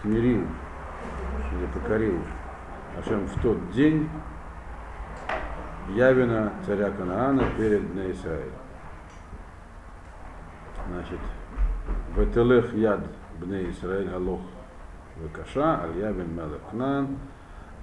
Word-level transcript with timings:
смирил 0.00 0.42
или 1.52 1.66
покорил 1.74 2.20
Ашем 2.98 3.26
в 3.26 3.42
тот 3.42 3.70
день 3.72 4.08
Явина, 5.94 6.52
царя 6.66 6.90
Канаана, 6.90 7.44
перед 7.56 7.82
Израилем. 7.82 8.52
Значит, 10.88 11.18
Ветелех 12.16 12.74
яд 12.74 13.00
бне 13.40 13.70
Исраиль 13.70 14.10
алох 14.10 14.40
векаша, 15.16 15.80
аль 15.82 15.98
явин 15.98 16.34
мелех 16.34 16.60
кнан, 16.70 17.16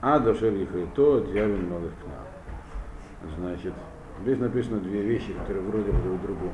а 0.02 0.20
дошер 0.20 0.54
ехрито 0.54 1.18
от 1.18 1.28
явин 1.30 1.70
мелех 1.70 1.94
кнан. 2.04 3.36
Значит, 3.38 3.74
здесь 4.22 4.38
написано 4.38 4.80
две 4.80 5.02
вещи, 5.02 5.34
которые 5.34 5.64
вроде 5.64 5.92
бы 5.92 6.02
друг 6.02 6.22
другу 6.22 6.52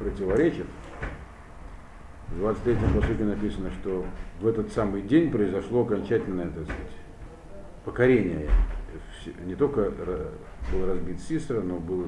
противоречат. 0.00 0.66
В 2.30 2.42
23-м 2.42 3.00
посуке 3.00 3.24
написано, 3.24 3.70
что 3.80 4.04
в 4.40 4.46
этот 4.46 4.70
самый 4.72 5.02
день 5.02 5.30
произошло 5.30 5.82
окончательное, 5.82 6.46
так 6.46 6.64
сказать, 6.64 6.92
покорение. 7.84 8.50
Не 9.46 9.54
только 9.54 9.92
был 10.72 10.86
разбит 10.86 11.20
Сисра, 11.20 11.60
но 11.60 11.76
было 11.78 12.06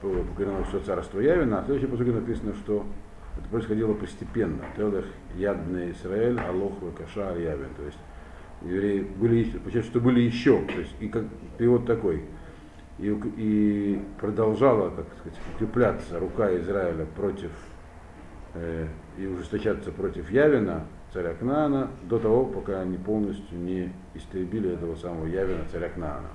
покорено 0.00 0.64
все 0.64 0.80
царство 0.80 1.20
Явина, 1.20 1.60
а 1.60 1.62
в 1.62 1.66
следующем 1.66 1.90
посуке 1.90 2.12
написано, 2.12 2.54
что 2.54 2.84
это 3.38 3.48
происходило 3.48 3.94
постепенно. 3.94 4.64
Телех 4.76 5.06
ядный 5.36 5.92
Израиль, 5.92 6.38
Алох 6.40 6.74
Каша 6.96 7.36
Явин. 7.36 7.68
То 7.76 7.84
есть 7.84 7.98
евреи 8.62 9.00
были, 9.00 9.44
получается, 9.58 9.90
что 9.90 10.00
были 10.00 10.20
еще, 10.20 10.62
то 10.66 10.80
есть 10.80 10.94
и 11.00 11.08
как 11.08 11.24
перевод 11.58 11.86
такой, 11.86 12.24
и, 12.98 13.16
и 13.36 14.00
продолжала, 14.18 14.90
как 14.90 15.06
сказать, 15.20 15.38
укрепляться 15.54 16.18
рука 16.18 16.54
Израиля 16.56 17.06
против 17.14 17.50
и 19.18 19.26
ужесточаться 19.26 19.92
против 19.92 20.30
Явина, 20.30 20.86
царя 21.12 21.34
Кнаана, 21.34 21.90
до 22.02 22.18
того, 22.18 22.44
пока 22.44 22.80
они 22.80 22.96
полностью 22.96 23.58
не 23.58 23.92
истребили 24.14 24.72
этого 24.72 24.96
самого 24.96 25.26
Явина, 25.26 25.64
царя 25.70 25.88
Кнаана. 25.88 26.28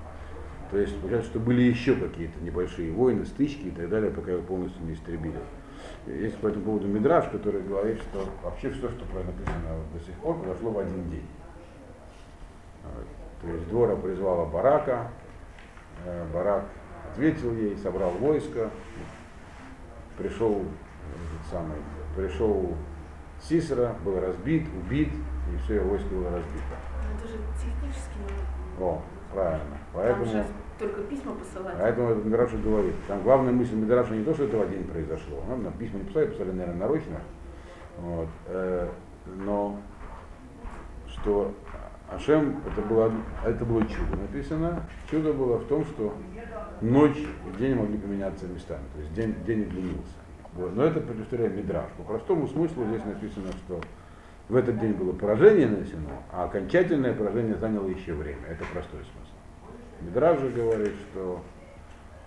То 0.70 0.78
есть, 0.78 0.98
получается, 1.00 1.30
что 1.30 1.38
были 1.38 1.62
еще 1.62 1.94
какие-то 1.94 2.40
небольшие 2.40 2.92
войны, 2.92 3.26
стычки 3.26 3.66
и 3.66 3.70
так 3.70 3.90
далее, 3.90 4.10
пока 4.10 4.32
его 4.32 4.42
полностью 4.42 4.82
не 4.84 4.94
истребили. 4.94 5.38
Есть 6.06 6.38
по 6.38 6.48
этому 6.48 6.64
поводу 6.64 6.88
Мидраж, 6.88 7.28
который 7.28 7.62
говорит, 7.62 8.00
что 8.00 8.26
вообще 8.42 8.70
все, 8.70 8.88
что 8.88 9.04
написано 9.14 9.76
до 9.92 10.00
сих 10.00 10.14
пор, 10.16 10.38
произошло 10.38 10.70
в 10.70 10.78
один 10.78 11.10
день. 11.10 11.26
То 13.42 13.48
есть 13.48 13.68
двора 13.68 13.96
призвала 13.96 14.46
Барака, 14.46 15.10
э, 16.04 16.26
Барак 16.32 16.64
ответил 17.10 17.54
ей, 17.54 17.76
собрал 17.76 18.12
войско, 18.12 18.70
пришел 20.16 20.62
этот 20.62 21.50
самый, 21.50 21.76
пришел 22.16 22.74
Сисера, 23.40 23.96
был 24.04 24.20
разбит, 24.20 24.66
убит, 24.68 25.12
и 25.52 25.56
все 25.64 25.76
его 25.76 25.90
войско 25.90 26.08
было 26.08 26.30
разбито. 26.30 26.76
Это 27.16 27.28
же 27.28 27.38
технически 27.58 28.18
О, 28.80 29.02
правильно. 29.32 29.78
Поэтому, 29.92 30.24
Там 30.24 30.32
же 30.34 30.44
только 30.78 31.02
письма 31.02 31.34
посылать. 31.34 31.76
поэтому 31.78 32.10
этот 32.10 32.24
Мидраша 32.24 32.56
говорит. 32.58 32.94
Там 33.06 33.22
главная 33.22 33.52
мысль 33.52 33.74
Мидраша 33.74 34.14
не 34.14 34.24
то, 34.24 34.34
что 34.34 34.44
это 34.44 34.56
в 34.56 34.62
один 34.62 34.78
день 34.78 34.88
произошло. 34.88 35.42
Ну, 35.48 35.56
нам 35.56 35.72
письма 35.74 36.00
не 36.00 36.06
писали, 36.06 36.26
писали, 36.26 36.50
наверное, 36.50 36.80
нарочно. 36.80 37.20
Вот. 37.98 38.28
Э, 38.46 38.88
но 39.26 39.78
что 41.06 41.52
Ашем, 42.10 42.60
это 42.66 42.82
было, 42.82 43.12
это 43.44 43.64
было 43.64 43.86
чудо 43.86 44.16
написано. 44.16 44.86
Чудо 45.10 45.32
было 45.32 45.58
в 45.58 45.66
том, 45.66 45.84
что 45.84 46.14
ночь 46.80 47.18
и 47.18 47.58
день 47.58 47.74
могли 47.74 47.98
поменяться 47.98 48.46
местами. 48.46 48.84
То 48.94 49.00
есть 49.00 49.14
день, 49.14 49.34
день 49.44 49.62
удлинился. 49.62 50.21
Вот. 50.54 50.74
Но 50.74 50.84
это 50.84 51.00
предусмотряет 51.00 51.56
Мидраш. 51.56 51.90
По 51.96 52.02
простому 52.02 52.46
смыслу 52.46 52.84
здесь 52.86 53.04
написано, 53.04 53.52
что 53.64 53.80
в 54.48 54.56
этот 54.56 54.78
день 54.80 54.92
было 54.92 55.12
поражение 55.12 55.66
нанесено, 55.66 56.10
а 56.30 56.44
окончательное 56.44 57.14
поражение 57.14 57.56
заняло 57.56 57.88
еще 57.88 58.12
время. 58.12 58.46
Это 58.48 58.64
простой 58.72 59.00
смысл. 59.00 59.32
Мидраж 60.02 60.40
же 60.40 60.50
говорит, 60.50 60.92
что 61.10 61.40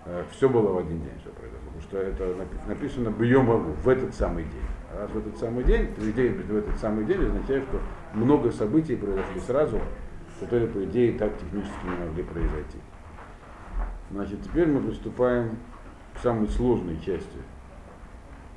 э, 0.06 0.24
все 0.30 0.48
было 0.48 0.72
в 0.72 0.78
один 0.78 1.02
день, 1.02 1.12
все 1.20 1.30
произошло. 1.30 1.60
Потому 1.66 1.82
что 1.82 1.98
это 1.98 2.34
написано 2.66 3.10
бьем 3.10 3.46
в 3.46 3.88
этот 3.88 4.14
самый 4.14 4.44
день. 4.44 4.62
А 4.92 5.02
раз 5.02 5.10
в 5.10 5.18
этот 5.18 5.36
самый 5.38 5.62
день, 5.64 5.94
то 5.94 6.10
идея 6.10 6.32
в 6.32 6.56
этот 6.56 6.78
самый 6.78 7.04
день 7.04 7.24
означает, 7.24 7.64
что 7.64 7.80
много 8.14 8.50
событий 8.50 8.96
произошли 8.96 9.40
сразу, 9.40 9.78
которые, 10.40 10.68
по 10.68 10.82
идее, 10.84 11.18
так 11.18 11.36
технически 11.38 11.84
не 11.84 12.06
могли 12.06 12.22
произойти. 12.22 12.78
Значит, 14.10 14.42
теперь 14.42 14.66
мы 14.68 14.80
приступаем 14.80 15.58
к 16.14 16.18
самой 16.20 16.48
сложной 16.48 16.98
части 17.00 17.38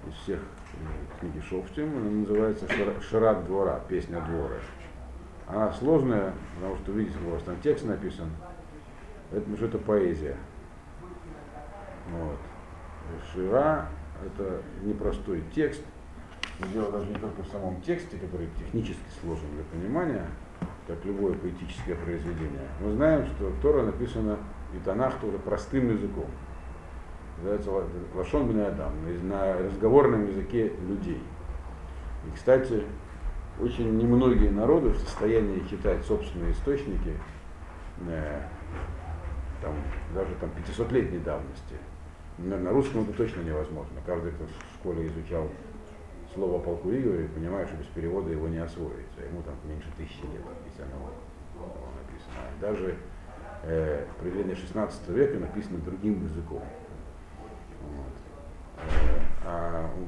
из 0.07 0.13
всех 0.23 0.39
э, 0.39 1.19
книги 1.19 1.39
Шофтим. 1.41 1.97
Она 1.97 2.09
называется 2.09 2.65
Шарат 3.01 3.45
двора, 3.45 3.81
песня 3.87 4.21
двора. 4.21 4.55
Она 5.47 5.71
сложная, 5.73 6.33
потому 6.55 6.75
что, 6.77 6.91
видите, 6.91 7.17
у 7.25 7.31
вас 7.31 7.43
там 7.43 7.59
текст 7.61 7.85
написан. 7.85 8.29
Это, 9.31 9.55
что 9.55 9.65
это 9.65 9.77
поэзия. 9.77 10.37
Вот. 12.11 12.37
Шира– 13.31 13.87
это 14.25 14.61
непростой 14.83 15.43
текст. 15.53 15.81
Дело 16.73 16.91
даже 16.91 17.07
не 17.07 17.15
только 17.15 17.41
в 17.41 17.47
самом 17.47 17.81
тексте, 17.81 18.17
который 18.17 18.49
технически 18.57 19.01
сложен 19.21 19.45
для 19.55 19.63
понимания, 19.63 20.25
как 20.87 21.03
любое 21.05 21.33
поэтическое 21.33 21.95
произведение. 21.95 22.67
Мы 22.81 22.93
знаем, 22.93 23.25
что 23.27 23.51
Тора 23.61 23.83
написана 23.83 24.37
и 24.73 24.79
Танах 24.79 25.19
тоже 25.19 25.37
простым 25.37 25.89
языком. 25.89 26.25
Называется 27.41 27.71
Лашон 28.15 28.49
Адам, 28.59 28.93
на 29.23 29.57
разговорном 29.57 30.27
языке 30.27 30.73
людей. 30.87 31.23
И, 32.27 32.35
кстати, 32.35 32.83
очень 33.61 33.97
немногие 33.97 34.51
народы 34.51 34.89
в 34.89 34.97
состоянии 34.97 35.65
читать 35.69 36.03
собственные 36.05 36.51
источники, 36.51 37.13
э, 38.07 38.41
там, 39.61 39.73
даже 40.13 40.35
там 40.35 40.49
500-летней 40.49 41.19
давности. 41.19 41.75
На 42.37 42.71
русском 42.71 43.03
это 43.03 43.13
точно 43.13 43.41
невозможно. 43.41 44.01
Каждый, 44.05 44.31
кто 44.31 44.45
в 44.45 44.79
школе 44.79 45.07
изучал 45.07 45.49
слово 46.33 46.61
полку 46.61 46.89
Игоря, 46.89 47.27
понимает, 47.27 47.67
что 47.69 47.77
без 47.77 47.87
перевода 47.87 48.31
его 48.31 48.47
не 48.47 48.59
освоится. 48.59 49.21
Ему 49.29 49.41
там 49.43 49.55
меньше 49.65 49.87
тысячи 49.97 50.21
лет, 50.21 50.43
если 50.65 50.83
оно 50.83 51.11
написано. 52.01 52.43
Даже 52.61 52.95
э, 53.63 54.05
произведение 54.19 54.55
16 54.55 55.09
века 55.09 55.39
написано 55.39 55.79
другим 55.79 56.23
языком. 56.23 56.63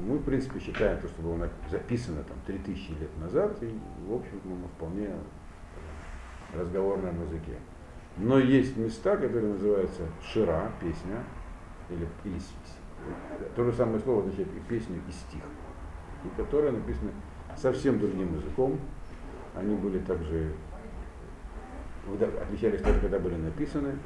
Мы, 0.02 0.18
в 0.18 0.24
принципе, 0.24 0.58
считаем 0.60 1.00
то, 1.00 1.08
что 1.08 1.22
было 1.22 1.48
записано 1.70 2.22
там 2.24 2.36
3000 2.46 2.90
лет 3.00 3.18
назад, 3.20 3.62
и, 3.62 3.78
в 4.06 4.14
общем, 4.14 4.40
мы 4.44 4.68
вполне 4.76 5.10
в 6.52 6.58
разговорном 6.60 7.22
языке. 7.22 7.56
Но 8.16 8.38
есть 8.38 8.76
места, 8.76 9.16
которые 9.16 9.52
называются 9.52 10.02
шира, 10.22 10.70
песня, 10.80 11.24
или, 11.88 12.06
или 12.24 12.38
то 13.56 13.64
же 13.64 13.72
самое 13.72 14.00
слово 14.00 14.20
означает 14.20 14.48
и 14.48 14.60
песню, 14.68 15.00
и 15.08 15.12
стих, 15.12 15.42
и 16.24 16.28
которые 16.36 16.72
написаны 16.72 17.10
совсем 17.56 17.98
другим 17.98 18.34
языком. 18.36 18.78
Они 19.54 19.74
были 19.74 19.98
также 19.98 20.52
отличались 22.40 22.82
только 22.82 23.00
когда 23.00 23.18
были 23.18 23.36
написаны. 23.36 23.98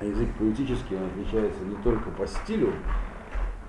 Язык 0.00 0.28
поэтический 0.38 0.96
он 0.96 1.06
отличается 1.06 1.62
не 1.64 1.76
только 1.82 2.10
по 2.10 2.26
стилю, 2.26 2.72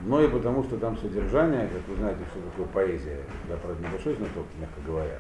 но 0.04 0.22
и 0.22 0.28
потому, 0.28 0.64
что 0.64 0.78
там 0.78 0.98
содержание, 0.98 1.68
как 1.68 1.88
вы 1.88 1.96
знаете, 1.96 2.22
что 2.32 2.42
такое 2.50 2.66
поэзия. 2.68 3.20
Я, 3.50 3.58
правда, 3.58 3.88
небольшой 3.88 4.16
знаток, 4.16 4.46
мягко 4.60 4.82
говоря, 4.86 5.20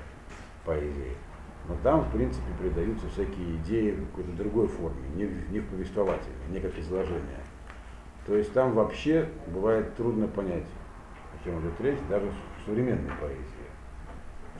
поэзии. 0.66 1.16
Но 1.68 1.76
там, 1.84 2.02
в 2.02 2.12
принципе, 2.12 2.48
передаются 2.60 3.08
всякие 3.10 3.58
идеи 3.58 3.92
в 3.92 4.08
какой-то 4.08 4.32
другой 4.32 4.68
форме, 4.68 5.08
не 5.16 5.26
в, 5.26 5.52
не 5.52 5.60
в 5.60 5.68
повествовательной, 5.68 6.48
не 6.50 6.60
как 6.60 6.78
изложение. 6.80 7.44
То 8.26 8.36
есть 8.36 8.52
там 8.54 8.74
вообще 8.74 9.30
бывает 9.48 9.96
трудно 9.96 10.28
понять, 10.28 10.66
о 11.34 11.44
чем 11.44 11.60
идет 11.62 11.80
речь, 11.80 12.00
даже 12.10 12.28
в 12.28 12.66
современной 12.66 13.12
поэзии. 13.20 13.46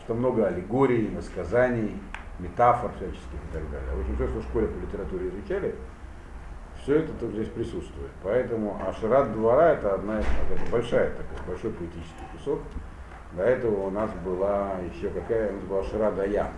Что 0.04 0.14
много 0.14 0.48
аллегорий, 0.48 1.10
насказаний, 1.10 1.96
метафор 2.40 2.92
всяческих 2.94 3.40
и 3.50 3.54
так 3.54 3.70
далее. 3.72 3.96
В 3.96 4.02
общем, 4.02 4.16
все, 4.16 4.28
что 4.28 4.40
в 4.40 4.44
школе 4.44 4.68
по 4.68 4.78
литературе 4.78 5.30
изучали, 5.30 5.76
все 6.84 7.00
это 7.00 7.14
тут 7.14 7.32
здесь 7.32 7.50
присутствует. 7.50 8.12
Поэтому 8.24 8.80
Ашират 8.88 9.32
двора 9.34 9.74
это 9.74 9.96
одна 9.96 10.20
это 10.20 10.72
большая 10.72 11.12
такая, 11.12 11.48
большой 11.48 11.72
поэтический 11.72 12.26
кусок. 12.34 12.62
До 13.34 13.44
этого 13.44 13.88
у 13.88 13.92
нас 13.92 14.10
была 14.26 14.78
еще 14.94 15.10
какая 15.10 15.52
у 15.52 15.56
нас 15.56 15.64
была 15.64 15.80
Ашира 15.82 16.12
Даям. 16.12 16.52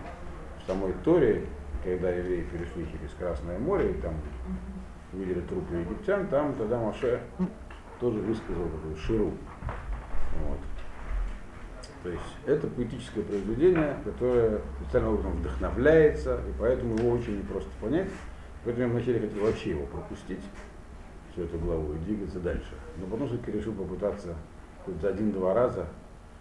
В 0.64 0.68
самой 0.68 0.94
Торе, 1.04 1.46
когда 1.84 2.10
евреи 2.10 2.48
перешли 2.52 2.88
через 2.92 3.14
Красное 3.20 3.60
море 3.60 3.92
и 3.92 4.02
там 4.02 4.14
видели 5.12 5.42
трупы 5.42 5.76
египтян, 5.76 6.28
там 6.28 6.56
тогда 6.56 6.80
Маше 6.80 7.22
тоже 8.00 8.20
высказал 8.20 8.66
такую 8.70 8.96
ширу. 8.96 9.32
Вот. 10.48 10.60
То 12.04 12.10
есть 12.10 12.38
это 12.46 12.68
поэтическое 12.68 13.24
произведение, 13.24 13.98
которое 14.04 14.62
специальным 14.82 15.14
образом 15.14 15.34
вдохновляется, 15.34 16.36
и 16.36 16.54
поэтому 16.60 16.98
его 16.98 17.12
очень 17.12 17.40
непросто 17.40 17.70
понять. 17.82 18.10
Поэтому 18.64 18.88
я 18.88 18.94
вначале 18.94 19.20
хотел 19.20 19.44
вообще 19.44 19.72
его 19.72 19.86
пропустить, 19.86 20.44
всю 21.32 21.44
эту 21.44 21.58
главу, 21.60 21.94
и 21.94 21.98
двигаться 21.98 22.40
дальше. 22.40 22.74
Но 22.98 23.08
потом 23.08 23.28
все-таки 23.28 23.52
решил 23.52 23.74
попытаться 23.74 24.36
хоть 24.86 25.02
за 25.02 25.10
один-два 25.10 25.54
раза, 25.54 25.88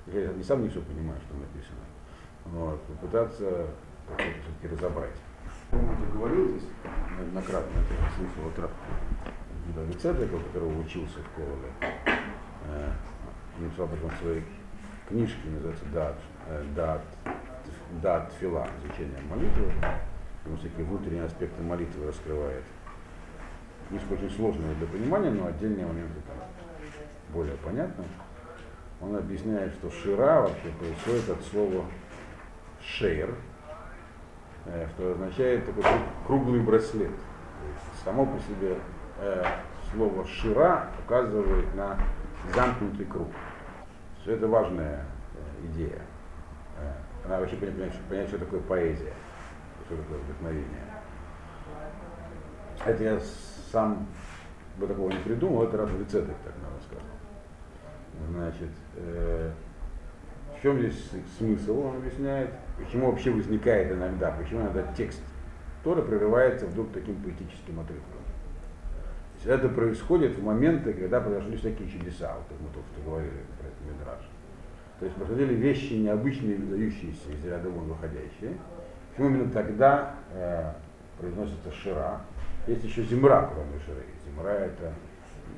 я 0.06 0.28
не 0.32 0.42
сам 0.42 0.62
не 0.62 0.68
все 0.68 0.80
понимаю, 0.80 1.18
что 1.26 1.34
написано, 1.34 1.80
вот, 2.46 2.82
попытаться 2.82 3.66
все-таки 4.16 4.74
разобрать. 4.74 5.16
Уже 5.72 6.12
говорил 6.12 6.48
здесь 6.50 6.68
неоднократно, 7.18 7.80
это 7.80 8.14
слышал 8.16 8.48
от 8.48 8.70
Давицедека, 9.74 10.38
которого 10.38 10.80
учился 10.80 11.18
в 11.20 11.36
Ковале. 11.36 12.08
Э, 12.68 12.92
написал 13.58 13.88
потом 13.88 14.10
своей 14.20 14.44
книжке, 15.08 15.48
называется 15.48 15.84
Дат, 15.94 16.18
э, 16.48 16.64
Дат, 16.76 17.02
Дат 18.02 18.32
Фила, 18.38 18.68
изучение 18.82 19.20
молитвы. 19.30 19.72
Ему 20.44 20.56
всякие 20.56 20.84
внутренние 20.84 21.24
аспекты 21.24 21.62
молитвы 21.62 22.06
раскрывает. 22.06 22.64
Книжка 23.88 24.12
очень 24.14 24.30
сложная 24.30 24.74
для 24.74 24.86
понимания, 24.86 25.30
но 25.30 25.46
отдельные 25.46 25.86
моменты 25.86 26.20
там 26.26 26.36
более 27.32 27.56
понятны. 27.56 28.04
Он 29.00 29.16
объясняет, 29.16 29.72
что 29.74 29.90
шира 29.90 30.42
вообще 30.42 30.68
происходит 30.78 31.28
от 31.28 31.42
слова 31.44 31.84
шейр, 32.80 33.34
э, 34.66 34.86
что 34.94 35.12
означает 35.12 35.66
такой 35.66 35.84
круглый 36.26 36.60
браслет. 36.60 37.10
Само 38.04 38.26
по 38.26 38.38
себе 38.38 38.76
э, 39.18 39.44
слово 39.92 40.24
шира 40.26 40.88
указывает 41.04 41.74
на 41.74 41.98
замкнутый 42.54 43.06
круг. 43.06 43.28
Все 44.22 44.34
это 44.34 44.46
важная 44.46 45.04
э, 45.34 45.66
идея. 45.66 46.02
Надо 47.24 47.40
вообще 47.40 47.56
понять, 47.56 47.92
понять, 48.08 48.28
что 48.28 48.38
такое 48.38 48.60
поэзия, 48.60 49.12
такое 49.96 50.18
вдохновение. 50.18 50.84
Это 52.84 53.02
я 53.04 53.20
сам 53.70 54.06
бы 54.78 54.86
такого 54.86 55.10
не 55.10 55.18
придумал, 55.18 55.64
это 55.64 55.76
раз 55.76 55.90
Рецеток 55.90 56.36
так 56.44 56.54
надо 56.62 56.82
сказать. 56.82 57.04
Значит, 58.30 58.70
э, 58.96 59.52
в 60.56 60.62
чем 60.62 60.78
здесь 60.78 61.10
смысл, 61.38 61.86
он 61.86 61.96
объясняет, 61.96 62.50
почему 62.78 63.10
вообще 63.10 63.30
возникает 63.30 63.92
иногда, 63.92 64.30
почему 64.32 64.62
иногда 64.62 64.82
текст 64.96 65.20
Тора 65.82 66.02
прерывается 66.02 66.66
вдруг 66.66 66.92
таким 66.92 67.16
поэтическим 67.16 67.80
отрывком. 67.80 68.22
Это 69.44 69.68
происходит 69.68 70.38
в 70.38 70.44
моменты, 70.44 70.92
когда 70.92 71.20
произошли 71.20 71.56
всякие 71.56 71.88
чудеса, 71.88 72.34
вот 72.36 72.44
как 72.48 72.60
мы 72.60 72.68
только 72.72 72.88
что 72.92 73.10
говорили 73.10 73.42
про 73.58 73.66
этот 73.66 73.98
Мидраж. 73.98 74.20
То 75.00 75.06
есть 75.06 75.16
происходили 75.16 75.54
вещи 75.54 75.94
необычные, 75.94 76.56
выдающиеся 76.56 77.32
из 77.32 77.44
ряда 77.44 77.68
вон 77.68 77.88
выходящие. 77.88 78.56
Почему 79.12 79.28
именно 79.28 79.50
тогда 79.50 80.14
э, 80.32 80.72
произносится 81.18 81.70
шира? 81.70 82.22
Есть 82.66 82.82
еще 82.84 83.02
земра, 83.02 83.50
кроме 83.52 83.78
ширы. 83.80 84.04
Земра 84.24 84.52
это 84.52 84.94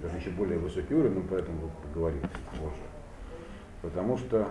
даже 0.03 0.17
еще 0.17 0.31
более 0.31 0.59
высокий 0.59 0.93
уровень, 0.93 1.21
но 1.21 1.23
поэтому 1.31 1.71
поговорим 1.83 2.21
позже. 2.51 2.83
Потому 3.81 4.19
что 4.19 4.49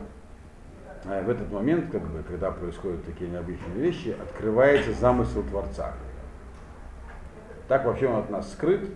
э, 1.03 1.21
в 1.21 1.29
этот 1.29 1.51
момент, 1.51 1.91
как 1.91 2.01
бы, 2.01 2.23
когда 2.23 2.51
происходят 2.51 3.03
такие 3.05 3.29
необычные 3.29 3.75
вещи, 3.75 4.15
открывается 4.21 4.93
замысел 4.93 5.43
Творца. 5.43 5.93
Так 7.67 7.85
вообще 7.85 8.07
он 8.07 8.21
от 8.21 8.29
нас 8.29 8.53
скрыт. 8.53 8.89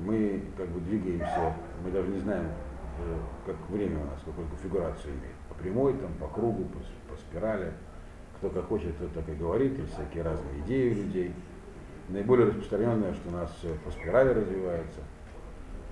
Мы 0.00 0.42
как 0.56 0.66
бы 0.68 0.80
двигаемся, 0.80 1.54
мы 1.84 1.92
даже 1.92 2.08
не 2.08 2.18
знаем, 2.18 2.46
э, 2.98 3.16
как 3.46 3.56
время 3.70 4.00
у 4.00 4.06
нас, 4.06 4.18
какую 4.24 4.48
конфигурацию 4.48 5.12
имеет. 5.12 5.36
По 5.48 5.54
прямой, 5.54 5.92
там, 5.94 6.12
по 6.14 6.26
кругу, 6.26 6.64
по, 6.64 6.78
по 7.12 7.20
спирали. 7.20 7.72
Кто 8.42 8.50
как 8.50 8.66
хочет, 8.66 8.98
тот 8.98 9.12
так 9.12 9.28
и 9.28 9.34
говорит, 9.34 9.78
и 9.78 9.86
всякие 9.86 10.24
разные 10.24 10.58
идеи 10.62 10.90
у 10.90 10.96
людей. 10.96 11.32
Наиболее 12.08 12.48
распространенное, 12.48 13.14
что 13.14 13.28
у 13.28 13.32
нас 13.32 13.54
все 13.56 13.72
по 13.84 13.90
спирали 13.92 14.30
развивается. 14.30 14.98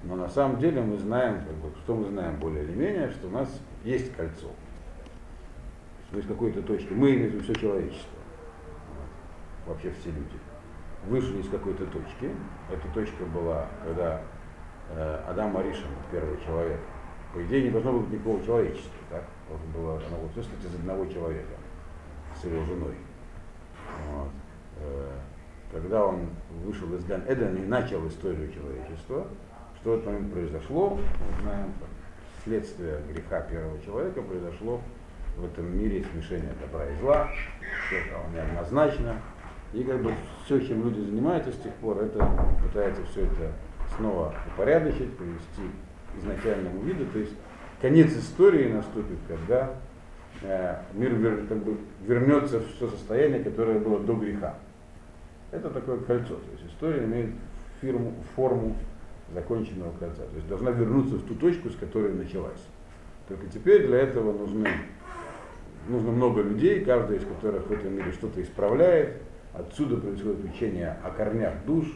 Но 0.02 0.16
на 0.16 0.28
самом 0.28 0.58
деле 0.58 0.82
мы 0.82 0.98
знаем, 0.98 1.44
как 1.44 1.54
бы, 1.54 1.70
что 1.84 1.94
мы 1.94 2.08
знаем 2.08 2.40
более 2.40 2.64
или 2.64 2.72
менее, 2.72 3.08
что 3.10 3.28
у 3.28 3.30
нас 3.30 3.48
есть 3.84 4.12
кольцо. 4.16 4.48
То 6.10 6.16
есть 6.16 6.26
какой-то 6.26 6.60
точки. 6.62 6.92
Мы 6.92 7.14
имеем 7.14 7.38
в 7.38 7.44
все 7.44 7.54
человечество. 7.54 8.18
Вообще 9.68 9.92
все 10.00 10.10
люди. 10.10 10.36
Вышли 11.06 11.38
из 11.42 11.48
какой-то 11.48 11.86
точки. 11.86 12.30
Эта 12.68 12.88
точка 12.92 13.26
была, 13.26 13.68
когда 13.84 14.22
э, 14.88 15.22
Адам 15.28 15.52
Маришин, 15.52 15.86
первый 16.10 16.36
человек, 16.44 16.80
по 17.32 17.44
идее 17.44 17.62
не 17.62 17.70
должно 17.70 17.92
быть 17.92 18.10
никакого 18.10 18.44
человечества. 18.44 18.90
Так? 19.08 19.22
Должно 19.48 19.68
было, 19.68 19.92
оно 20.04 20.16
было 20.16 20.28
все 20.30 20.42
сказать, 20.42 20.64
из 20.64 20.74
одного 20.74 21.06
человека 21.06 21.59
с 22.40 22.44
его 22.44 22.64
женой. 22.64 22.94
Вот. 24.10 24.30
Э, 24.80 25.08
когда 25.72 26.06
он 26.06 26.28
вышел 26.64 26.92
из 26.94 27.04
Ган 27.04 27.22
Эдена 27.28 27.58
и 27.58 27.66
начал 27.66 28.06
историю 28.08 28.52
человечества, 28.52 29.26
что 29.80 29.94
этот 29.94 30.06
момент 30.06 30.32
произошло, 30.32 30.90
мы 30.98 31.42
знаем, 31.42 31.72
следствие 32.44 33.00
греха 33.12 33.40
первого 33.42 33.80
человека 33.82 34.22
произошло 34.22 34.80
в 35.36 35.44
этом 35.44 35.78
мире 35.78 36.04
смешение 36.12 36.52
добра 36.60 36.86
и 36.86 36.96
зла, 36.96 37.28
все 37.86 38.02
стало 38.06 38.24
неоднозначно. 38.34 39.16
И 39.72 39.84
как 39.84 40.02
бы 40.02 40.12
все, 40.44 40.60
чем 40.60 40.82
люди 40.82 41.00
занимаются 41.00 41.52
с 41.52 41.56
тех 41.56 41.72
пор, 41.74 41.98
это 41.98 42.28
пытается 42.62 43.04
все 43.06 43.22
это 43.22 43.52
снова 43.96 44.34
упорядочить, 44.52 45.16
привести 45.16 45.70
к 46.12 46.18
изначальному 46.18 46.80
виду. 46.80 47.06
То 47.06 47.20
есть 47.20 47.34
конец 47.80 48.12
истории 48.16 48.72
наступит, 48.72 49.18
когда 49.28 49.74
мир 50.42 51.14
вер, 51.14 51.46
как 51.46 51.58
бы 51.58 51.76
вернется 52.06 52.60
в 52.60 52.72
то 52.78 52.88
состояние, 52.88 53.42
которое 53.42 53.78
было 53.78 54.00
до 54.00 54.14
греха. 54.14 54.54
Это 55.50 55.70
такое 55.70 55.98
кольцо. 55.98 56.34
То 56.34 56.52
есть 56.52 56.72
история 56.72 57.04
имеет 57.04 57.30
фирму, 57.80 58.14
форму 58.34 58.76
законченного 59.34 59.92
кольца. 59.98 60.22
То 60.22 60.36
есть 60.36 60.48
должна 60.48 60.70
вернуться 60.70 61.16
в 61.16 61.26
ту 61.26 61.34
точку, 61.34 61.70
с 61.70 61.76
которой 61.76 62.12
началась. 62.14 62.60
Только 63.28 63.46
теперь 63.46 63.86
для 63.86 63.98
этого 63.98 64.36
нужны, 64.36 64.68
нужно 65.88 66.10
много 66.10 66.42
людей, 66.42 66.84
каждый 66.84 67.18
из 67.18 67.24
которых 67.24 67.66
в 67.66 67.72
этом 67.72 67.94
мире 67.94 68.12
что-то 68.12 68.42
исправляет. 68.42 69.22
Отсюда 69.52 69.96
происходит 69.96 70.44
учение 70.44 70.96
о 71.02 71.10
корнях 71.10 71.54
душ, 71.66 71.86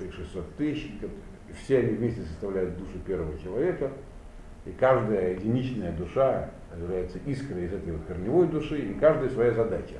их 0.00 0.12
600 0.12 0.56
тысяч, 0.56 0.92
все 1.62 1.78
они 1.78 1.96
вместе 1.96 2.22
составляют 2.22 2.76
душу 2.78 2.98
первого 3.04 3.36
человека, 3.38 3.90
и 4.64 4.70
каждая 4.72 5.34
единичная 5.34 5.92
душа 5.92 6.50
является 6.80 7.18
искрой 7.26 7.64
из 7.64 7.72
этой 7.72 7.92
вот 7.92 8.06
корневой 8.06 8.48
души, 8.48 8.78
и 8.78 8.94
каждая 8.94 9.28
своя 9.30 9.52
задача. 9.52 9.96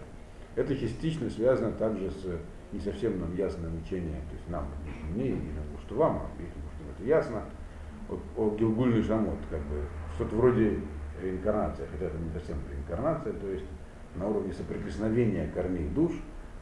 Это 0.54 0.76
частично 0.76 1.28
связано 1.28 1.72
также 1.72 2.10
с 2.10 2.24
не 2.72 2.80
совсем 2.80 3.20
нам 3.20 3.34
ясным 3.34 3.76
учением, 3.78 4.22
то 4.28 4.34
есть 4.34 4.48
нам, 4.48 4.66
мне, 5.12 5.30
и 5.30 5.38
что 5.86 5.94
вам, 5.94 6.16
а 6.16 6.42
если 6.42 6.52
что 6.52 6.84
это 6.98 7.08
ясно, 7.08 7.42
вот, 8.08 8.20
о 8.36 8.56
Гилгульный 8.56 9.02
Шамот, 9.02 9.38
как 9.50 9.60
бы, 9.60 9.82
что-то 10.14 10.36
вроде 10.36 10.80
реинкарнации, 11.22 11.86
хотя 11.90 12.06
это 12.06 12.18
не 12.18 12.30
совсем 12.30 12.56
реинкарнация, 12.70 13.32
то 13.32 13.48
есть 13.48 13.64
на 14.16 14.26
уровне 14.26 14.52
соприкосновения 14.52 15.50
корней 15.54 15.88
душ, 15.88 16.12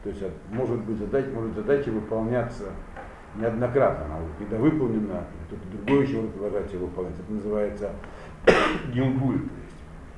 то 0.03 0.09
есть 0.09 0.21
может 0.51 0.83
быть 0.83 0.97
задача, 0.97 1.29
может 1.29 1.55
задача 1.55 1.89
выполняться 1.89 2.65
неоднократно, 3.35 4.05
она 4.05 4.19
когда 4.37 4.57
выполнена, 4.57 5.25
кто-то 5.47 5.67
другой 5.77 6.07
человек 6.07 6.31
продолжает 6.31 6.71
ее 6.71 6.79
выполнять. 6.79 7.19
Это 7.19 7.33
называется 7.33 7.91
гилгуль, 8.93 9.41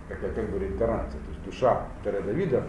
как, 0.07 0.19
как 0.33 0.49
бы 0.49 0.59
реинкарнация. 0.59 1.19
То 1.21 1.29
есть 1.29 1.43
душа 1.45 1.87
царя 2.03 2.21
Давида 2.21 2.63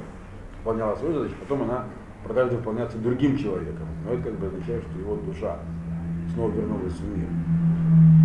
выполняла 0.58 0.94
свою 0.96 1.14
задачу, 1.14 1.34
потом 1.40 1.62
она 1.62 1.84
продолжает 2.24 2.58
выполняться 2.58 2.98
другим 2.98 3.36
человеком. 3.36 3.86
Но 4.04 4.14
это 4.14 4.24
как 4.24 4.34
бы 4.34 4.46
означает, 4.46 4.84
что 4.84 4.98
его 4.98 5.16
душа 5.16 5.58
снова 6.34 6.50
вернулась 6.50 6.94
в 6.94 7.16
мир. 7.16 7.28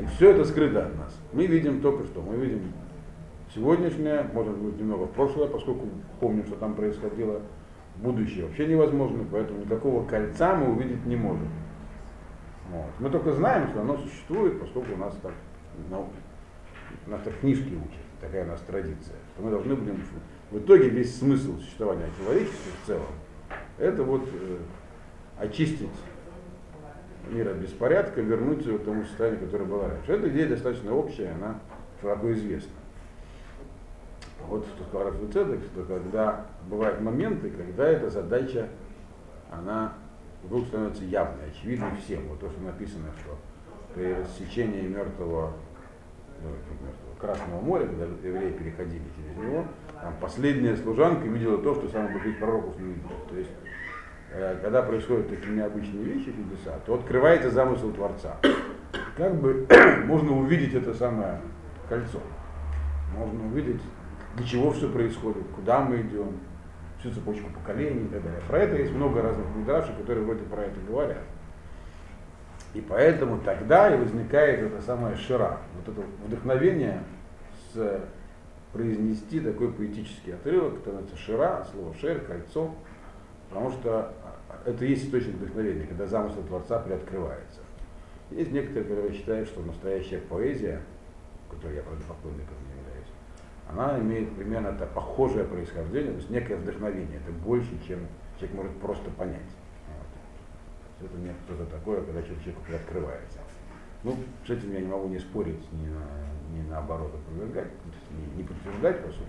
И 0.01 0.05
все 0.15 0.31
это 0.31 0.43
скрыто 0.45 0.85
от 0.85 0.97
нас. 0.97 1.19
Мы 1.31 1.45
видим 1.45 1.81
только 1.81 2.03
что. 2.05 2.21
Мы 2.21 2.35
видим 2.35 2.61
сегодняшнее, 3.53 4.25
может 4.33 4.57
быть, 4.57 4.79
немного 4.79 5.05
прошлое, 5.05 5.47
поскольку 5.47 5.87
помним, 6.19 6.45
что 6.45 6.55
там 6.55 6.73
происходило. 6.73 7.41
Будущее 7.97 8.45
вообще 8.45 8.65
невозможно, 8.65 9.23
поэтому 9.31 9.59
никакого 9.59 10.03
кольца 10.03 10.55
мы 10.55 10.73
увидеть 10.73 11.05
не 11.05 11.15
можем. 11.15 11.47
Вот. 12.71 12.89
Мы 12.97 13.09
только 13.11 13.33
знаем, 13.33 13.67
что 13.67 13.81
оно 13.81 13.97
существует, 13.97 14.59
поскольку 14.59 14.93
у 14.93 14.97
нас 14.97 15.15
так, 15.21 15.33
ну, 15.91 16.09
нас 17.05 17.21
так 17.21 17.37
книжки 17.39 17.71
учат, 17.75 18.01
такая 18.23 18.45
у 18.45 18.47
нас 18.47 18.61
традиция, 18.61 19.15
что 19.33 19.43
мы 19.43 19.51
должны 19.51 19.75
будем 19.75 20.01
в 20.51 20.59
итоге 20.59 20.89
весь 20.89 21.17
смысл 21.17 21.57
существования 21.57 22.09
человечества 22.17 22.71
в 22.81 22.87
целом, 22.87 23.07
это 23.77 24.03
вот 24.03 24.23
э, 24.31 24.57
очистить 25.39 25.89
мир 27.29 27.49
от 27.49 27.57
беспорядка, 27.57 28.21
вернуть 28.21 28.65
его 28.65 28.77
к 28.77 28.83
тому 28.83 29.03
состоянию, 29.03 29.41
которое 29.41 29.65
было 29.65 29.89
раньше. 29.89 30.11
Эта 30.11 30.29
идея 30.29 30.47
достаточно 30.47 30.93
общая, 30.93 31.31
она 31.31 31.59
широко 32.01 32.31
известна. 32.33 32.71
Вот 34.47 34.65
что 34.67 34.83
сказал 34.83 35.07
Рафицедек, 35.07 35.63
что 35.71 35.83
когда 35.83 36.45
бывают 36.67 37.01
моменты, 37.01 37.49
когда 37.49 37.87
эта 37.87 38.09
задача, 38.09 38.67
она 39.51 39.93
вдруг 40.43 40.67
становится 40.67 41.03
явной, 41.03 41.49
очевидной 41.49 41.95
всем. 42.03 42.27
Вот 42.27 42.39
то, 42.39 42.49
что 42.49 42.61
написано, 42.61 43.07
что 43.21 43.37
при 43.95 44.13
рассечении 44.13 44.81
мертвого, 44.81 45.53
ну, 46.41 46.49
мертвого 46.49 47.02
Красного 47.23 47.61
моря, 47.61 47.85
когда 47.85 48.03
евреи 48.27 48.51
переходили 48.51 49.03
через 49.15 49.37
него, 49.37 49.65
там 50.01 50.13
последняя 50.19 50.75
служанка 50.75 51.25
видела 51.25 51.57
то, 51.57 51.73
что 51.73 51.87
самых 51.87 52.11
больших 52.11 52.37
пророков 52.37 52.77
не. 52.77 52.95
То 53.29 53.37
есть, 53.37 53.49
э, 54.33 54.59
когда 54.61 54.81
происходят 54.81 55.29
такие 55.29 55.55
необычные 55.55 56.03
вещи, 56.03 56.33
чудеса, 56.33 56.77
то 56.85 56.95
открывается 56.95 57.49
замысел 57.49 57.93
Творца. 57.93 58.35
Как 59.15 59.35
бы 59.35 59.65
можно 60.05 60.37
увидеть 60.37 60.73
это 60.73 60.93
самое 60.93 61.39
кольцо. 61.87 62.19
Можно 63.17 63.45
увидеть 63.47 63.81
для 64.35 64.45
чего 64.45 64.71
все 64.71 64.89
происходит, 64.89 65.43
куда 65.55 65.79
мы 65.79 66.01
идем, 66.01 66.39
всю 66.99 67.11
цепочку 67.11 67.49
поколений 67.51 68.03
и 68.03 68.09
так 68.09 68.21
далее. 68.21 68.41
Про 68.49 68.59
это 68.59 68.75
есть 68.75 68.91
много 68.91 69.21
разных 69.21 69.45
мидрашей, 69.55 69.95
которые 69.95 70.25
вроде 70.25 70.43
про 70.43 70.63
это 70.63 70.77
говорят. 70.85 71.23
И 72.73 72.81
поэтому 72.81 73.39
тогда 73.39 73.93
и 73.93 73.97
возникает 73.97 74.61
это 74.61 74.81
самое 74.81 75.15
шира, 75.15 75.59
вот 75.75 75.93
это 75.93 76.05
вдохновение 76.25 77.03
с 77.71 78.01
произнести 78.73 79.39
такой 79.39 79.71
поэтический 79.71 80.31
отрывок, 80.31 80.79
который 80.79 81.01
называется 81.01 81.17
шира, 81.17 81.67
слово 81.71 81.93
шер, 81.93 82.19
кольцо, 82.21 82.73
потому 83.49 83.69
что 83.71 84.11
это 84.65 84.83
есть 84.85 85.05
источник 85.05 85.35
вдохновения, 85.35 85.85
когда 85.85 86.07
замысел 86.07 86.41
Творца 86.47 86.79
приоткрывается. 86.79 87.61
Есть 88.31 88.51
некоторые, 88.51 88.83
которые 88.85 89.13
считают, 89.13 89.47
что 89.47 89.61
настоящая 89.61 90.17
поэзия, 90.17 90.81
которой 91.51 91.75
я, 91.75 91.83
правда, 91.83 92.03
поклонником 92.07 92.55
не 92.67 92.81
являюсь, 92.81 93.11
она 93.69 93.99
имеет 93.99 94.35
примерно 94.35 94.69
это 94.69 94.87
похожее 94.87 95.45
происхождение, 95.45 96.11
то 96.11 96.17
есть 96.17 96.29
некое 96.31 96.55
вдохновение. 96.55 97.19
Это 97.23 97.31
больше, 97.31 97.69
чем 97.87 97.99
человек 98.39 98.55
может 98.55 98.75
просто 98.77 99.11
понять. 99.11 99.41
Это 101.05 101.17
не 101.17 101.33
что-то 101.45 101.65
такое, 101.65 102.01
когда 102.01 102.21
человек 102.21 102.55
приоткрывается. 102.65 103.39
Ну, 104.03 104.15
с 104.45 104.49
этим 104.49 104.73
я 104.73 104.81
не 104.81 104.87
могу 104.87 105.07
не 105.07 105.19
спорить, 105.19 105.71
ни, 105.71 105.87
на, 105.87 106.05
ни 106.51 106.67
наоборот 106.69 107.13
опровергать, 107.13 107.71
не, 108.11 108.37
не 108.37 108.43
подтверждать, 108.43 109.01
по 109.01 109.11
сути. 109.11 109.23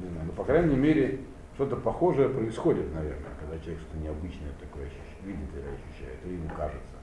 Не 0.00 0.08
знаю, 0.10 0.26
но, 0.26 0.32
по 0.32 0.44
крайней 0.44 0.76
мере, 0.76 1.20
что-то 1.54 1.76
похожее 1.76 2.28
происходит, 2.28 2.92
наверное, 2.94 3.30
когда 3.40 3.58
человек 3.58 3.80
что-то 3.80 3.98
необычное 3.98 4.52
такое 4.60 4.88
видит 5.24 5.48
или 5.54 5.62
ощущает, 5.62 6.18
или 6.24 6.34
ему 6.34 6.48
кажется. 6.50 6.96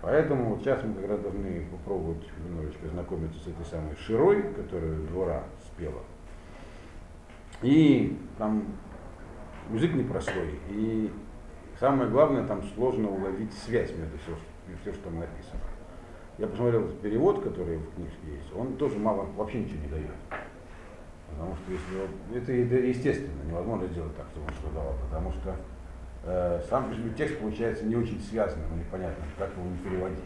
Поэтому 0.00 0.50
вот 0.50 0.60
сейчас 0.62 0.82
мы 0.82 0.94
как 0.94 1.10
раз 1.10 1.20
должны 1.20 1.66
попробовать 1.66 2.26
немножечко 2.44 2.88
знакомиться 2.88 3.38
с 3.38 3.46
этой 3.48 3.64
самой 3.64 3.94
Широй, 3.96 4.42
которую 4.54 5.06
двора 5.08 5.44
спела. 5.64 6.02
И 7.62 8.18
там 8.38 8.64
язык 9.70 9.94
непростой, 9.94 10.58
и 10.70 11.12
самое 11.82 12.08
главное, 12.08 12.46
там 12.46 12.62
сложно 12.76 13.10
уловить 13.10 13.52
связь 13.54 13.90
между 13.90 14.16
все, 14.18 14.36
все, 14.82 14.94
что 14.94 15.10
написано. 15.10 15.60
Я 16.38 16.46
посмотрел 16.46 16.86
перевод, 17.02 17.42
который 17.42 17.78
в 17.78 17.94
книжке 17.96 18.36
есть, 18.36 18.54
он 18.54 18.76
тоже 18.76 18.98
мало, 19.00 19.26
вообще 19.36 19.58
ничего 19.58 19.80
не 19.82 19.88
дает. 19.88 20.14
Потому 21.28 21.56
что 21.56 21.72
если 21.72 22.36
это 22.36 22.52
естественно, 22.52 23.42
невозможно 23.48 23.88
сделать 23.88 24.16
так, 24.16 24.26
чтобы 24.30 24.46
он 24.46 24.74
давал, 24.74 24.94
потому 25.08 25.32
что 25.32 25.56
э, 26.24 26.62
сам 26.70 26.88
по 26.88 26.94
себе 26.94 27.10
текст 27.16 27.40
получается 27.40 27.84
не 27.84 27.96
очень 27.96 28.20
связанным, 28.20 28.78
непонятным, 28.78 29.26
как 29.36 29.50
его 29.50 29.68
не 29.68 29.78
переводить. 29.78 30.24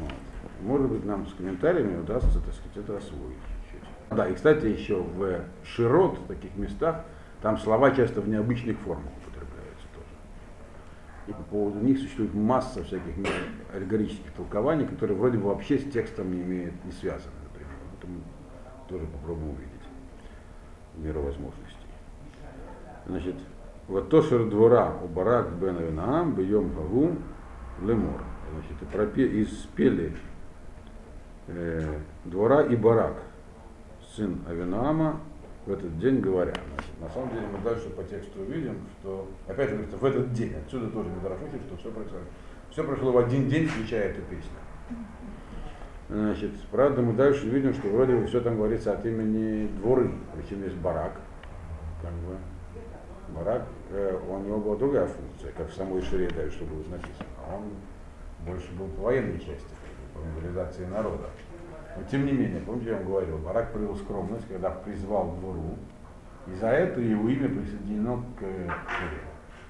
Вот. 0.00 0.12
Может 0.60 0.90
быть, 0.90 1.04
нам 1.06 1.26
с 1.26 1.32
комментариями 1.32 1.98
удастся, 1.98 2.40
так 2.40 2.52
сказать, 2.52 2.76
это 2.76 2.98
освоить 2.98 3.38
чуть-чуть. 3.70 3.88
Да, 4.10 4.28
и, 4.28 4.34
кстати, 4.34 4.66
еще 4.66 5.02
в 5.02 5.44
широт, 5.64 6.18
в 6.18 6.26
таких 6.26 6.54
местах, 6.56 7.06
там 7.42 7.58
слова 7.58 7.90
часто 7.90 8.20
в 8.20 8.28
необычных 8.28 8.78
формах 8.78 9.10
употребляются 9.20 9.86
тоже. 9.92 10.06
И 11.26 11.32
по 11.32 11.42
поводу 11.42 11.80
них 11.80 11.98
существует 11.98 12.32
масса 12.34 12.84
всяких 12.84 13.14
аллегорических 13.74 14.30
толкований, 14.32 14.86
которые 14.86 15.18
вроде 15.18 15.38
бы 15.38 15.48
вообще 15.48 15.78
с 15.78 15.90
текстом 15.90 16.32
не 16.32 16.40
имеют, 16.42 16.72
не 16.84 16.92
связаны, 16.92 17.34
например. 17.42 17.72
Это 17.98 18.06
мы 18.06 18.20
тоже 18.88 19.06
попробуем 19.06 19.50
увидеть 19.50 19.72
в 20.94 21.04
меру 21.04 21.22
возможностей. 21.22 21.76
Значит, 23.06 23.34
вот 23.88 24.08
то, 24.08 24.22
что 24.22 24.48
двора 24.48 24.94
у 25.02 25.08
барак 25.08 25.52
бен 25.58 25.76
Авинаам, 25.76 26.34
бьем 26.34 26.72
гаву 26.72 27.16
лемор. 27.82 28.22
Значит, 28.52 28.82
и, 28.82 28.84
пропе, 28.84 29.26
и 29.26 29.44
спели 29.44 30.14
э, 31.48 31.98
двора 32.24 32.62
и 32.62 32.76
барак, 32.76 33.16
сын 34.14 34.38
Авинаама, 34.48 35.20
в 35.66 35.72
этот 35.72 35.98
день 35.98 36.20
говоря. 36.20 36.54
На 37.00 37.08
самом 37.10 37.30
деле 37.30 37.46
мы 37.46 37.58
дальше 37.58 37.90
по 37.90 38.02
тексту 38.04 38.40
увидим, 38.40 38.78
что, 39.00 39.28
опять 39.48 39.70
же, 39.70 39.76
в 39.76 40.04
этот 40.04 40.32
день, 40.32 40.54
отсюда 40.54 40.88
тоже 40.88 41.08
Медраш 41.10 41.38
учит, 41.42 41.62
что 41.66 41.76
все 41.76 41.90
прошло, 41.90 42.18
все 42.70 42.84
прошло 42.84 43.12
в 43.12 43.18
один 43.18 43.48
день, 43.48 43.66
включая 43.66 44.10
эту 44.10 44.22
песню. 44.22 44.52
Значит, 46.08 46.50
правда, 46.70 47.02
мы 47.02 47.14
дальше 47.14 47.48
видим, 47.48 47.74
что 47.74 47.88
вроде 47.88 48.14
бы 48.14 48.26
все 48.26 48.40
там 48.40 48.56
говорится 48.56 48.92
от 48.92 49.04
имени 49.04 49.66
дворы, 49.78 50.12
причем 50.34 50.62
есть 50.62 50.76
барак, 50.76 51.12
как 52.02 52.12
бы, 52.12 52.36
Барак, 53.34 53.62
э, 53.90 54.18
у 54.28 54.38
него 54.40 54.58
была 54.58 54.76
другая 54.76 55.06
функция, 55.06 55.52
как 55.52 55.70
в 55.70 55.74
самой 55.74 56.02
Шире 56.02 56.28
дальше 56.28 56.64
будет 56.64 56.90
написано. 56.90 57.26
Он 57.52 57.70
больше 58.44 58.70
был 58.72 58.88
по 58.88 59.04
военной 59.04 59.38
части, 59.38 59.74
по 60.12 60.20
мобилизации 60.20 60.84
народа. 60.84 61.30
Но 61.96 62.02
тем 62.10 62.26
не 62.26 62.32
менее, 62.32 62.60
помните, 62.60 62.90
я 62.90 62.96
вам 62.96 63.06
говорил, 63.06 63.38
Барак 63.38 63.72
проявил 63.72 63.96
скромность, 63.96 64.46
когда 64.48 64.70
призвал 64.70 65.36
двору, 65.36 65.76
и 66.46 66.54
за 66.54 66.68
это 66.68 67.00
его 67.00 67.28
имя 67.28 67.48
присоединено 67.48 68.24
к 68.38 68.42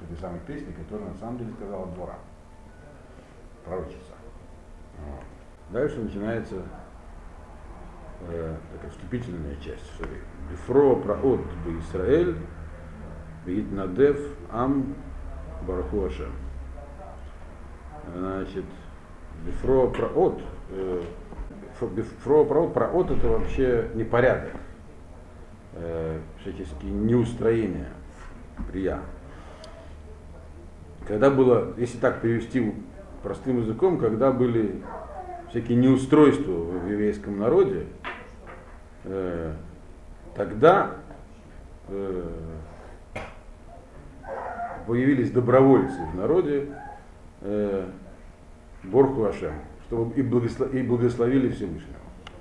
к 0.02 0.10
этой 0.10 0.20
самой 0.20 0.40
песне, 0.40 0.72
которая 0.72 1.10
на 1.10 1.16
самом 1.16 1.38
деле 1.38 1.52
сказала 1.52 1.86
двора, 1.88 2.18
пророчица. 3.64 4.14
Вот. 5.06 5.24
Дальше 5.70 6.00
начинается 6.00 6.56
э, 8.28 8.56
такая 8.74 8.90
вступительная 8.90 9.56
часть. 9.56 9.90
Бифро 10.50 10.96
праот 10.96 11.40
бы 11.64 11.78
Израиль, 11.78 12.36
Надев 13.46 14.18
Ам 14.50 14.94
Бараху 15.66 16.04
Ашем. 16.04 16.32
Значит, 18.14 18.64
Бифро 19.46 19.88
Праот. 19.88 20.42
Э, 20.70 21.02
Бифро 21.94 22.44
Праот, 22.44 22.74
Праот 22.74 23.10
это 23.10 23.28
вообще 23.28 23.90
непорядок. 23.94 24.52
Э, 26.44 26.50
всяческие 26.50 26.92
неустроения, 26.92 27.88
прия. 28.70 29.00
Когда 31.06 31.30
было, 31.30 31.74
если 31.76 31.98
так 31.98 32.20
перевести 32.20 32.74
простым 33.22 33.60
языком, 33.60 33.98
когда 33.98 34.30
были 34.30 34.82
всякие 35.50 35.76
неустройства 35.76 36.52
в 36.52 36.90
еврейском 36.90 37.38
народе, 37.38 37.86
э, 39.04 39.54
тогда 40.34 40.96
появились 44.86 45.30
добровольцы 45.30 45.98
в 46.12 46.16
народе 46.16 46.68
э, 47.42 47.86
Борху 48.84 49.24
Ашем, 49.24 49.54
чтобы 49.86 50.14
и, 50.14 50.22
благослов, 50.22 50.72
и 50.72 50.82
благословили 50.82 51.50
Всевышнего. 51.50 51.98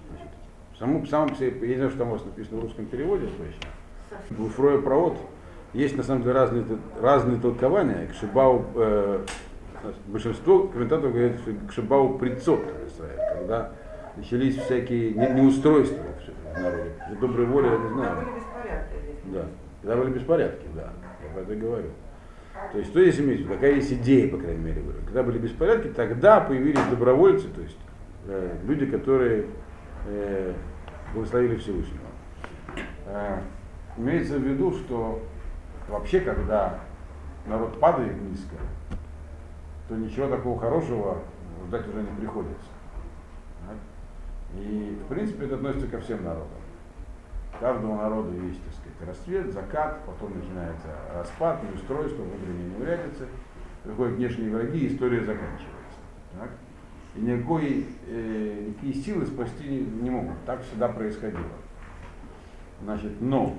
Значит, 0.09 1.09
саму, 1.09 1.35
себе, 1.35 1.59
я 1.61 1.67
не 1.67 1.75
знаю, 1.75 1.89
что 1.89 1.99
там 1.99 2.09
у 2.09 2.11
вас 2.11 2.25
написано 2.25 2.59
в 2.59 2.63
русском 2.63 2.85
переводе 2.85 3.25
точно. 3.25 3.69
У 4.37 4.47
Фроя 4.47 4.79
Провод 4.79 5.17
есть 5.73 5.95
на 5.95 6.03
самом 6.03 6.23
деле 6.23 6.33
разные, 6.33 6.65
разные 6.99 7.39
толкования. 7.39 8.07
Кшибау, 8.11 8.65
э, 8.75 9.25
большинство 10.07 10.67
комментаторов 10.67 11.13
говорят, 11.13 11.39
что 11.39 11.51
Кшибау 11.69 12.17
прицот 12.17 12.61
когда 13.37 13.71
начались 14.15 14.57
всякие 14.57 15.13
неустройства 15.13 16.03
в 16.55 16.61
народе. 16.61 16.91
Доброй 17.19 17.45
воли, 17.45 17.67
я 17.67 17.77
не 17.77 17.89
знаю. 17.89 18.17
Когда 18.21 18.25
были 18.25 18.39
беспорядки. 18.39 18.95
Да, 19.25 19.45
когда 19.81 19.95
были 19.97 20.13
беспорядки, 20.13 20.65
да, 20.75 20.89
я 21.23 21.33
про 21.33 21.41
это 21.41 21.55
говорю. 21.55 21.89
То 22.71 22.77
есть, 22.77 22.91
что 22.91 23.01
здесь 23.01 23.19
имеется? 23.19 23.47
Какая 23.47 23.73
есть 23.73 23.91
идея, 23.91 24.29
по 24.29 24.37
крайней 24.37 24.63
мере, 24.63 24.83
Когда 25.05 25.23
были 25.23 25.39
беспорядки, 25.39 25.87
тогда 25.87 26.41
появились 26.41 26.83
добровольцы, 26.89 27.47
то 27.47 27.61
есть 27.61 27.77
э, 28.27 28.57
люди, 28.67 28.85
которые 28.85 29.45
э, 30.07 30.53
благословили 31.13 31.55
Всевышнего. 31.55 31.99
Имеется 33.97 34.37
в 34.37 34.43
виду, 34.43 34.71
что 34.71 35.21
вообще, 35.87 36.21
когда 36.21 36.79
народ 37.45 37.79
падает 37.79 38.19
низко, 38.21 38.55
то 39.87 39.95
ничего 39.95 40.27
такого 40.27 40.59
хорошего 40.59 41.17
ждать 41.67 41.87
уже 41.87 42.01
не 42.01 42.15
приходится. 42.19 42.69
И, 44.55 44.97
в 45.05 45.07
принципе, 45.07 45.45
это 45.45 45.55
относится 45.55 45.87
ко 45.87 45.99
всем 45.99 46.23
народам. 46.23 46.47
Каждого 47.59 47.95
народа 47.95 48.31
есть, 48.35 48.59
так 48.63 48.73
сказать, 48.73 49.07
рассвет, 49.07 49.53
закат, 49.53 49.99
потом 50.05 50.37
начинается 50.37 50.87
распад, 51.13 51.61
неустройство, 51.63 52.23
внутренние 52.23 52.69
неурядицы, 52.69 53.27
приходят 53.83 54.15
внешние 54.15 54.51
враги, 54.51 54.79
и 54.79 54.93
история 54.93 55.19
заканчивается. 55.19 55.97
Так? 56.39 56.49
И 57.15 57.21
никакой, 57.21 57.85
э, 58.07 58.65
никакие 58.69 58.93
силы 58.93 59.25
спасти 59.25 59.67
не, 59.67 59.79
не 59.79 60.09
могут. 60.09 60.43
Так 60.45 60.63
всегда 60.63 60.87
происходило. 60.87 61.43
Значит, 62.81 63.21
но 63.21 63.55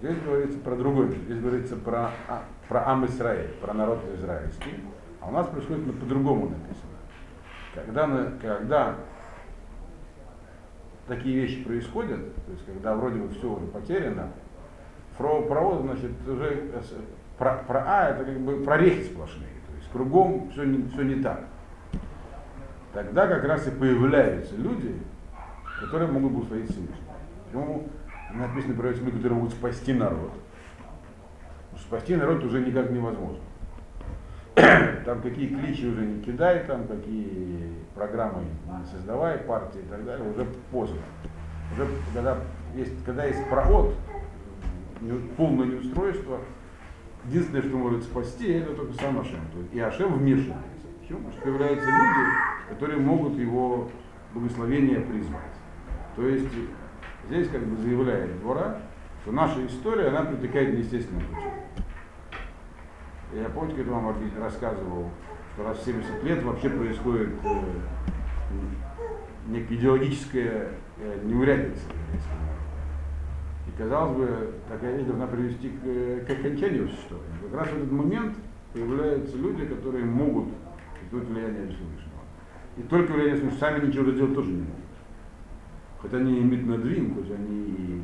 здесь 0.00 0.18
говорится 0.24 0.58
про 0.58 0.76
другой, 0.76 1.08
здесь 1.08 1.40
говорится 1.40 1.76
про, 1.76 2.10
а, 2.28 2.42
про 2.68 2.88
Ам 2.88 3.06
Исраиль, 3.06 3.50
про 3.60 3.74
народ 3.74 4.00
израильский. 4.16 4.74
А 5.20 5.28
у 5.28 5.32
нас 5.32 5.46
происходит 5.48 5.98
по-другому 5.98 6.50
написано. 6.50 6.92
Когда, 7.74 8.32
когда 8.40 8.96
такие 11.06 11.40
вещи 11.40 11.64
происходят, 11.64 12.34
то 12.46 12.52
есть 12.52 12.64
когда 12.64 12.94
вроде 12.94 13.18
бы 13.20 13.28
все 13.30 13.50
уже 13.50 13.66
потеряно, 13.66 14.28
про 15.16 15.42
провод, 15.42 15.82
значит, 15.82 16.12
уже 16.26 16.70
про, 17.38 17.56
про 17.66 17.84
А 17.86 18.10
это 18.10 18.24
как 18.24 18.38
бы 18.40 18.62
прорехи 18.62 19.04
сплошные, 19.04 19.50
то 19.66 19.76
есть 19.76 19.90
кругом 19.90 20.50
все 20.50 20.64
не, 20.64 20.88
все 20.88 21.02
не 21.02 21.22
так. 21.22 21.44
Тогда 22.92 23.26
как 23.26 23.44
раз 23.44 23.66
и 23.66 23.70
появляются 23.70 24.56
люди, 24.56 24.94
которые 25.80 26.10
могут 26.10 26.32
благословить 26.32 26.70
Всевышнего. 26.70 27.14
Почему 27.44 27.88
написано 28.34 28.74
про 28.74 28.90
люди, 28.90 29.10
которые 29.10 29.38
могут 29.38 29.52
спасти 29.52 29.92
народ? 29.92 30.32
Спасти 31.78 32.16
народ 32.16 32.44
уже 32.44 32.60
никак 32.60 32.90
невозможно. 32.90 33.40
Там 35.04 35.22
какие 35.22 35.48
кличи 35.48 35.86
уже 35.86 36.04
не 36.04 36.22
кидай, 36.22 36.64
там 36.64 36.86
какие 36.88 37.72
программы 37.94 38.42
не 38.80 38.84
создавай, 38.86 39.38
партии 39.38 39.80
и 39.80 39.88
так 39.88 40.04
далее, 40.04 40.28
уже 40.28 40.44
поздно. 40.70 40.98
Уже 41.72 41.86
когда 42.12 42.38
есть, 42.74 43.04
когда 43.04 43.24
есть 43.24 43.48
проход, 43.48 43.94
полное 45.36 45.66
неустройство, 45.66 46.40
единственное, 47.26 47.62
что 47.62 47.76
может 47.76 48.02
спасти, 48.02 48.52
это 48.52 48.74
только 48.74 48.94
сам 48.94 49.20
Ашем. 49.20 49.40
И 49.72 49.78
Ашем 49.78 50.14
вмешивается. 50.14 50.64
Потому 51.08 51.30
что 51.32 51.40
появляются 51.42 51.86
люди, 51.86 52.30
которые 52.68 52.98
могут 52.98 53.38
его 53.38 53.88
благословение 54.34 55.00
призвать. 55.00 55.54
То 56.16 56.26
есть 56.26 56.52
здесь 57.28 57.48
как 57.48 57.62
бы 57.64 57.76
заявляет 57.76 58.40
двора, 58.40 58.78
что 59.22 59.32
наша 59.32 59.64
история, 59.66 60.08
она 60.08 60.22
протекает 60.22 60.74
неестественным 60.74 61.22
путем. 61.26 61.52
Я 63.34 63.48
помню, 63.50 63.76
когда 63.76 63.92
вам 63.92 64.14
рассказывал, 64.38 65.10
что 65.54 65.64
раз 65.64 65.78
в 65.78 65.84
70 65.84 66.24
лет 66.24 66.42
вообще 66.42 66.70
происходит 66.70 67.28
э, 67.44 67.60
некая 69.48 69.74
идеологическая 69.74 70.68
э, 70.98 71.20
неурядица. 71.24 71.82
И 73.66 73.70
казалось 73.76 74.16
бы, 74.16 74.54
такая 74.68 74.96
вещь 74.96 75.06
должна 75.06 75.26
привести 75.26 75.68
к, 75.68 75.84
э, 75.84 76.24
к 76.26 76.30
окончанию 76.30 76.88
существования. 76.88 77.34
Как 77.42 77.60
раз 77.60 77.68
в 77.68 77.76
этот 77.76 77.92
момент 77.92 78.36
появляются 78.72 79.36
люди, 79.36 79.66
которые 79.66 80.06
могут 80.06 80.48
чувствовать 81.00 81.28
влияние 81.28 81.66
Всевышнего. 81.66 82.22
И 82.78 82.82
только 82.82 83.12
влияние 83.12 83.36
Всевышнего 83.36 83.60
сами 83.60 83.86
ничего 83.86 84.10
сделать 84.10 84.34
тоже 84.34 84.48
не 84.48 84.62
могут. 84.62 84.87
Хоть 86.00 86.14
они 86.14 86.40
имеют 86.40 86.66
надвин, 86.66 87.14
хоть 87.14 87.30
они 87.30 88.02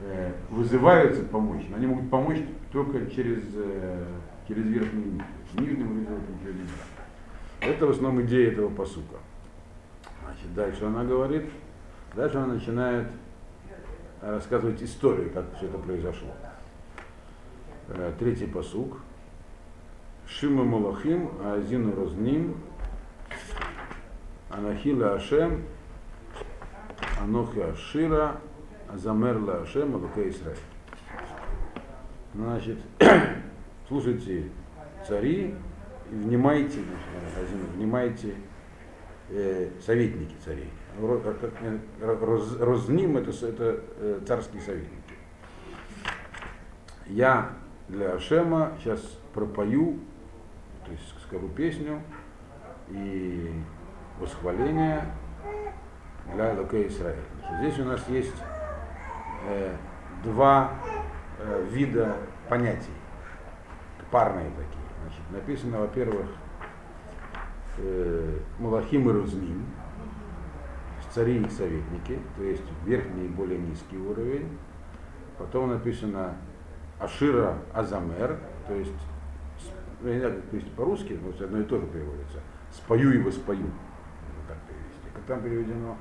э, 0.00 0.32
вызываются 0.50 1.24
помочь, 1.24 1.64
но 1.70 1.76
они 1.76 1.86
могут 1.86 2.10
помочь 2.10 2.38
только 2.70 3.06
через 3.10 3.42
э, 3.54 4.04
через 4.46 4.64
верхний 4.66 5.04
низ. 5.04 5.22
Нижним 5.54 5.88
выделить 5.88 6.42
через. 6.42 6.68
Это 7.60 7.86
в 7.86 7.90
основном 7.90 8.24
идея 8.26 8.50
этого 8.50 8.68
посука. 8.68 9.16
Значит, 10.24 10.54
дальше 10.54 10.84
она 10.84 11.04
говорит, 11.04 11.44
дальше 12.14 12.38
она 12.38 12.54
начинает 12.54 13.08
рассказывать 14.20 14.82
историю, 14.82 15.30
как 15.30 15.44
все 15.56 15.66
это 15.66 15.78
произошло. 15.78 16.30
Э, 17.88 18.12
третий 18.18 18.46
посук. 18.46 18.98
Шима 20.26 20.64
Малахим, 20.64 21.30
Азину 21.44 21.94
Разним, 21.94 22.56
Анахила 24.48 25.14
Ашем, 25.14 25.64
Анохи 27.22 27.60
Ашира, 27.60 28.40
Азамерла 28.92 29.62
Ашем, 29.62 29.94
Алука 29.94 30.28
Исраиль. 30.28 30.58
Значит, 32.34 32.78
слушайте 33.88 34.48
цари 35.06 35.54
и 36.10 36.14
внимайте, 36.14 36.80
внимайте 37.76 38.34
э, 39.30 39.70
советники 39.80 40.34
царей. 40.44 40.68
Роз, 41.00 42.56
розним 42.58 43.16
это, 43.16 43.30
это 43.30 43.80
э, 43.98 44.20
царские 44.26 44.60
советники. 44.60 45.14
Я 47.06 47.52
для 47.88 48.14
Ашема 48.14 48.72
сейчас 48.80 49.00
пропою, 49.32 50.00
то 50.84 50.90
есть 50.90 51.14
скажу 51.28 51.48
песню 51.48 52.02
и 52.88 53.52
восхваление 54.18 55.04
для 56.34 56.52
Лука 56.54 56.86
Израиля. 56.86 57.22
Здесь 57.58 57.78
у 57.78 57.84
нас 57.84 58.08
есть 58.08 58.34
э, 59.48 59.74
два 60.24 60.72
э, 61.38 61.66
вида 61.70 62.16
понятий 62.48 62.92
парные 64.10 64.50
такие. 64.50 64.82
Значит, 65.02 65.22
написано, 65.30 65.80
во-первых, 65.80 66.26
э, 67.78 68.38
Малахим 68.58 69.08
и 69.08 69.12
Рузним, 69.12 69.66
цари 71.12 71.42
и 71.42 71.50
советники, 71.50 72.18
то 72.36 72.42
есть 72.42 72.62
верхний 72.84 73.26
и 73.26 73.28
более 73.28 73.58
низкий 73.58 73.98
уровень. 73.98 74.58
Потом 75.38 75.70
написано 75.70 76.36
Ашира 76.98 77.58
Азамер, 77.74 78.38
то 78.66 78.74
есть, 78.74 78.92
я 80.02 80.12
не 80.12 80.18
знаю, 80.20 80.36
как 80.36 80.44
перевести 80.44 80.70
по-русски, 80.70 81.18
но 81.20 81.44
одно 81.44 81.58
и 81.58 81.64
то 81.64 81.78
же 81.78 81.86
переводится. 81.86 82.38
Спою 82.70 83.12
и 83.12 83.18
воспою. 83.18 83.66
Так 84.48 84.58
перевести. 84.68 85.08
Как 85.14 85.24
там 85.24 85.42
переведено? 85.42 85.96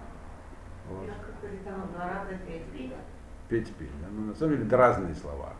Вот. 0.91 1.09
Петь, 3.49 3.73
петь. 3.75 3.89
Да? 4.01 4.07
Ну, 4.11 4.27
на 4.27 4.35
самом 4.35 4.53
деле 4.53 4.65
это 4.67 4.77
разные 4.77 5.15
слова. 5.15 5.53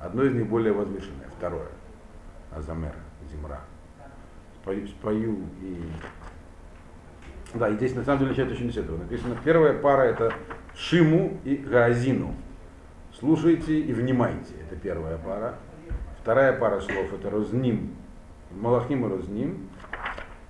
Одно 0.00 0.22
из 0.24 0.34
них 0.34 0.46
более 0.48 0.72
возвышенное, 0.72 1.28
второе. 1.36 1.68
Азамер, 2.54 2.94
Зимра. 3.30 3.60
Спою, 4.60 4.86
спою 4.86 5.38
и... 5.60 5.82
Да, 7.54 7.68
и 7.68 7.76
здесь 7.76 7.94
на 7.94 8.04
самом 8.04 8.20
деле 8.20 8.30
начинает 8.30 8.52
очень 8.52 8.72
с 8.72 8.76
этого. 8.76 8.98
Написано, 8.98 9.36
первая 9.44 9.78
пара 9.78 10.02
это 10.02 10.32
Шиму 10.74 11.38
и 11.44 11.56
Гаазину. 11.56 12.34
Слушайте 13.12 13.78
и 13.78 13.92
внимайте. 13.92 14.54
Это 14.66 14.76
первая 14.76 15.18
пара. 15.18 15.56
Вторая 16.20 16.58
пара 16.58 16.80
слов 16.80 17.12
это 17.12 17.30
Розним. 17.30 17.94
Малахим 18.50 19.06
и 19.06 19.08
Розним. 19.08 19.68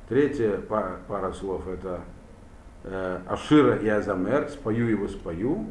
Третья 0.09 0.59
пара, 0.59 1.01
пара 1.09 1.33
слов 1.33 1.67
это 1.69 2.01
Ашира 2.85 3.77
и 3.77 3.89
Азамер. 3.89 4.49
Спою 4.49 4.89
его 4.89 5.09
спою. 5.09 5.67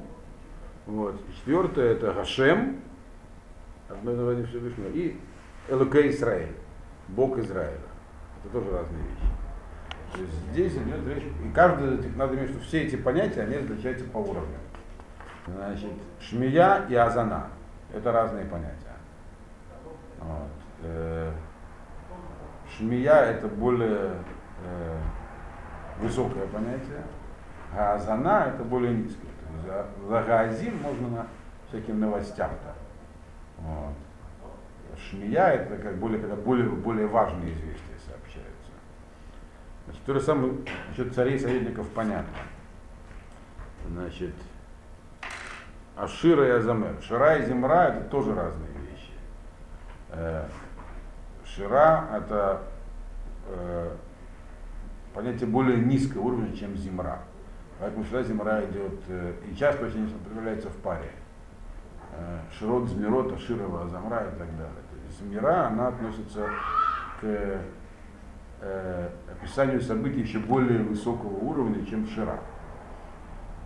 Вот. 0.85 1.15
Четвертое 1.35 1.93
это 1.93 2.13
Гашем 2.13 2.83
одно 3.93 4.11
название 4.11 4.45
Всевышнего, 4.45 4.89
и 4.89 5.17
Элуке 5.69 6.09
Израиль, 6.09 6.55
Бог 7.09 7.37
Израиля. 7.37 7.77
Это 8.43 8.53
тоже 8.53 8.71
разные 8.71 9.01
вещи. 9.03 9.33
То 10.13 10.21
есть 10.21 10.33
здесь 10.51 10.73
идет 10.73 11.07
речь, 11.07 11.23
и 11.23 11.51
каждый, 11.53 12.09
надо 12.15 12.35
иметь, 12.35 12.49
что 12.51 12.59
все 12.59 12.83
эти 12.83 12.95
понятия, 12.95 13.41
они 13.41 13.57
различаются 13.57 14.05
по 14.05 14.17
уровню. 14.17 14.57
Значит, 15.47 15.91
шмия 16.19 16.85
и 16.89 16.95
азана, 16.95 17.47
это 17.93 18.11
разные 18.11 18.45
понятия. 18.45 18.77
Вот. 20.19 20.49
Э, 20.83 21.31
шмия 22.77 23.31
это 23.31 23.47
более 23.47 24.11
э, 24.65 24.97
высокое 25.99 26.47
понятие, 26.47 27.03
а 27.75 27.95
азана 27.95 28.51
это 28.53 28.63
более 28.63 28.93
низкое. 28.93 29.29
За 30.07 30.23
гаазим 30.23 30.77
можно 30.81 31.07
на 31.09 31.27
всяким 31.69 31.99
новостям-то. 31.99 32.75
Вот. 33.59 33.93
Шмия 35.09 35.53
это 35.53 35.77
как 35.77 35.95
более, 35.97 36.19
когда 36.19 36.35
более, 36.35 36.69
более 36.69 37.07
важные 37.07 37.53
известия 37.53 37.95
сообщаются. 38.05 38.71
Значит, 39.85 40.03
то 40.05 40.13
же 40.13 40.21
самое 40.21 40.53
насчет 40.89 41.13
царей 41.13 41.39
советников 41.39 41.87
понятно. 41.89 42.37
Значит, 43.87 44.33
Ашира 45.95 46.47
и 46.47 46.51
Азамер. 46.51 47.01
Шира 47.01 47.37
и 47.37 47.45
Земра 47.45 47.89
это 47.89 48.01
тоже 48.05 48.33
разные 48.33 48.69
вещи. 48.71 49.11
Э, 50.09 50.47
Шира 51.45 52.07
это 52.13 52.61
э, 53.47 53.95
понятие 55.13 55.47
более 55.47 55.77
низкого 55.77 56.23
уровня, 56.23 56.55
чем 56.55 56.75
Земра. 56.75 57.19
Поэтому 57.79 58.03
сюда 58.05 58.23
Земра 58.23 58.63
идет, 58.65 58.99
э, 59.07 59.33
и 59.49 59.55
часто 59.55 59.85
очень 59.85 60.09
появляется 60.09 60.69
в 60.69 60.75
паре. 60.77 61.11
Э, 62.15 62.39
Широт 62.51 62.89
Змирота, 62.89 63.37
Широва 63.37 63.83
Азамра 63.83 64.23
и 64.23 64.37
так 64.37 64.49
далее. 64.57 64.83
То 64.89 65.05
есть 65.05 65.19
Змира, 65.19 65.67
она 65.67 65.87
относится 65.87 66.47
к 67.19 67.25
э, 68.61 69.09
описанию 69.31 69.81
событий 69.81 70.21
еще 70.21 70.39
более 70.39 70.83
высокого 70.83 71.33
уровня, 71.33 71.85
чем 71.85 72.07
Шира. 72.07 72.39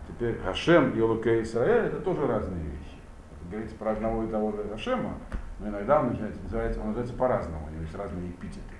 Теперь 0.07 0.39
Хашем 0.39 0.91
и 0.91 1.01
Лука 1.01 1.41
Исраэль 1.41 1.87
это 1.87 1.99
тоже 1.99 2.25
разные 2.25 2.63
вещи. 2.63 2.97
Это 3.39 3.51
говорится 3.51 3.75
про 3.75 3.91
одного 3.91 4.23
и 4.23 4.27
того 4.27 4.51
же 4.53 4.63
Хашема, 4.69 5.13
но 5.59 5.67
иногда 5.67 5.99
он 5.99 6.09
начинает 6.09 6.41
называется, 6.41 6.79
он 6.79 6.87
называется 6.87 7.15
по-разному, 7.15 7.67
у 7.67 7.71
него 7.71 7.81
есть 7.81 7.95
разные 7.95 8.29
эпитеты. 8.29 8.76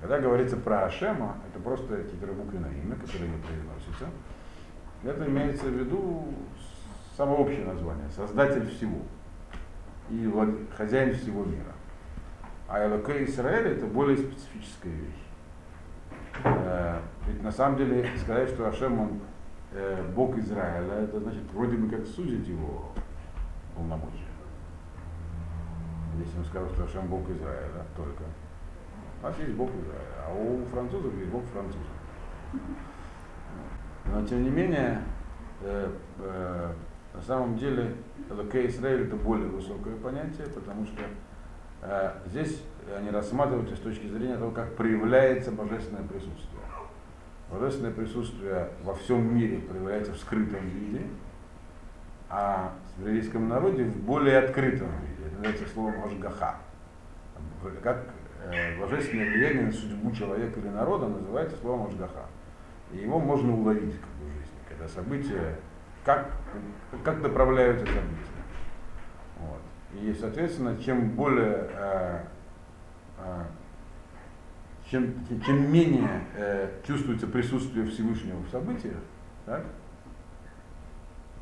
Когда 0.00 0.18
говорится 0.20 0.56
про 0.56 0.84
Ашема, 0.84 1.36
это 1.48 1.62
просто 1.62 2.04
четырехбуквенное 2.04 2.72
имя, 2.72 2.96
которое 2.96 3.28
не 3.28 3.38
произносится. 3.38 4.06
Это 5.02 5.26
имеется 5.26 5.66
в 5.66 5.74
виду 5.74 6.34
самое 7.16 7.38
общее 7.38 7.64
название, 7.64 8.08
создатель 8.10 8.66
всего 8.68 8.98
и 10.10 10.30
хозяин 10.76 11.14
всего 11.14 11.44
мира. 11.44 11.72
А 12.68 12.84
Элоке 12.84 13.24
Израиль 13.24 13.68
это 13.68 13.86
более 13.86 14.16
специфическая 14.16 14.92
вещь. 14.92 15.26
Э, 16.44 17.00
ведь 17.26 17.42
на 17.42 17.50
самом 17.50 17.78
деле 17.78 18.08
сказать, 18.16 18.50
что 18.50 18.68
Ашем 18.68 19.00
он 19.00 19.20
э, 19.72 20.04
Бог 20.14 20.36
Израиля, 20.38 21.04
это 21.04 21.20
значит 21.20 21.44
вроде 21.52 21.76
бы 21.76 21.88
как 21.88 22.06
сузить 22.06 22.46
его 22.46 22.92
полномочия. 23.74 24.26
Если 26.18 26.38
мы 26.38 26.44
скажем, 26.44 26.68
что 26.70 26.84
Ашем 26.84 27.06
Бог 27.06 27.28
Израиля 27.30 27.84
только. 27.96 28.24
У 29.26 29.28
нас 29.28 29.38
есть 29.40 29.54
Бог 29.54 29.70
Израиля, 29.70 30.24
а 30.24 30.32
у 30.32 30.64
французов 30.66 31.12
есть 31.18 31.30
Бог 31.32 31.42
французов. 31.46 31.82
Но 34.04 34.24
тем 34.24 34.44
не 34.44 34.50
менее, 34.50 35.02
э, 35.62 35.90
э, 36.20 36.72
на 37.12 37.22
самом 37.22 37.58
деле 37.58 37.92
Элокей 38.30 38.68
Израиль 38.68 39.08
это 39.08 39.16
более 39.16 39.48
высокое 39.48 39.96
понятие, 39.96 40.46
потому 40.54 40.86
что 40.86 41.02
э, 41.82 42.12
здесь 42.26 42.62
они 42.96 43.10
рассматривают 43.10 43.68
с 43.76 43.80
точки 43.80 44.06
зрения 44.06 44.36
того, 44.36 44.52
как 44.52 44.76
проявляется 44.76 45.50
божественное 45.50 46.04
присутствие. 46.04 46.62
Божественное 47.50 47.92
присутствие 47.92 48.70
во 48.84 48.94
всем 48.94 49.36
мире 49.36 49.58
проявляется 49.58 50.12
в 50.12 50.18
скрытом 50.18 50.68
виде, 50.68 51.02
а 52.30 52.74
в 52.96 53.00
еврейском 53.00 53.48
народе 53.48 53.86
в 53.86 53.96
более 54.04 54.38
открытом 54.38 54.86
виде. 55.00 55.26
Это 55.26 55.34
называется 55.34 55.74
словом 55.74 56.04
Ашгаха. 56.04 56.58
Как 57.82 58.04
божественное 58.78 59.30
влияние 59.30 59.66
на 59.66 59.72
судьбу 59.72 60.10
человека 60.12 60.60
или 60.60 60.68
народа 60.68 61.08
называется 61.08 61.56
словом 61.56 61.88
Ашгаха. 61.88 62.26
И 62.92 62.98
его 62.98 63.18
можно 63.18 63.54
уловить 63.54 63.94
как 64.00 64.10
бы, 64.10 64.26
в 64.26 64.32
жизни, 64.32 64.58
когда 64.68 64.88
события, 64.88 65.56
как, 66.04 66.30
как 67.04 67.20
направляются 67.20 67.84
события. 67.86 68.36
Вот. 69.40 69.60
И, 70.00 70.14
соответственно, 70.14 70.76
чем 70.78 71.10
более 71.10 71.68
э, 71.72 72.20
э, 73.18 73.44
чем, 74.90 75.14
чем 75.44 75.72
менее 75.72 76.22
э, 76.34 76.70
чувствуется 76.86 77.26
присутствие 77.26 77.86
Всевышнего 77.86 78.38
в 78.38 78.48
событиях, 78.50 78.98
так, 79.44 79.64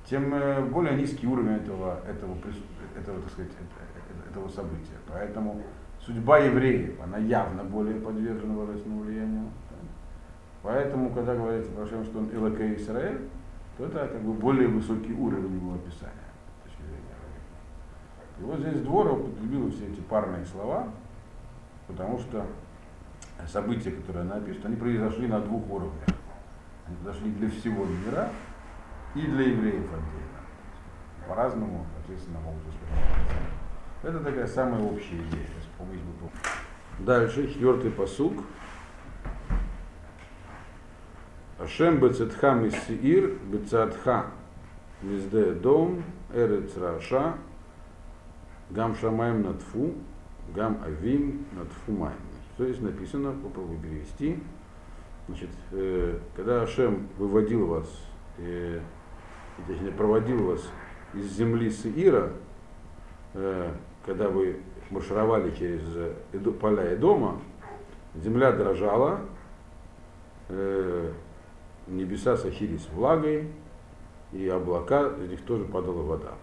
тем 0.06 0.34
э, 0.34 0.62
более 0.62 0.94
низкий 0.96 1.26
уровень 1.26 1.56
этого, 1.56 2.00
этого, 2.06 2.36
этого, 2.98 3.20
так 3.20 3.32
сказать, 3.32 3.52
э, 3.52 4.30
этого 4.30 4.48
события. 4.48 4.96
Поэтому 5.08 5.62
судьба 6.04 6.38
евреев, 6.38 7.00
она 7.02 7.18
явно 7.18 7.64
более 7.64 8.00
подвержена 8.00 8.54
божественному 8.54 9.02
влиянию. 9.02 9.50
Поэтому, 10.62 11.10
когда 11.10 11.34
говорится 11.34 11.70
про 11.72 11.86
Шем, 11.86 12.04
что 12.04 12.18
он 12.18 12.30
Илакей 12.32 12.76
Израиль, 12.76 13.28
то 13.76 13.84
это 13.84 14.06
как 14.06 14.22
бы 14.22 14.32
более 14.32 14.68
высокий 14.68 15.12
уровень 15.12 15.56
его 15.56 15.74
описания. 15.74 16.12
И 18.40 18.42
вот 18.42 18.58
здесь 18.58 18.80
Двор 18.80 19.12
употребил 19.12 19.70
все 19.70 19.86
эти 19.86 20.00
парные 20.00 20.44
слова, 20.46 20.88
потому 21.86 22.18
что 22.18 22.44
события, 23.46 23.92
которые 23.92 24.24
написаны, 24.24 24.66
они 24.66 24.76
произошли 24.76 25.28
на 25.28 25.40
двух 25.40 25.70
уровнях. 25.70 26.08
Они 26.86 26.96
произошли 26.96 27.30
для 27.32 27.50
всего 27.50 27.84
мира 27.84 28.30
и 29.14 29.20
для 29.20 29.44
евреев 29.44 29.84
отдельно. 29.84 31.28
По-разному, 31.28 31.86
соответственно, 31.94 32.40
могут 32.40 32.62
восприниматься. 32.64 33.22
Это 34.02 34.20
такая 34.20 34.46
самая 34.46 34.82
общая 34.82 35.16
идея. 35.16 35.63
Дальше, 36.98 37.48
четвертый 37.48 37.90
посук. 37.90 38.34
Ашем 41.58 41.98
бецетха 42.00 42.54
мисиир, 42.54 43.38
бецатха 43.46 44.26
мизде 45.02 45.52
дом, 45.52 46.02
эрец 46.32 46.76
раша, 46.76 47.34
гам 48.70 48.96
шамаем 48.96 49.42
натфу, 49.42 49.94
гам 50.54 50.80
авим 50.84 51.46
натфу 51.52 51.92
майм. 51.92 52.14
Что 52.54 52.64
здесь 52.66 52.80
написано, 52.80 53.32
попробую 53.32 53.80
перевести. 53.80 54.38
Значит, 55.26 55.50
э, 55.72 56.18
когда 56.36 56.62
Ашем 56.62 57.08
выводил 57.18 57.66
вас, 57.66 57.88
э, 58.38 58.80
точнее, 59.66 59.92
проводил 59.92 60.44
вас 60.44 60.70
из 61.14 61.32
земли 61.32 61.70
Сеира, 61.70 62.32
э, 63.32 63.72
когда 64.04 64.28
вы 64.28 64.60
маршировали 64.90 65.54
через 65.54 65.82
поля 66.60 66.92
и 66.92 66.96
дома, 66.96 67.40
земля 68.14 68.52
дрожала, 68.52 69.20
э, 70.48 71.10
небеса 71.86 72.36
сохились 72.36 72.88
влагой, 72.92 73.48
и 74.32 74.48
облака, 74.48 75.12
из 75.22 75.30
них 75.30 75.42
тоже 75.42 75.64
падала 75.64 76.02
вода. 76.02 76.34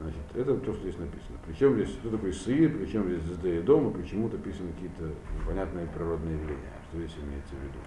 Значит, 0.00 0.20
это 0.34 0.56
то, 0.56 0.72
что 0.72 0.82
здесь 0.82 0.98
написано. 0.98 1.38
Причем 1.46 1.74
здесь, 1.74 1.90
что 1.90 2.10
такое 2.10 2.32
сыр, 2.32 2.72
причем 2.76 3.08
здесь 3.08 3.22
ЗД 3.22 3.44
и 3.44 3.60
дома, 3.60 3.90
почему-то 3.90 4.36
описаны 4.36 4.72
какие-то 4.72 5.10
непонятные 5.38 5.86
природные 5.86 6.34
явления. 6.34 6.72
Что 6.88 6.98
здесь 6.98 7.16
имеется 7.22 7.54
в 7.54 7.62
виду? 7.62 7.78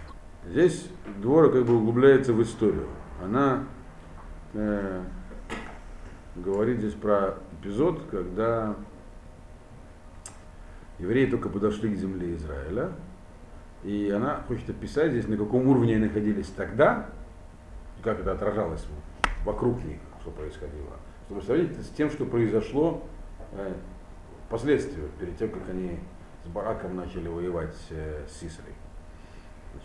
Здесь 0.47 0.89
двора 1.21 1.49
как 1.49 1.65
бы 1.65 1.75
углубляется 1.75 2.31
в 2.31 2.41
историю. 2.41 2.87
Она 3.21 3.65
э, 4.53 5.03
говорит 6.35 6.79
здесь 6.79 6.93
про 6.93 7.39
эпизод, 7.59 8.03
когда 8.11 8.75
евреи 10.99 11.25
только 11.25 11.49
подошли 11.49 11.93
к 11.93 11.97
земле 11.97 12.35
Израиля, 12.35 12.91
и 13.83 14.09
она 14.09 14.41
хочет 14.47 14.69
описать 14.69 15.11
здесь, 15.11 15.27
на 15.27 15.37
каком 15.37 15.67
уровне 15.67 15.95
они 15.95 16.05
находились 16.05 16.47
тогда, 16.47 17.09
как 18.01 18.19
это 18.19 18.31
отражалось 18.31 18.85
вокруг 19.43 19.83
них, 19.83 19.99
что 20.21 20.31
происходило. 20.31 20.97
Чтобы 21.25 21.41
сравнить 21.41 21.75
с 21.79 21.89
тем, 21.89 22.09
что 22.09 22.25
произошло 22.25 23.03
э, 23.51 23.73
впоследствии, 24.47 25.03
перед 25.19 25.37
тем, 25.37 25.49
как 25.49 25.69
они 25.69 25.99
с 26.45 26.47
Бараком 26.49 26.95
начали 26.95 27.27
воевать 27.27 27.75
э, 27.89 28.25
с 28.27 28.39
Сисрой. 28.39 28.73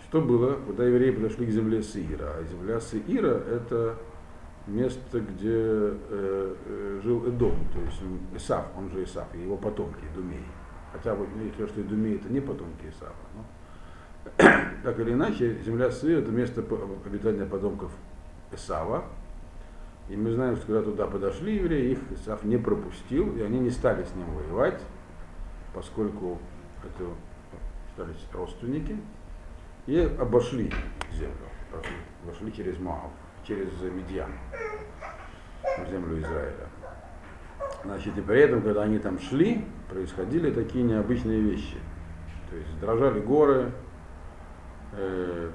Что 0.08 0.20
было, 0.20 0.54
когда 0.66 0.84
евреи 0.84 1.10
подошли 1.10 1.46
к 1.46 1.50
земле 1.50 1.82
Саира? 1.82 2.36
А 2.38 2.44
земля 2.44 2.80
Саира 2.80 3.34
это 3.34 3.96
место, 4.66 5.20
где 5.20 5.52
э, 5.52 6.54
э, 6.66 7.00
жил 7.02 7.26
Эдом, 7.26 7.56
то 7.72 7.80
есть 7.80 8.00
Исаф, 8.36 8.66
он 8.76 8.90
же 8.90 9.04
Исаф, 9.04 9.26
и 9.34 9.40
его 9.40 9.56
потомки, 9.56 10.04
Думей. 10.14 10.44
Хотя 10.92 11.14
бы 11.14 11.26
я 11.58 11.66
что 11.66 11.80
Идумей 11.80 12.16
это 12.16 12.28
не 12.28 12.40
потомки 12.40 12.86
Исафа. 12.86 13.14
Но 13.34 13.44
так 14.82 14.98
или 14.98 15.12
иначе, 15.12 15.58
земля 15.64 15.90
Сыр 15.90 16.18
это 16.18 16.30
место 16.30 16.64
обитания 17.06 17.46
потомков 17.46 17.92
Исава. 18.52 19.04
И 20.08 20.16
мы 20.16 20.32
знаем, 20.32 20.56
что 20.56 20.66
когда 20.66 20.82
туда 20.82 21.06
подошли 21.06 21.56
евреи, 21.56 21.92
их 21.92 21.98
Исав 22.10 22.42
не 22.42 22.56
пропустил, 22.56 23.36
и 23.36 23.42
они 23.42 23.60
не 23.60 23.70
стали 23.70 24.02
с 24.02 24.12
ним 24.16 24.26
воевать, 24.34 24.80
поскольку 25.72 26.38
это 26.82 27.10
считались 27.88 28.26
родственники, 28.32 28.96
и 29.86 29.98
обошли 30.18 30.72
землю, 31.12 31.36
вошли 32.24 32.52
через 32.52 32.78
Маав, 32.80 33.10
через 33.44 33.70
Медьян, 33.82 34.32
землю 35.88 36.20
Израиля. 36.20 36.68
Значит, 37.84 38.18
и 38.18 38.20
при 38.20 38.40
этом, 38.40 38.62
когда 38.62 38.82
они 38.82 38.98
там 38.98 39.18
шли, 39.18 39.64
происходили 39.88 40.50
такие 40.50 40.84
необычные 40.84 41.40
вещи. 41.40 41.76
То 42.50 42.56
есть 42.56 42.80
дрожали 42.80 43.20
горы. 43.20 43.72
Э, 44.92 45.50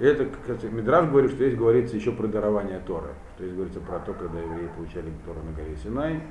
это, 0.00 0.26
кстати, 0.26 0.66
Мидраж 0.66 1.08
говорит, 1.08 1.30
что 1.30 1.38
здесь 1.44 1.56
говорится 1.56 1.96
еще 1.96 2.12
про 2.12 2.26
дарование 2.26 2.80
Торы. 2.80 3.10
Что 3.34 3.44
здесь 3.44 3.54
говорится 3.54 3.80
про 3.80 3.98
то, 4.00 4.12
когда 4.14 4.40
евреи 4.40 4.68
получали 4.76 5.12
Тору 5.24 5.40
на 5.42 5.52
горе 5.52 5.76
Синай. 5.76 6.22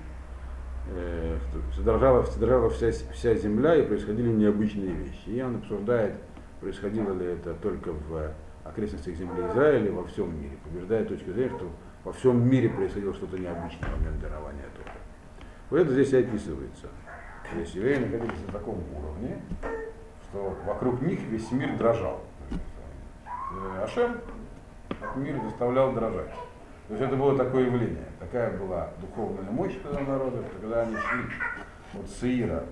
Э, 0.89 1.37
дрожала, 1.83 2.25
дрожала 2.37 2.69
вся, 2.69 2.91
вся 3.13 3.35
земля 3.35 3.75
и 3.75 3.85
происходили 3.85 4.29
необычные 4.29 4.91
вещи. 4.91 5.29
И 5.29 5.41
он 5.41 5.57
обсуждает, 5.57 6.15
происходило 6.59 7.13
ли 7.13 7.25
это 7.25 7.53
только 7.55 7.91
в 7.91 8.33
окрестностях 8.63 9.15
земли 9.15 9.43
Израиля, 9.49 9.91
во 9.91 10.05
всем 10.05 10.33
мире. 10.41 10.57
Побеждает 10.63 11.07
точку 11.07 11.31
зрения, 11.31 11.51
что 11.55 11.69
во 12.03 12.11
всем 12.13 12.49
мире 12.49 12.69
происходило 12.69 13.13
что-то 13.13 13.37
необычное 13.37 13.89
в 13.89 13.99
момент 13.99 14.21
дарования 14.21 14.65
Торы. 14.75 14.96
Вот 15.69 15.79
это 15.79 15.91
здесь 15.91 16.13
и 16.13 16.17
описывается. 16.17 16.87
То 17.51 17.59
есть 17.59 17.75
евреи 17.75 17.97
находились 17.97 18.45
на 18.45 18.53
таком 18.53 18.83
уровне, 18.95 19.41
что 20.29 20.57
вокруг 20.65 21.01
них 21.01 21.19
весь 21.29 21.51
мир 21.51 21.75
дрожал. 21.77 22.21
Ашем 23.83 24.17
мир 25.15 25.41
заставлял 25.43 25.91
дрожать. 25.91 26.31
То 26.87 26.93
есть 26.93 27.03
это 27.03 27.15
было 27.17 27.37
такое 27.37 27.65
явление, 27.65 28.05
такая 28.19 28.57
была 28.57 28.91
духовная 29.01 29.51
мощь 29.51 29.75
этого 29.83 29.99
народа, 30.09 30.41
когда 30.53 30.83
они 30.83 30.95
шли 30.95 31.99
от 31.99 32.09
Саира, 32.09 32.63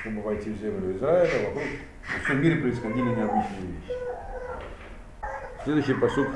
чтобы 0.00 0.22
войти 0.22 0.50
в 0.50 0.58
землю 0.58 0.96
Израиля, 0.96 1.48
вокруг 1.48 1.64
во 2.14 2.24
всем 2.24 2.42
мире 2.42 2.60
происходили 2.60 3.08
необычные 3.08 3.62
вещи. 3.62 3.92
Следующий 5.64 5.94
посуд 5.94 6.28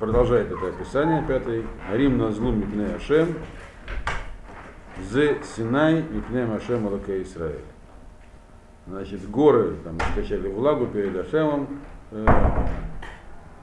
продолжает 0.00 0.50
это 0.50 0.68
описание, 0.68 1.24
пятый. 1.26 1.64
Рим 1.92 2.18
на 2.18 2.32
злу 2.32 2.50
мипне 2.50 2.86
Ашем, 2.86 3.36
Зе 5.02 5.38
Синай 5.42 6.02
Мипнем 6.02 6.52
Ашем 6.52 6.86
Алака 6.86 7.20
Израиль. 7.22 7.64
Значит, 8.86 9.28
горы 9.28 9.76
там 9.82 9.98
скачали 10.12 10.46
влагу 10.48 10.86
перед 10.86 11.16
Ашемом, 11.16 11.80
э, 12.12 12.26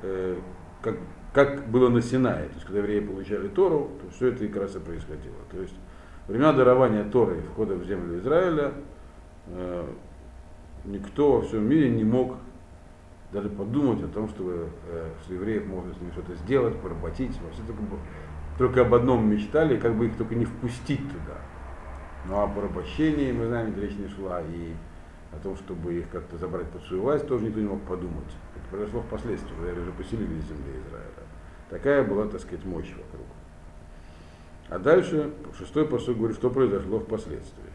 э, 0.02 0.36
как, 0.82 0.96
как 1.34 1.70
было 1.70 1.88
на 1.88 2.02
Синае. 2.02 2.48
То 2.48 2.54
есть, 2.56 2.66
когда 2.66 2.80
евреи 2.80 3.00
получали 3.00 3.48
Тору, 3.48 3.92
то 4.02 4.10
все 4.14 4.28
это 4.28 4.44
и 4.44 4.50
как 4.50 4.64
раз 4.64 4.76
и 4.76 4.80
происходило. 4.80 5.38
То 5.52 5.62
есть, 5.62 5.76
времена 6.28 6.52
дарования 6.52 7.06
Торы 7.06 7.38
и 7.38 7.42
входа 7.42 7.76
в 7.76 7.86
землю 7.86 8.20
Израиля 8.20 8.74
э, 9.48 9.86
никто 10.84 11.34
во 11.34 11.42
всем 11.44 11.64
мире 11.64 11.90
не 11.90 12.04
мог 12.04 12.36
даже 13.32 13.48
подумать 13.48 14.04
о 14.04 14.08
том, 14.08 14.28
чтобы 14.28 14.68
э, 14.90 15.10
с 15.26 15.30
евреев 15.32 15.66
можно 15.66 15.94
с 15.94 15.98
ними 16.02 16.12
что-то 16.12 16.36
сделать, 16.36 16.76
поработить. 16.82 17.32
Все 17.32 17.64
это 17.64 17.74
только 18.58 18.82
об 18.82 18.94
одном 18.94 19.30
мечтали, 19.30 19.78
как 19.78 19.96
бы 19.96 20.08
их 20.08 20.18
только 20.18 20.36
не 20.36 20.46
впустить 20.46 21.08
туда. 21.08 21.38
Ну 22.28 22.40
а 22.40 22.48
порабощении, 22.48 23.32
мы 23.32 23.48
знаем, 23.48 23.74
речь 23.80 23.96
не 23.96 24.08
шла, 24.08 24.42
и 24.42 24.74
о 25.34 25.40
том, 25.40 25.56
чтобы 25.58 25.94
их 25.94 26.10
как-то 26.10 26.38
забрать 26.38 26.68
под 26.68 26.84
свою 26.84 27.04
власть, 27.04 27.28
тоже 27.28 27.46
никто 27.46 27.60
не 27.60 27.68
мог 27.68 27.82
подумать. 27.82 28.28
Это 28.56 28.68
произошло 28.70 29.02
впоследствии, 29.02 29.54
когда 29.56 29.82
уже 29.82 29.92
поселились 29.92 30.44
земле 30.44 30.82
Израиля. 30.88 31.28
Такая 31.70 32.04
была, 32.04 32.28
так 32.28 32.42
сказать, 32.42 32.66
мощь 32.66 32.90
вокруг. 32.90 33.28
А 34.70 34.78
дальше 34.78 35.32
шестой 35.58 35.86
посыл 35.86 36.16
говорит, 36.16 36.38
что 36.38 36.50
произошло 36.50 37.00
впоследствии. 37.00 37.72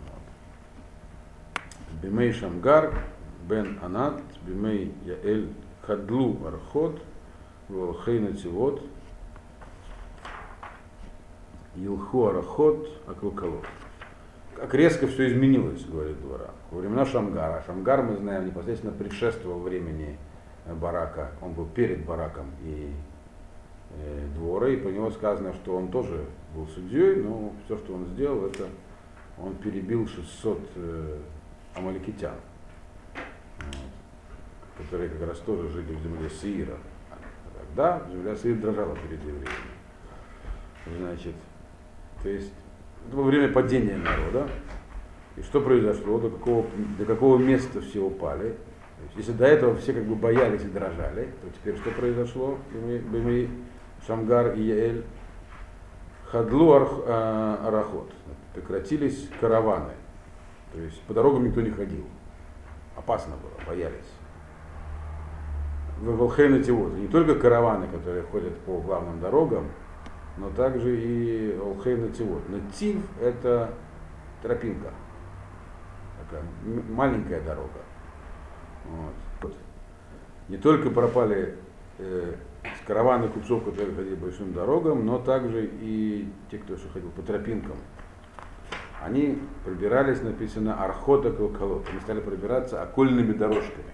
Вот. 0.00 2.02
Бимей 2.02 2.32
Шамгар, 2.32 2.94
Бен 3.48 3.78
Анат, 3.82 4.22
Бимей 4.46 4.94
Яэль 5.04 5.52
Хадлу 5.86 6.38
Архот, 6.46 7.00
Волхейна 7.68 8.32
Тивот, 8.32 8.82
Илху 11.76 12.26
Арахот, 12.26 12.88
Аклукалот. 13.06 13.64
Как 14.56 14.74
резко 14.74 15.06
все 15.06 15.28
изменилось, 15.28 15.84
говорит 15.84 16.20
двора. 16.20 16.50
Во 16.70 16.80
времена 16.80 17.06
Шамгара. 17.06 17.62
Шамгар, 17.66 18.02
мы 18.02 18.16
знаем, 18.16 18.46
непосредственно 18.46 18.92
предшествовал 18.92 19.60
времени 19.60 20.18
Барака. 20.66 21.32
Он 21.40 21.52
был 21.52 21.66
перед 21.66 22.04
Бараком 22.04 22.46
и 22.62 22.92
э, 23.90 24.26
двора, 24.36 24.68
и 24.68 24.76
по 24.76 24.88
него 24.88 25.10
сказано, 25.10 25.52
что 25.54 25.76
он 25.76 25.88
тоже 25.88 26.26
был 26.54 26.66
судьей, 26.68 27.16
но 27.16 27.52
все, 27.64 27.76
что 27.78 27.94
он 27.94 28.06
сделал, 28.06 28.46
это 28.46 28.66
он 29.38 29.54
перебил 29.56 30.06
600 30.06 30.60
э, 30.76 31.18
амаликитян, 31.74 32.36
вот, 33.58 34.84
которые 34.84 35.08
как 35.08 35.28
раз 35.28 35.38
тоже 35.38 35.68
жили 35.70 35.94
в 35.94 36.02
земле 36.02 36.28
Сиира. 36.28 36.76
Тогда 37.58 38.02
земля 38.10 38.36
Сиир 38.36 38.56
дрожала 38.56 38.94
перед 38.96 39.20
евреями. 39.20 39.48
Значит, 40.98 41.34
то 42.22 42.28
есть 42.28 42.52
это 43.06 43.16
было 43.16 43.24
время 43.24 43.48
падения 43.48 43.96
народа. 43.96 44.48
И 45.36 45.42
что 45.42 45.60
произошло, 45.60 46.18
до 46.18 46.28
какого, 46.28 46.66
до 46.98 47.04
какого 47.04 47.38
места 47.38 47.80
все 47.80 48.00
упали. 48.00 48.54
Есть, 49.04 49.16
если 49.16 49.32
до 49.32 49.46
этого 49.46 49.76
все 49.76 49.94
как 49.94 50.04
бы 50.04 50.14
боялись 50.14 50.62
и 50.62 50.68
дрожали, 50.68 51.28
то 51.42 51.48
теперь 51.54 51.76
что 51.76 51.90
произошло? 51.90 52.58
Бимей, 52.72 53.48
Шамгар 54.06 54.54
и 54.54 54.62
Яэль 54.62 55.04
Хадлу 56.30 56.72
а, 56.72 57.60
Арахот. 57.66 58.10
Прекратились 58.54 59.28
караваны. 59.40 59.92
То 60.72 60.80
есть 60.80 61.00
по 61.02 61.14
дорогам 61.14 61.44
никто 61.44 61.60
не 61.60 61.70
ходил. 61.70 62.04
Опасно 62.96 63.34
было, 63.36 63.66
боялись. 63.66 64.12
В 65.98 66.16
Волхейна. 66.16 66.56
Не 66.56 67.08
только 67.08 67.34
караваны, 67.34 67.86
которые 67.88 68.22
ходят 68.22 68.56
по 68.60 68.78
главным 68.80 69.20
дорогам, 69.20 69.70
но 70.36 70.50
также 70.50 71.00
и 71.00 71.58
Олхейна 71.58 72.08
Тивот. 72.08 72.48
Натив– 72.48 73.02
это 73.20 73.74
тропинка, 74.42 74.90
такая 76.22 76.44
маленькая 76.90 77.40
дорога. 77.42 77.80
Вот. 78.86 79.54
Не 80.48 80.56
только 80.56 80.90
пропали 80.90 81.56
э, 81.98 82.34
караваны 82.86 83.28
купцов, 83.28 83.64
которые 83.64 83.94
ходили 83.94 84.14
большим 84.16 84.52
дорогам, 84.52 85.06
но 85.06 85.18
также 85.18 85.70
и 85.80 86.28
те, 86.50 86.58
кто 86.58 86.74
еще 86.74 86.88
ходил 86.92 87.10
по 87.10 87.22
тропинкам. 87.22 87.76
Они 89.02 89.38
пробирались, 89.64 90.22
написано, 90.22 90.82
архота 90.82 91.32
колколот. 91.32 91.88
Они 91.90 92.00
стали 92.00 92.20
пробираться 92.20 92.82
окольными 92.82 93.32
дорожками. 93.32 93.90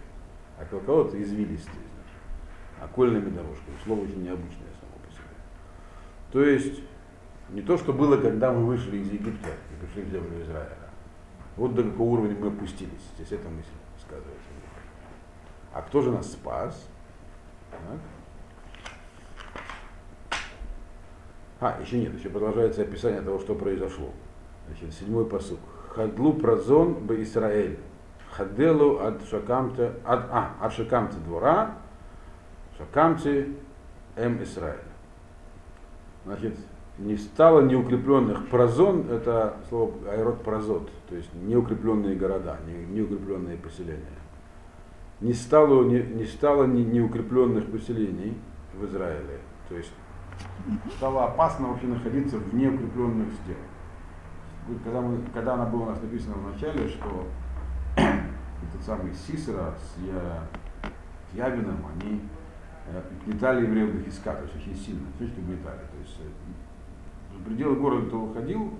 А 0.58 0.64
колколот 0.64 1.14
извилистый, 1.14 1.80
окольными 2.82 3.30
дорожками. 3.30 3.76
Слово 3.84 4.00
очень 4.02 4.22
необычное. 4.22 4.67
То 6.32 6.42
есть 6.42 6.80
не 7.50 7.62
то, 7.62 7.78
что 7.78 7.92
было, 7.92 8.16
когда 8.16 8.52
мы 8.52 8.66
вышли 8.66 8.98
из 8.98 9.10
Египта 9.10 9.48
и 9.48 9.84
пришли 9.84 10.02
в 10.02 10.10
землю 10.10 10.42
Израиля. 10.42 10.76
Вот 11.56 11.74
до 11.74 11.82
какого 11.82 12.10
уровня 12.10 12.36
мы 12.38 12.48
опустились. 12.48 13.02
Здесь 13.16 13.32
эта 13.32 13.48
мысль 13.48 13.68
сказывается. 14.00 14.48
А 15.72 15.82
кто 15.82 16.02
же 16.02 16.10
нас 16.10 16.32
спас? 16.32 16.88
Так. 17.70 18.00
А, 21.60 21.80
еще 21.80 21.98
нет, 21.98 22.14
еще 22.14 22.28
продолжается 22.28 22.82
описание 22.82 23.20
того, 23.20 23.40
что 23.40 23.54
произошло. 23.54 24.12
Значит, 24.66 24.94
седьмой 24.94 25.26
посук. 25.26 25.58
Хадлу 25.90 26.34
празон 26.34 26.94
бы 26.94 27.22
Исраэль. 27.22 27.78
Хаделу 28.30 29.00
от 29.00 29.24
шакамте, 29.24 29.94
от, 30.04 30.26
а, 30.30 30.54
от 30.60 30.72
шакамте 30.72 31.16
двора, 31.18 31.76
шакамте 32.76 33.48
эм 34.16 34.42
Исраэль. 34.42 34.87
Значит, 36.28 36.58
не 36.98 37.16
стало 37.16 37.62
неукрепленных 37.62 38.48
прозон, 38.48 39.10
это 39.10 39.56
слово 39.70 39.94
аэрот 40.10 40.42
прозот, 40.42 40.90
то 41.08 41.16
есть 41.16 41.32
неукрепленные 41.32 42.16
города, 42.16 42.58
не, 42.66 42.84
неукрепленные 42.84 43.56
поселения. 43.56 44.04
Не 45.22 45.32
стало, 45.32 45.84
не, 45.84 46.02
не 46.02 46.26
стало 46.26 46.64
не, 46.64 46.84
неукрепленных 46.84 47.72
поселений 47.72 48.36
в 48.74 48.84
Израиле. 48.84 49.38
То 49.70 49.76
есть 49.76 49.90
стало 50.98 51.24
опасно 51.24 51.68
вообще 51.68 51.86
находиться 51.86 52.36
в 52.36 52.54
неукрепленных 52.54 53.28
стенах. 53.32 54.82
Когда, 54.84 55.00
мы, 55.00 55.22
когда 55.32 55.54
она 55.54 55.64
была 55.64 55.84
у 55.84 55.88
нас 55.88 56.02
написана 56.02 56.34
в 56.34 56.52
начале, 56.52 56.88
что 56.88 57.26
этот 57.96 58.84
самый 58.84 59.14
Сисера 59.14 59.72
с 59.78 61.34
Явином, 61.34 61.86
они 61.94 62.20
гнетали 63.26 63.66
евреев 63.66 63.96
до 63.96 64.04
Хиска, 64.04 64.34
то 64.34 64.42
есть 64.42 64.56
очень 64.56 64.76
сильно, 64.76 65.06
слишком 65.18 65.44
гнетали. 65.44 65.78
То 65.78 65.98
есть 66.00 66.20
за 67.36 67.44
пределы 67.44 67.76
города, 67.76 68.06
кто 68.06 68.20
выходил, 68.20 68.72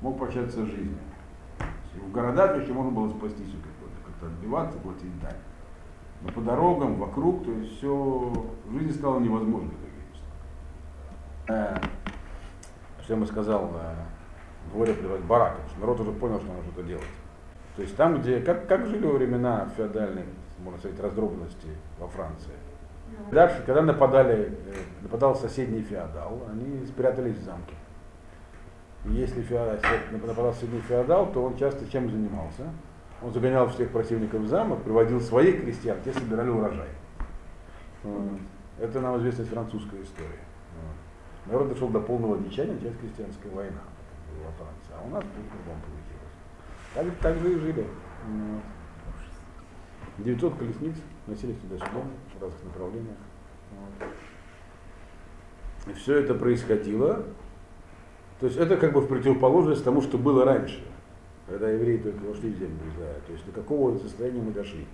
мог 0.00 0.18
прощаться 0.18 0.64
с 0.64 0.68
жизнью. 0.68 0.98
В 1.94 2.12
городах 2.12 2.60
еще 2.60 2.72
можно 2.72 2.92
было 2.92 3.08
спастись 3.10 3.52
как-то 4.08 4.26
отбиваться, 4.26 4.78
платить 4.78 5.20
дань. 5.20 5.36
Но 6.22 6.32
по 6.32 6.40
дорогам, 6.40 6.96
вокруг, 6.96 7.44
то 7.44 7.50
есть 7.50 7.78
все, 7.78 8.32
жизнь 8.70 8.92
стала 8.92 9.18
невозможной. 9.20 9.72
Э, 11.48 11.76
что 13.02 13.16
я 13.16 13.26
сказал, 13.26 13.72
э, 13.74 13.94
говоря 14.72 14.94
призывать 14.94 15.22
барак, 15.22 15.56
потому 15.56 15.70
что 15.70 15.80
народ 15.80 16.00
уже 16.00 16.12
понял, 16.12 16.38
что 16.38 16.48
надо 16.48 16.62
что-то 16.62 16.82
делать. 16.84 17.04
То 17.74 17.82
есть 17.82 17.96
там, 17.96 18.20
где, 18.20 18.40
как, 18.40 18.68
как 18.68 18.86
жили 18.86 19.04
во 19.06 19.14
времена 19.14 19.68
феодальной, 19.76 20.24
можно 20.62 20.78
сказать, 20.78 21.00
раздробленности 21.00 21.68
во 21.98 22.06
Франции, 22.06 22.52
Дальше, 23.30 23.62
когда 23.64 23.82
нападали, 23.82 24.52
э, 24.66 24.74
нападал 25.02 25.34
соседний 25.34 25.82
феодал, 25.82 26.42
они 26.50 26.84
спрятались 26.86 27.36
в 27.36 27.42
замке. 27.42 27.74
И 29.06 29.12
если 29.12 29.42
феодал, 29.42 29.78
нападал 30.10 30.52
соседний 30.52 30.80
феодал, 30.80 31.32
то 31.32 31.42
он 31.44 31.56
часто 31.56 31.90
чем 31.90 32.10
занимался? 32.10 32.64
Он 33.22 33.32
загонял 33.32 33.68
всех 33.68 33.90
противников 33.90 34.42
в 34.42 34.48
замок, 34.48 34.82
приводил 34.82 35.20
своих 35.20 35.62
крестьян, 35.62 35.96
те 36.04 36.12
собирали 36.12 36.50
урожай. 36.50 36.88
Это 38.78 39.00
нам 39.00 39.18
известна 39.18 39.44
французская 39.44 40.02
история. 40.02 40.40
Народ 41.46 41.68
дошел 41.68 41.88
до 41.88 42.00
полного 42.00 42.38
дичания, 42.38 42.74
началась 42.74 42.96
крестьянская 42.98 43.52
война 43.52 43.80
во 44.44 44.50
Франции. 44.52 44.92
А 44.92 45.06
у 45.06 45.10
нас 45.10 45.22
тут 45.22 45.44
по 45.48 45.70
получилось. 45.70 46.32
Так, 46.94 47.06
так 47.20 47.38
же 47.38 47.52
и 47.52 47.58
жили. 47.58 47.86
900 50.18 50.58
колесниц 50.58 50.96
носились 51.26 51.56
туда-сюда 51.58 52.02
разных 52.42 52.64
направлениях. 52.64 53.16
Вот. 53.70 54.08
И 55.86 55.92
все 55.98 56.18
это 56.18 56.34
происходило. 56.34 57.24
То 58.40 58.46
есть 58.46 58.58
это 58.58 58.76
как 58.76 58.92
бы 58.92 59.00
в 59.00 59.08
противоположность 59.08 59.84
тому, 59.84 60.02
что 60.02 60.18
было 60.18 60.44
раньше, 60.44 60.82
когда 61.46 61.70
евреи 61.70 61.98
только 61.98 62.22
вошли 62.24 62.50
в 62.50 62.58
землю 62.58 62.80
Израиля. 62.94 63.20
То 63.26 63.32
есть 63.32 63.46
до 63.46 63.52
какого 63.52 63.96
состояния 63.98 64.42
мы 64.42 64.52
дошли. 64.52 64.86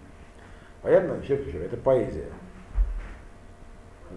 Понятно? 0.82 1.14
Еще 1.22 1.34
еще, 1.34 1.58
это 1.58 1.76
поэзия. 1.76 2.30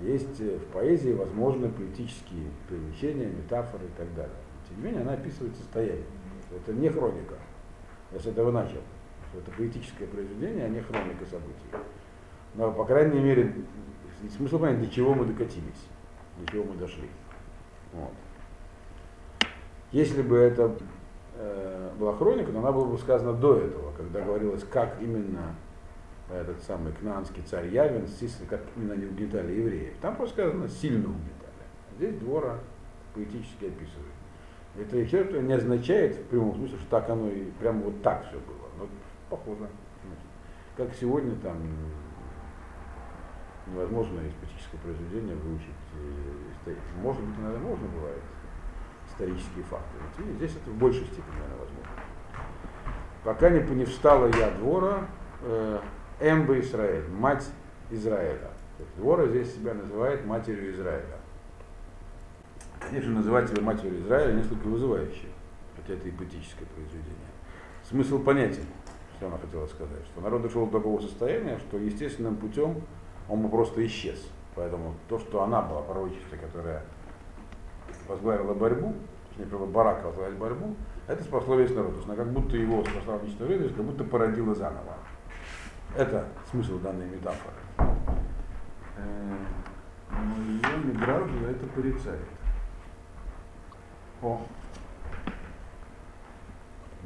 Есть 0.01 0.39
э, 0.39 0.57
в 0.57 0.65
поэзии 0.73 1.11
возможны 1.11 1.69
поэтические 1.69 2.45
привлечения, 2.69 3.27
метафоры 3.27 3.85
и 3.85 3.97
так 3.97 4.13
далее. 4.15 4.35
Тем 4.67 4.77
не 4.77 4.83
менее, 4.83 5.01
она 5.01 5.13
описывает 5.13 5.55
состояние. 5.55 6.05
Это 6.49 6.73
не 6.73 6.89
хроника. 6.89 7.35
Я 8.13 8.19
с 8.19 8.25
этого 8.25 8.51
начал 8.51 8.79
это 9.37 9.51
поэтическое 9.51 10.07
произведение, 10.07 10.65
а 10.65 10.69
не 10.69 10.81
хроника 10.81 11.25
событий. 11.25 11.69
Но, 12.55 12.71
по 12.71 12.85
крайней 12.85 13.19
мере, 13.19 13.53
смысл 14.35 14.59
понять, 14.59 14.81
до 14.81 14.87
чего 14.87 15.13
мы 15.13 15.25
докатились, 15.25 15.87
до 16.37 16.51
чего 16.51 16.65
мы 16.65 16.75
дошли. 16.75 17.09
Вот. 17.93 18.11
Если 19.91 20.21
бы 20.21 20.37
это 20.37 20.75
э, 21.35 21.91
была 21.97 22.15
хроника, 22.15 22.51
то 22.51 22.59
она 22.59 22.71
была 22.71 22.87
бы 22.87 22.97
сказана 22.97 23.33
до 23.33 23.57
этого, 23.57 23.91
когда 23.97 24.21
говорилось, 24.21 24.63
как 24.63 25.01
именно 25.01 25.55
этот 26.31 26.61
самый 26.63 26.93
кнаанский 26.93 27.43
царь 27.43 27.67
Явин, 27.67 28.07
как 28.49 28.61
именно 28.75 28.93
они 28.93 29.05
угнетали 29.05 29.51
евреев. 29.53 29.93
Там 30.01 30.15
просто 30.15 30.35
сказано, 30.35 30.69
сильно 30.69 31.09
угнетали. 31.09 31.51
Здесь 31.97 32.15
двора 32.15 32.59
поэтически 33.13 33.65
описывает. 33.65 34.11
Это 34.77 34.97
еще 34.97 35.41
не 35.41 35.53
означает 35.53 36.15
в 36.15 36.23
прямом 36.27 36.55
смысле, 36.55 36.77
что 36.77 36.89
так 36.89 37.09
оно 37.09 37.27
и 37.27 37.51
прямо 37.59 37.81
вот 37.81 38.01
так 38.01 38.25
все 38.27 38.37
было 38.37 38.87
похоже. 39.29 39.67
Как 40.77 40.93
сегодня 40.93 41.35
там 41.43 41.57
невозможно 43.67 44.19
из 44.21 44.33
политического 44.33 44.79
произведения 44.79 45.35
выучить, 45.35 45.69
э, 46.65 46.75
может 47.01 47.21
быть, 47.23 47.39
иногда 47.39 47.59
можно 47.59 47.87
бывает 47.87 48.21
исторические 49.09 49.63
факты. 49.65 49.97
И 50.19 50.33
здесь 50.37 50.51
это 50.51 50.69
в 50.69 50.75
большей 50.75 51.05
степени, 51.05 51.33
наверное, 51.33 51.59
возможно. 51.59 51.91
пока 53.23 53.49
не, 53.49 53.61
не 53.75 53.85
встала 53.85 54.27
я 54.37 54.51
двора 54.51 55.07
э, 55.41 55.79
Эмба 56.19 56.59
Израиль, 56.59 57.07
мать 57.09 57.49
Израиля. 57.89 58.51
Двора 58.97 59.27
здесь 59.27 59.53
себя 59.53 59.73
называет 59.73 60.25
матерью 60.25 60.73
Израиля. 60.73 61.19
Конечно, 62.79 63.11
называть 63.11 63.49
себя 63.49 63.61
матерью 63.61 63.99
Израиля 64.01 64.33
несколько 64.33 64.67
вызывающе, 64.67 65.27
хотя 65.75 65.93
это 65.93 66.07
и 66.07 66.11
поэтическое 66.11 66.67
произведение. 66.67 67.15
Смысл 67.87 68.19
понятен, 68.19 68.63
что 69.17 69.27
она 69.27 69.37
хотела 69.37 69.67
сказать, 69.67 70.03
что 70.11 70.21
народ 70.21 70.41
дошел 70.41 70.65
до 70.65 70.79
такого 70.79 70.99
состояния, 70.99 71.59
что 71.59 71.77
естественным 71.77 72.37
путем 72.37 72.81
он 73.29 73.41
бы 73.41 73.49
просто 73.49 73.85
исчез. 73.85 74.27
Поэтому 74.55 74.95
то, 75.07 75.19
что 75.19 75.43
она 75.43 75.61
была 75.61 75.81
пророчицей, 75.81 76.37
которая 76.37 76.83
возглавила 78.07 78.53
борьбу, 78.53 78.93
точнее, 79.29 79.45
Барака 79.67 80.07
возглавить 80.07 80.37
борьбу, 80.37 80.75
это 81.07 81.23
спасло 81.23 81.55
весь 81.55 81.73
народ. 81.73 81.91
То 81.91 81.97
есть 81.97 82.07
она 82.07 82.15
как 82.15 82.31
будто 82.31 82.57
его 82.57 82.83
спасла 82.83 83.19
лично 83.23 83.47
жизнь, 83.47 83.73
как 83.73 83.85
будто 83.85 84.03
породила 84.03 84.53
заново. 84.53 84.95
Это 85.95 86.25
смысл 86.49 86.79
данной 86.79 87.05
метафоры. 87.05 87.55
Э, 88.97 89.35
но 90.09 90.43
ее 90.43 90.77
Мидраж 90.85 91.29
за 91.31 91.47
это 91.47 91.67
порицает. 91.67 92.25
О. 94.21 94.41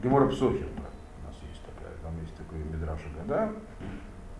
Гемора 0.03 0.27
Псохим 0.27 0.67
у 0.77 0.81
нас 1.25 1.35
есть 1.49 1.63
такая, 1.65 1.93
там 2.03 2.19
есть 2.21 2.35
такой 2.35 2.59
Мидраж 2.59 2.99
года. 3.17 3.53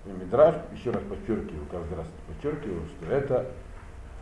И 0.05 0.09
Мидраж, 0.09 0.55
еще 0.73 0.91
раз 0.91 1.03
подчеркиваю, 1.03 1.65
каждый 1.71 1.97
раз 1.97 2.07
подчеркиваю, 2.27 2.85
что 2.85 3.11
это 3.11 3.51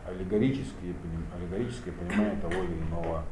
аллегорическое, 0.06 0.94
аллегорическое 1.36 1.92
понимание 1.92 2.40
того 2.40 2.62
или 2.62 2.74
иного, 2.88 3.24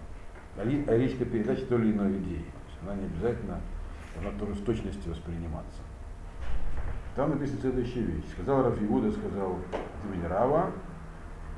аллегорическая 0.58 1.26
передача 1.26 1.64
той 1.66 1.80
или 1.80 1.92
иной 1.92 2.18
идеи. 2.18 2.44
Она 2.82 2.94
не 2.94 3.06
обязательно 3.06 3.60
она 4.20 4.30
тоже 4.38 4.52
в 4.52 4.64
точности 4.64 5.08
восприниматься. 5.08 5.80
Там 7.16 7.30
написано 7.30 7.60
следующая 7.60 8.02
вещь. 8.02 8.24
Сказал 8.32 8.62
Раф 8.62 8.80
Иуда, 8.82 9.12
сказал 9.12 9.58
имени 10.04 10.26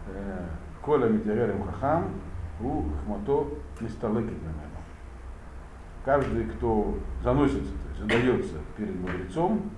«Э, 0.07 0.47
Коля 0.83 1.09
Митяререм 1.09 1.63
Хахам, 1.65 2.11
у 2.61 2.83
Хмато 3.05 3.49
Мисталыкит 3.81 4.33
Мемену. 4.33 4.81
Каждый, 6.05 6.45
кто 6.45 6.99
заносится, 7.23 7.73
то 7.73 7.89
есть 7.89 8.01
задается 8.01 8.57
перед 8.77 8.95
мудрецом, 9.01 9.71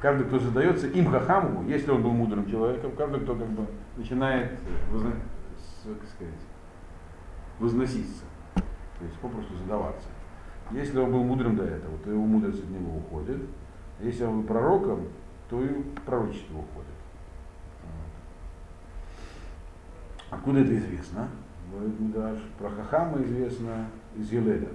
каждый, 0.00 0.26
кто 0.26 0.38
задается 0.38 0.86
им 0.88 1.10
хахаму, 1.10 1.64
если 1.68 1.90
он 1.90 2.02
был 2.02 2.12
мудрым 2.12 2.50
человеком, 2.50 2.92
каждый, 2.96 3.20
кто 3.20 3.34
как 3.34 3.48
бы 3.48 3.66
начинает 3.96 4.58
возна, 4.90 5.12
как 5.84 6.08
сказать, 6.08 6.34
возноситься, 7.58 8.24
то 8.54 9.04
есть 9.04 9.16
попросту 9.18 9.54
задаваться. 9.56 10.08
Если 10.72 10.98
он 10.98 11.12
был 11.12 11.22
мудрым 11.22 11.56
до 11.56 11.64
этого, 11.64 11.96
то 11.98 12.10
его 12.10 12.24
мудрость 12.24 12.62
от 12.62 12.70
него 12.70 12.96
уходит. 12.96 13.40
Если 14.00 14.24
он 14.24 14.40
был 14.40 14.48
пророком, 14.48 15.08
то 15.48 15.62
и 15.62 15.82
пророчество 16.04 16.58
уходит. 16.58 16.90
Откуда 20.28 20.60
это 20.60 20.76
известно? 20.76 21.28
Про 22.58 22.70
Хахама 22.70 23.22
известно 23.22 23.86
из 24.16 24.32
Еледа. 24.32 24.68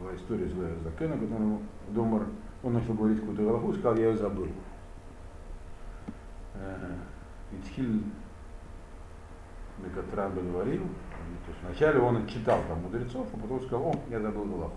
Была 0.00 0.14
история 0.16 0.46
из 0.46 0.52
Еледа 0.52 0.74
Закена, 0.82 1.14
которому 1.14 1.62
Домар, 1.90 2.26
он 2.64 2.72
начал 2.72 2.94
говорить 2.94 3.20
какую-то 3.20 3.42
галаху, 3.42 3.74
сказал, 3.74 3.96
я 3.96 4.08
ее 4.08 4.16
забыл. 4.16 4.48
Итхиль 7.52 8.02
Мекатран 9.78 10.34
говорил, 10.34 10.82
то 10.82 11.50
есть 11.50 11.62
вначале 11.62 12.00
он 12.00 12.26
читал 12.26 12.60
там 12.68 12.80
мудрецов, 12.80 13.26
а 13.32 13.36
потом 13.36 13.60
сказал, 13.60 13.88
о, 13.88 13.94
я 14.08 14.20
забыл 14.20 14.44
галаху. 14.44 14.76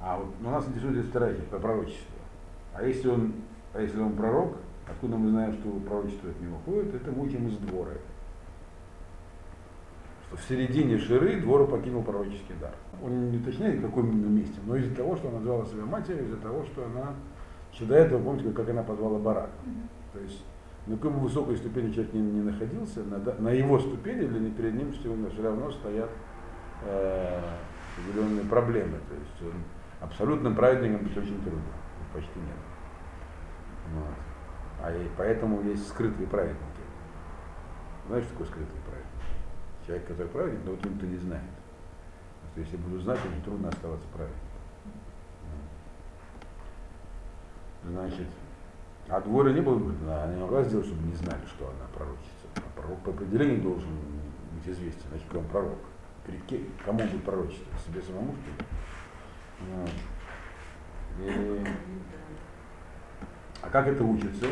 А 0.00 0.18
вот 0.18 0.28
но 0.40 0.50
нас 0.50 0.66
интересует 0.68 1.12
часть, 1.12 1.48
про 1.48 1.58
пророчество. 1.58 2.16
А 2.74 2.82
если 2.82 3.08
он, 3.08 3.34
а 3.74 3.80
если 3.80 4.00
он 4.00 4.14
пророк, 4.14 4.56
откуда 4.88 5.16
мы 5.16 5.30
знаем, 5.30 5.52
что 5.54 5.70
пророчество 5.80 6.30
от 6.30 6.40
него 6.40 6.58
ходит, 6.64 6.94
это 6.94 7.10
мы 7.10 7.24
учим 7.24 7.48
из 7.48 7.56
двора. 7.58 7.92
Что 10.28 10.36
в 10.36 10.42
середине 10.42 10.98
Ширы 10.98 11.40
двор 11.40 11.66
покинул 11.68 12.02
пророческий 12.02 12.54
дар. 12.60 12.74
Он 13.02 13.30
не 13.30 13.38
уточняет, 13.38 13.78
в 13.78 13.82
каком 13.82 14.10
именно 14.10 14.28
месте, 14.28 14.58
но 14.66 14.76
из-за 14.76 14.94
того, 14.94 15.16
что 15.16 15.28
она 15.28 15.38
назвала 15.38 15.64
себя 15.66 15.84
матерью, 15.84 16.24
из-за 16.24 16.38
того, 16.38 16.64
что 16.64 16.84
она 16.84 17.14
еще 17.72 17.84
до 17.84 17.94
этого, 17.94 18.22
помните, 18.22 18.50
как 18.50 18.68
она 18.68 18.82
позвала 18.82 19.18
Барака. 19.18 19.50
То 20.12 20.20
есть 20.20 20.44
на 20.86 20.96
какой 20.96 21.10
бы 21.10 21.20
высокой 21.20 21.56
ступени 21.56 21.92
человек 21.92 22.12
не, 22.14 22.20
не 22.20 22.42
находился, 22.42 23.02
на, 23.02 23.18
на 23.18 23.50
его 23.50 23.78
ступени 23.78 24.24
или 24.24 24.50
перед 24.50 24.74
ним 24.74 24.92
все, 24.92 25.14
все 25.32 25.42
равно 25.42 25.70
стоят 25.70 26.10
э, 26.84 27.40
определенные 27.98 28.44
проблемы. 28.44 28.98
То 29.08 29.14
есть 29.14 29.54
он 29.54 29.60
абсолютным 30.00 30.54
праведником 30.54 31.04
быть 31.04 31.16
очень 31.16 31.40
трудно, 31.42 31.60
почти 32.14 32.38
нет. 32.38 32.56
Вот. 33.94 34.14
А 34.82 34.92
и 34.92 35.08
поэтому 35.16 35.62
есть 35.62 35.88
скрытые 35.88 36.28
праведники. 36.28 36.62
Знаешь, 38.06 38.24
что 38.24 38.32
такое 38.34 38.46
скрытый 38.46 38.80
праведник? 38.86 39.86
Человек, 39.86 40.06
который 40.06 40.28
праведник, 40.28 40.60
но 40.64 40.70
вот 40.72 40.84
никто 40.84 41.06
не 41.06 41.16
знает. 41.16 41.42
Потому 42.56 42.68
что 42.68 42.76
если 42.76 42.76
буду 42.76 43.02
знать, 43.02 43.18
очень 43.18 43.42
трудно 43.42 43.68
оставаться 43.68 44.08
праведником. 44.08 44.40
Значит, 47.84 48.26
а 49.08 49.20
двора 49.20 49.52
не 49.52 49.60
было 49.60 49.76
она 49.76 50.32
не 50.32 50.40
могла 50.40 50.62
сделать, 50.64 50.86
чтобы 50.86 51.02
не 51.06 51.14
знали, 51.14 51.44
что 51.46 51.66
она 51.68 51.86
пророчица. 51.94 52.46
А 52.56 52.80
пророк 52.80 52.98
по 53.00 53.10
определению 53.10 53.60
должен 53.60 53.90
быть 54.54 54.66
известен, 54.66 55.02
значит, 55.10 55.34
он 55.34 55.44
пророк. 55.44 55.78
Перед 56.26 56.42
кем, 56.44 56.60
кому 56.84 56.98
будет 56.98 57.24
пророчествовать? 57.24 57.80
Себе 57.86 58.02
самому, 58.02 58.34
что 58.34 58.50
ли? 61.26 61.28
И... 61.28 61.66
А 63.62 63.68
как 63.68 63.86
это 63.86 64.02
учится? 64.02 64.46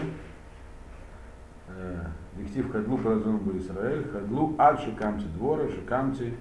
Дектив 2.34 2.70
Хадлу 2.70 2.98
Паразон 2.98 3.38
бы 3.38 3.56
Израиль, 3.56 4.08
Хадлу 4.10 4.54
Ад 4.58 4.80
Шикамти 4.80 5.24
двора, 5.24 5.68
Шикамти 5.68 6.36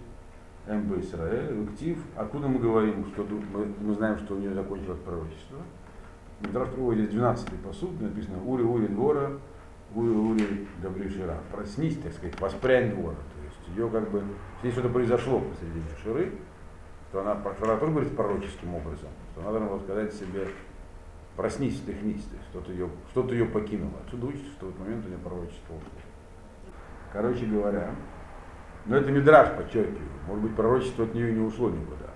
МБ 0.68 1.00
Израиль, 1.00 1.54
Вектив, 1.54 1.98
откуда 2.16 2.48
мы 2.48 2.60
говорим, 2.60 3.06
что 3.08 3.24
мы, 3.24 3.66
мы 3.82 3.94
знаем, 3.96 4.18
что 4.20 4.36
у 4.36 4.38
нее 4.40 4.54
закончилось 4.54 5.00
пророчество. 5.04 5.58
Мидраш 6.40 6.70
приводит 6.70 7.14
12-й 7.14 7.58
посуд, 7.58 8.00
написано 8.00 8.42
Ури 8.46 8.64
Ури 8.64 8.88
двора, 8.88 9.32
Ури 9.94 10.10
Ури 10.10 10.68
Габри 10.82 11.10
Шира. 11.10 11.38
Проснись, 11.52 11.98
так 11.98 12.14
сказать, 12.14 12.40
воспрянь 12.40 12.92
двора. 12.92 13.16
То 13.16 13.44
есть 13.44 13.78
ее 13.78 13.90
как 13.90 14.10
бы, 14.10 14.24
здесь 14.62 14.74
что-то 14.74 14.90
произошло 14.90 15.42
посреди 15.42 15.82
Ширы, 16.02 16.32
то 17.12 17.22
она, 17.22 17.38
Шара 17.60 17.78
тоже 17.78 17.92
говорит 17.92 18.16
пророческим 18.16 18.74
образом, 18.74 19.10
что 19.32 19.42
она 19.42 19.60
должна 19.60 19.80
сказать 19.80 20.14
себе, 20.14 20.48
проснись, 21.36 21.78
стряхнись, 21.78 22.24
то 22.24 22.36
есть 22.36 22.48
что-то 22.50 22.72
ее, 22.72 22.90
что 23.12 23.30
ее 23.30 23.46
покинуло. 23.46 23.92
Отсюда 24.06 24.28
учится, 24.28 24.52
что 24.52 24.66
в 24.66 24.70
этот 24.70 24.80
момент 24.82 25.06
у 25.06 25.10
нее 25.10 25.20
пророчество 25.20 25.76
ушло. 25.76 25.92
Короче 27.12 27.46
говоря, 27.46 27.94
но 28.86 28.98
это 28.98 29.12
Мидраж, 29.12 29.56
подчеркиваю, 29.56 30.10
может 30.28 30.44
быть, 30.44 30.56
пророчество 30.56 31.06
от 31.06 31.14
нее 31.14 31.32
не 31.32 31.40
ушло 31.40 31.70
никуда. 31.70 32.10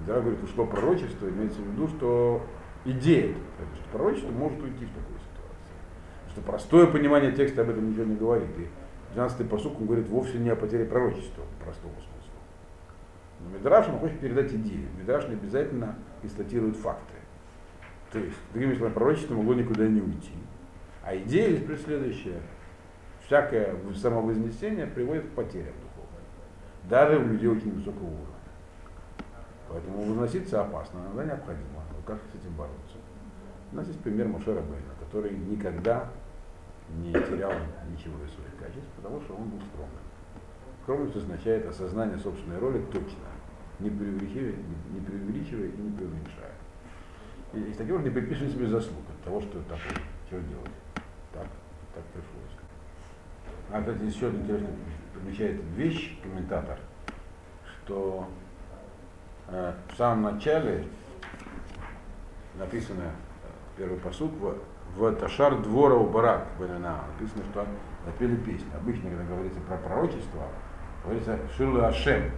Мидраж 0.00 0.20
говорит, 0.22 0.42
ушло 0.42 0.66
пророчество, 0.66 1.28
имеется 1.28 1.60
в 1.60 1.66
виду, 1.66 1.88
что 1.88 2.42
идея, 2.84 3.34
что 3.74 3.98
пророчество 3.98 4.30
может 4.30 4.60
уйти 4.60 4.84
в 4.84 4.88
такую 4.88 5.18
ситуацию. 5.18 5.76
Что 6.30 6.40
простое 6.40 6.86
понимание 6.86 7.32
текста 7.32 7.62
об 7.62 7.70
этом 7.70 7.90
ничего 7.90 8.04
не 8.04 8.16
говорит. 8.16 8.48
И 8.58 9.16
12-й 9.16 9.44
посук 9.44 9.80
он 9.80 9.86
говорит 9.86 10.08
вовсе 10.08 10.38
не 10.38 10.50
о 10.50 10.56
потере 10.56 10.84
пророчества, 10.84 11.44
простого 11.64 11.92
смысла. 11.92 12.18
Но 13.40 13.56
Мидраш 13.56 13.88
он 13.88 13.98
хочет 13.98 14.18
передать 14.18 14.52
идею. 14.52 14.88
Мидраш 14.98 15.28
не 15.28 15.34
обязательно 15.34 15.96
констатирует 16.20 16.76
факты. 16.76 17.14
То 18.12 18.18
есть, 18.18 18.36
другими 18.52 18.74
словами, 18.74 18.94
пророчество 18.94 19.34
могло 19.34 19.54
никуда 19.54 19.86
не 19.86 20.00
уйти. 20.00 20.32
А 21.04 21.16
идея 21.16 21.56
здесь 21.56 21.82
следующая. 21.82 22.40
Всякое 23.26 23.76
самовознесение 23.94 24.86
приводит 24.86 25.26
к 25.26 25.30
потерям. 25.30 25.74
Даже 26.88 27.18
у 27.18 27.26
людей 27.26 27.48
очень 27.48 27.74
высокого 27.74 28.06
уровня. 28.06 28.38
Поэтому 29.68 30.02
возноситься 30.04 30.62
опасно, 30.62 31.00
иногда 31.00 31.24
необходимо. 31.24 31.82
Но 31.92 32.02
как 32.06 32.18
с 32.32 32.40
этим 32.40 32.54
бороться? 32.56 32.96
У 33.72 33.76
нас 33.76 33.86
есть 33.86 34.00
пример 34.00 34.28
Мошера 34.28 34.60
Бейна, 34.60 34.94
который 34.98 35.32
никогда 35.32 36.08
не 36.96 37.12
терял 37.12 37.52
ничего 37.90 38.16
из 38.24 38.32
своих 38.32 38.56
качеств, 38.58 38.88
потому 38.96 39.20
что 39.20 39.34
он 39.34 39.48
был 39.50 39.60
скромным. 39.60 40.00
Скромность 40.82 41.16
означает 41.16 41.66
осознание 41.66 42.18
собственной 42.18 42.58
роли 42.58 42.82
точно, 42.90 43.28
не 43.78 43.90
преувеличивая, 43.90 44.54
не, 44.90 45.00
преувеличивая 45.00 45.66
и 45.66 45.76
не 45.76 45.92
преуменьшая. 45.92 46.52
И 47.52 47.60
из 47.60 47.76
таких 47.76 48.00
не 48.00 48.08
приписывай 48.08 48.50
себе 48.50 48.66
заслуг 48.68 49.02
от 49.10 49.24
того, 49.24 49.42
что 49.42 49.58
такое, 49.64 50.02
что 50.28 50.40
делать. 50.40 50.70
Так, 51.34 51.46
так 51.94 52.04
пришлось. 52.14 52.56
А, 53.70 53.80
кстати, 53.80 54.02
еще 54.02 54.28
один 54.28 54.40
интересный 54.40 54.70
помещает 55.18 55.60
вещь, 55.76 56.18
комментатор, 56.22 56.78
что 57.84 58.28
э, 59.48 59.74
в 59.92 59.96
самом 59.96 60.34
начале 60.34 60.84
написано 62.58 63.02
э, 63.02 63.48
первый 63.76 63.98
посуд 63.98 64.32
в, 64.32 64.56
в 64.96 65.14
Ташар 65.16 65.60
двора 65.62 65.94
у 65.94 66.08
Барак 66.08 66.46
написано, 66.58 67.44
что 67.50 67.66
напели 68.06 68.36
песню. 68.36 68.68
Обычно, 68.74 69.10
когда 69.10 69.24
говорится 69.24 69.60
про 69.60 69.76
пророчество, 69.76 70.42
говорится 71.04 71.38
Шилу 71.56 71.82
Ашем. 71.84 72.30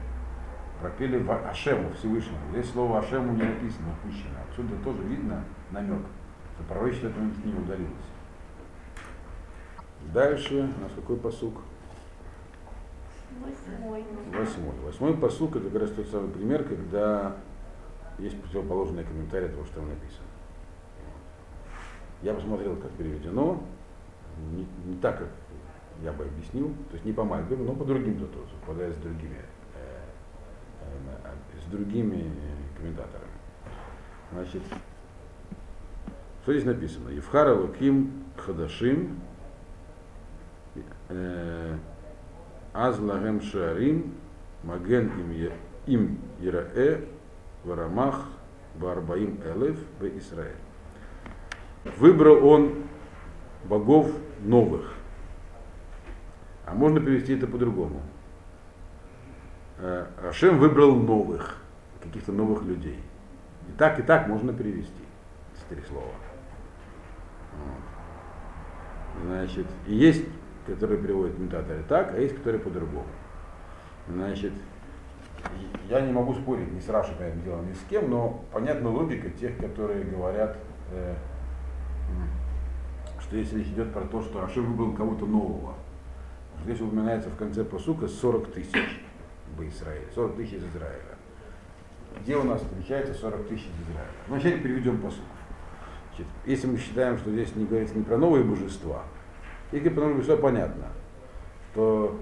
пропели 0.81 1.25
Ашему 1.49 1.93
Всевышнему. 1.93 2.39
Здесь 2.53 2.71
слово 2.71 3.01
Ашему 3.01 3.33
не 3.33 3.43
написано, 3.43 3.89
упущено. 4.03 4.37
Отсюда 4.49 4.77
тоже 4.83 5.03
видно 5.03 5.45
намек, 5.71 6.01
что 6.55 6.65
пророчество 6.65 7.09
это 7.09 7.21
не 7.21 7.55
удалилось. 7.55 7.91
Дальше 10.13 10.55
у 10.55 10.83
нас 10.83 10.93
какой 10.97 11.17
посук? 11.17 11.55
Восьмой. 13.39 14.05
Восьмой. 14.33 14.75
Восьмой 14.85 15.13
это 15.13 15.71
как 15.71 15.81
раз 15.81 15.91
тот 15.91 16.09
самый 16.09 16.31
пример, 16.31 16.65
когда 16.65 17.37
есть 18.19 18.41
противоположный 18.41 19.05
комментарий 19.05 19.49
того, 19.49 19.65
что 19.65 19.77
там 19.77 19.89
написано. 19.89 20.27
Я 22.23 22.35
посмотрел, 22.35 22.77
как 22.77 22.91
переведено, 22.93 23.63
не, 24.53 24.67
не 24.85 24.97
так, 25.01 25.19
как 25.19 25.29
я 26.03 26.13
бы 26.13 26.25
объяснил, 26.25 26.69
то 26.89 26.95
есть 26.95 27.05
не 27.05 27.13
по 27.13 27.25
Мальбиму, 27.25 27.65
но 27.65 27.75
по 27.75 27.85
другим 27.85 28.17
тоже, 28.19 28.49
совпадая 28.51 28.93
с 28.93 28.97
другими, 28.97 29.37
э, 29.75 30.01
э, 31.05 31.61
с 31.63 31.71
другими 31.71 32.31
комментаторами. 32.77 33.31
Значит, 34.33 34.63
что 36.43 36.53
здесь 36.53 36.65
написано? 36.65 37.11
Евхара 37.11 37.55
Лаким 37.55 38.25
Хадашим 38.37 39.21
э, 41.09 41.77
Аз 42.73 42.99
Лагем 43.01 43.41
Шарим 43.41 44.15
Маген 44.63 45.11
им, 45.87 46.19
Ираэ 46.41 47.05
Варамах 47.65 48.29
Барбаим 48.77 49.41
Элев 49.45 49.79
в 49.99 50.05
Израиль. 50.19 50.55
Выбрал 51.99 52.47
он 52.47 52.85
богов 53.65 54.13
новых. 54.43 54.95
А 56.67 56.75
можно 56.75 57.01
перевести 57.01 57.35
это 57.35 57.47
по-другому. 57.47 58.01
Ашем 60.23 60.59
выбрал 60.59 60.95
новых, 60.95 61.57
каких-то 62.03 62.33
новых 62.33 62.63
людей. 62.63 63.01
И 63.69 63.73
так, 63.79 63.99
и 63.99 64.03
так 64.03 64.29
можно 64.29 64.53
перевести. 64.53 64.93
Эти 65.55 65.75
три 65.75 65.83
слова. 65.89 66.13
Вот. 67.57 69.25
Значит, 69.25 69.67
есть, 69.87 70.25
которые 70.71 70.99
переводят 70.99 71.35
комментаторы 71.35 71.83
так, 71.89 72.13
а 72.15 72.19
есть, 72.19 72.37
которые 72.37 72.61
по-другому. 72.61 73.07
Значит, 74.09 74.53
я 75.89 76.01
не 76.01 76.13
могу 76.13 76.35
спорить 76.35 76.73
ни 76.73 76.81
с 76.81 76.89
Рашей, 76.89 77.15
по 77.17 77.23
этому 77.23 77.43
делу, 77.43 77.63
ни 77.63 77.73
с 77.73 77.81
кем, 77.89 78.11
но 78.11 78.45
понятна 78.53 78.91
логика 78.91 79.31
тех, 79.31 79.57
которые 79.57 80.05
говорят, 80.05 80.57
э, 80.93 81.15
что 83.21 83.37
если 83.37 83.59
речь 83.59 83.69
идет 83.69 83.93
про 83.93 84.03
то, 84.03 84.23
что 84.23 84.45
Ашим 84.45 84.67
выбрал 84.67 84.93
кого-то 84.95 85.27
нового, 85.27 85.75
здесь 86.65 86.81
упоминается 86.81 87.31
в 87.31 87.37
конце 87.37 87.65
посука 87.65 88.07
40 88.07 88.53
тысяч 88.53 89.03
в 89.57 89.63
Израиле, 89.69 90.07
40 90.15 90.37
тысяч 90.37 90.55
из 90.55 90.65
Израиля. 90.65 91.17
Где 92.21 92.37
у 92.37 92.45
нас 92.45 92.61
встречается 92.61 93.15
40 93.15 93.49
тысяч 93.49 93.65
из 93.65 93.89
Израиля? 93.89 94.11
Ну, 94.29 94.39
сейчас 94.39 94.61
переведем 94.61 95.01
посук. 95.01 95.25
Значит, 96.09 96.27
если 96.45 96.67
мы 96.67 96.79
считаем, 96.79 97.19
что 97.19 97.31
здесь 97.31 97.55
не 97.57 97.65
говорится 97.65 97.97
не 97.97 98.05
про 98.05 98.17
новые 98.17 98.45
божества, 98.45 99.05
про 99.71 100.01
новые 100.01 100.17
божества 100.17 100.37
понятно, 100.37 100.87
то 101.75 102.19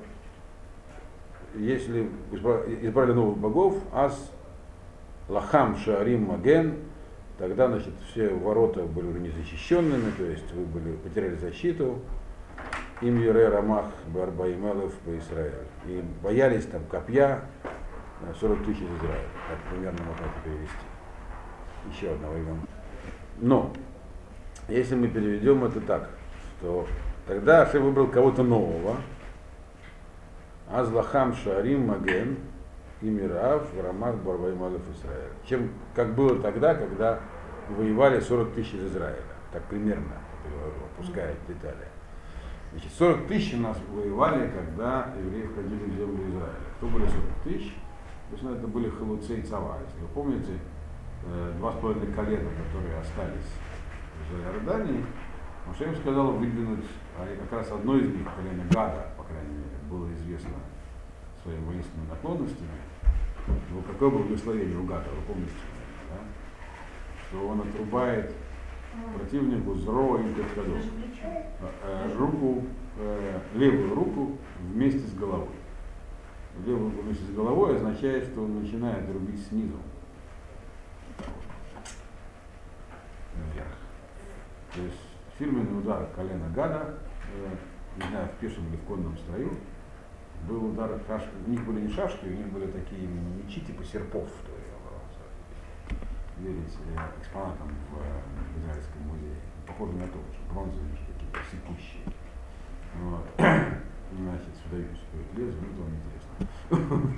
если 1.54 2.08
избрали 2.30 3.12
новых 3.12 3.38
богов, 3.38 3.76
аз 3.92 4.32
лахам 5.28 5.76
шарим 5.76 6.24
маген, 6.24 6.76
тогда 7.38 7.68
значит, 7.68 7.94
все 8.10 8.28
ворота 8.28 8.82
были 8.82 9.06
уже 9.06 9.20
незащищенными, 9.20 10.10
то 10.16 10.24
есть 10.24 10.52
вы 10.52 10.64
были, 10.64 10.96
потеряли 10.96 11.36
защиту, 11.36 12.00
им 13.00 13.20
Юре 13.20 13.48
Рамах 13.48 13.86
Барбаимелов 14.08 14.92
по 14.98 15.16
Израилю. 15.18 15.54
И 15.86 16.02
боялись 16.22 16.66
там 16.66 16.82
копья 16.90 17.42
40 18.40 18.64
тысяч 18.64 18.80
из 18.80 18.96
Израиля. 18.98 19.28
Так 19.48 19.58
примерно 19.70 19.98
можно 20.04 20.22
это 20.22 20.44
перевести. 20.44 20.74
Еще 21.92 22.12
одного 22.12 22.36
имени. 22.36 22.60
Но, 23.38 23.72
если 24.68 24.96
мы 24.96 25.08
переведем 25.08 25.64
это 25.64 25.80
так, 25.80 26.10
то 26.60 26.86
тогда 27.28 27.62
Ашем 27.62 27.84
выбрал 27.84 28.08
кого-то 28.08 28.42
нового, 28.42 28.96
Азлахам 30.68 31.34
Шарим 31.34 31.86
Маген 31.86 32.38
и 33.00 33.06
Мирав 33.06 33.68
Рамах 33.80 34.16
Барбаймалев 34.16 34.82
Израиль. 34.96 35.30
Чем, 35.46 35.70
как 35.94 36.14
было 36.14 36.40
тогда, 36.40 36.74
когда 36.74 37.20
воевали 37.68 38.18
40 38.18 38.54
тысяч 38.54 38.74
из 38.74 38.86
Израиля. 38.86 39.22
Так 39.52 39.62
примерно, 39.64 40.16
опуская 40.96 41.34
детали. 41.46 41.86
Значит, 42.72 42.92
40 42.92 43.26
тысяч 43.26 43.54
у 43.54 43.58
нас 43.58 43.78
воевали, 43.90 44.50
когда 44.50 45.12
евреи 45.18 45.46
входили 45.46 45.84
в 45.84 45.94
землю 45.94 46.28
Израиля. 46.30 46.68
Кто 46.76 46.86
были 46.88 47.04
40 47.04 47.14
тысяч? 47.44 47.74
То 48.28 48.32
есть, 48.32 48.42
ну, 48.42 48.54
это 48.54 48.66
были 48.66 48.90
халуцы 48.90 49.38
и 49.38 49.42
цава. 49.42 49.78
Если 49.86 50.00
вы 50.00 50.08
помните, 50.08 50.52
два 51.58 51.72
с 51.72 51.76
половиной 51.76 52.12
колена, 52.12 52.50
которые 52.50 52.98
остались 52.98 53.52
в 54.30 54.44
Иордании, 54.44 55.04
Моше 55.66 55.84
им 55.84 55.96
сказал 55.96 56.32
выдвинуть, 56.32 56.84
а 57.18 57.36
как 57.42 57.52
раз 57.52 57.72
одно 57.72 57.96
из 57.96 58.08
них, 58.14 58.26
колено 58.36 58.64
Гада, 58.70 59.08
по 59.16 59.24
крайней 59.24 59.54
мере, 59.54 59.76
было 59.90 60.12
известно 60.14 60.54
своими 61.42 61.64
воинственными 61.64 62.08
наклонностями. 62.10 62.68
Ну, 63.70 63.82
какое 63.82 64.10
благословение 64.10 64.78
у 64.78 64.84
Гада, 64.84 65.08
вы 65.10 65.22
помните, 65.32 65.52
да? 66.10 66.18
что 67.28 67.48
он 67.48 67.60
отрубает 67.60 68.34
противнику 69.16 69.74
зро 69.74 70.18
им 70.18 70.34
руку, 72.18 72.64
э, 72.98 73.40
левую 73.54 73.94
руку 73.94 74.38
вместе 74.60 75.00
с 75.00 75.14
головой. 75.14 75.48
Левую 76.64 76.90
руку 76.90 77.02
вместе 77.02 77.24
с 77.24 77.30
головой 77.30 77.76
означает, 77.76 78.24
что 78.24 78.42
он 78.42 78.62
начинает 78.62 79.10
рубить 79.12 79.46
снизу. 79.48 79.76
Вверх. 83.54 83.66
То 84.74 84.82
есть 84.82 85.00
фирменный 85.38 85.78
удар 85.78 86.08
колена 86.14 86.48
гада, 86.54 86.94
э, 86.94 87.07
не 87.96 88.08
знаю, 88.08 88.28
в 88.28 88.40
пешем 88.40 88.66
или 88.68 88.76
в 88.76 88.84
конном 88.84 89.16
строю, 89.18 89.50
был 90.48 90.66
удар 90.66 91.00
шашки, 91.06 91.30
у 91.46 91.50
них 91.50 91.64
были 91.64 91.80
не 91.80 91.92
шашки, 91.92 92.26
у 92.26 92.32
них 92.32 92.46
были 92.52 92.66
такие 92.70 93.06
мечи 93.06 93.60
типа 93.60 93.84
серпов, 93.84 94.28
то 94.46 94.52
верить 96.40 96.76
э, 96.94 97.20
экспонатам 97.20 97.68
в, 97.90 97.98
в 97.98 98.62
Израильском 98.62 99.02
музее. 99.02 99.36
Похоже 99.66 99.92
на 99.94 100.06
то, 100.06 100.18
что 100.32 100.54
бронзовые 100.54 100.92
какие-то 100.92 101.38
секущие. 101.50 102.04
Вот. 103.02 103.26
Значит, 103.36 104.48
сюда 104.64 104.82
стоит 104.94 105.34
лес, 105.36 105.54
будет 105.54 105.78
вам 105.78 105.90
интересно. 105.94 107.12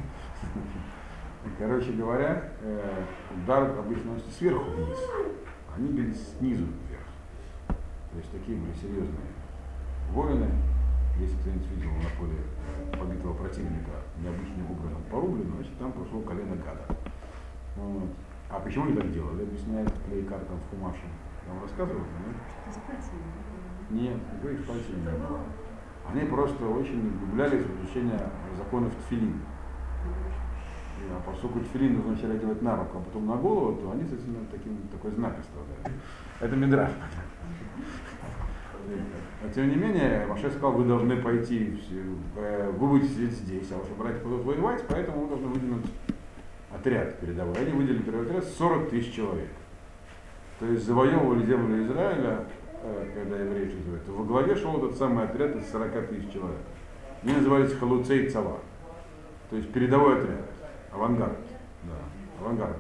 Короче 1.59 1.93
говоря, 1.93 2.53
э, 2.61 3.05
удар 3.37 3.79
обычно 3.79 4.13
носится 4.13 4.33
сверху 4.33 4.71
вниз, 4.71 4.99
они 5.77 5.89
били 5.89 6.13
снизу 6.13 6.65
вверх. 6.65 7.07
То 7.69 8.19
есть 8.19 8.31
такие 8.33 8.59
были 8.59 8.75
серьезные 8.75 9.40
воины. 10.13 10.49
Если 11.19 11.37
кто-нибудь 11.37 11.71
видел 11.73 11.91
на 11.91 12.11
поле 12.19 12.39
побитого 12.99 13.35
противника 13.35 13.91
необычным 14.23 14.71
образом 14.71 15.03
порублено, 15.11 15.57
значит 15.57 15.79
там 15.79 15.93
прошло 15.93 16.21
колено 16.21 16.57
гада. 16.57 16.97
Вот. 17.77 18.09
А 18.49 18.59
почему 18.59 18.87
они 18.87 18.97
так 18.97 19.13
делали? 19.13 19.43
Объясняет 19.43 19.93
клей 20.07 20.25
картам 20.25 20.59
в 20.59 20.71
Хумаше. 20.71 21.07
Вам 21.49 21.63
рассказывал? 21.63 22.03
Нет, 23.91 24.17
никакой 24.33 24.55
экспансии 24.57 24.93
не 24.93 25.11
было. 25.11 25.41
Они 26.11 26.23
просто 26.23 26.65
очень 26.67 27.15
углублялись 27.17 27.65
в 27.65 27.81
изучение 27.81 28.21
законов 28.57 28.93
тфилин. 29.07 29.41
А 31.13 31.21
поскольку 31.25 31.61
тфилин 31.61 31.97
нужно 31.97 32.13
вначале 32.13 32.39
делать 32.39 32.63
на 32.63 32.77
руку, 32.77 32.99
а 32.99 33.01
потом 33.01 33.27
на 33.27 33.37
голову, 33.37 33.77
то 33.77 33.91
они, 33.93 34.03
соответственно, 34.03 34.47
таким, 34.51 34.77
такой 34.89 35.11
знак 35.13 35.37
оставляли. 35.39 36.01
Это 36.41 36.57
Мидраш. 36.57 36.91
Но 39.43 39.49
тем 39.51 39.69
не 39.69 39.77
менее, 39.77 40.27
Маше 40.27 40.51
сказал, 40.51 40.73
вы 40.73 40.85
должны 40.85 41.17
пойти, 41.17 41.81
э, 42.37 42.71
вы 42.77 42.89
будете 42.89 43.15
сидеть 43.15 43.33
здесь, 43.33 43.73
а 43.73 43.79
ваши 43.79 43.95
братья 43.95 44.23
будут 44.23 44.45
воевать, 44.45 44.85
поэтому 44.89 45.23
вы 45.23 45.29
должны 45.29 45.49
выдвинуть 45.49 45.87
отряд 46.73 47.19
передовой. 47.21 47.57
Они 47.57 47.73
выделили 47.73 48.03
первый 48.03 48.27
отряд 48.27 48.45
40 48.45 48.91
тысяч 48.91 49.15
человек. 49.15 49.49
То 50.59 50.67
есть 50.67 50.85
завоевывали 50.85 51.47
землю 51.47 51.87
Израиля, 51.87 52.45
э, 52.83 53.11
когда 53.15 53.39
евреи 53.39 53.71
живут. 53.71 54.07
Во 54.09 54.25
главе 54.25 54.55
шел 54.55 54.77
этот 54.79 54.97
самый 54.97 55.25
отряд 55.25 55.57
из 55.57 55.71
40 55.71 56.09
тысяч 56.09 56.33
человек. 56.33 56.61
Они 57.23 57.33
назывались 57.33 57.73
Халуцей 57.75 58.29
Цава. 58.29 58.59
То 59.51 59.57
есть 59.57 59.73
передовой 59.73 60.19
отряд. 60.19 60.51
Авангард. 60.93 61.39
Да. 61.85 62.45
Авангард 62.45 62.77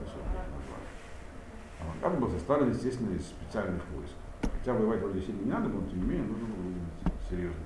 Авангард 1.81 2.21
был 2.21 2.31
составлен, 2.31 2.71
естественно, 2.71 3.15
из 3.15 3.27
специальных 3.27 3.83
войск. 3.95 4.15
Хотя 4.61 4.75
воевать 4.75 5.01
вроде 5.01 5.21
сильно 5.21 5.43
не 5.43 5.51
надо, 5.51 5.69
но 5.69 5.81
тем 5.89 6.01
не 6.01 6.07
менее 6.07 6.27
нужно 6.27 6.47
было 6.47 6.57
выделить 6.57 7.21
серьезно. 7.29 7.61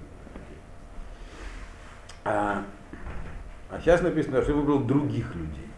А, 2.25 2.65
а 3.71 3.81
сейчас 3.81 4.01
написано, 4.03 4.43
что 4.43 4.55
выбрал 4.55 4.81
других 4.81 5.35
людей. 5.35 5.69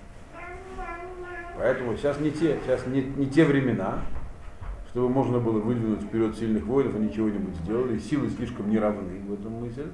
Поэтому 1.56 1.96
сейчас 1.96 2.20
не 2.20 2.30
те, 2.30 2.60
сейчас 2.64 2.86
не, 2.86 3.02
не 3.02 3.26
те 3.26 3.44
времена, 3.44 4.02
чтобы 4.90 5.08
можно 5.08 5.40
было 5.40 5.58
выдвинуть 5.58 6.02
вперед 6.02 6.36
сильных 6.36 6.64
воинов, 6.64 6.94
они 6.94 7.12
чего-нибудь 7.12 7.56
сделали, 7.56 7.98
силы 7.98 8.28
слишком 8.28 8.68
не 8.68 8.78
равны 8.78 9.20
в 9.26 9.32
этом 9.32 9.52
мысль. 9.52 9.88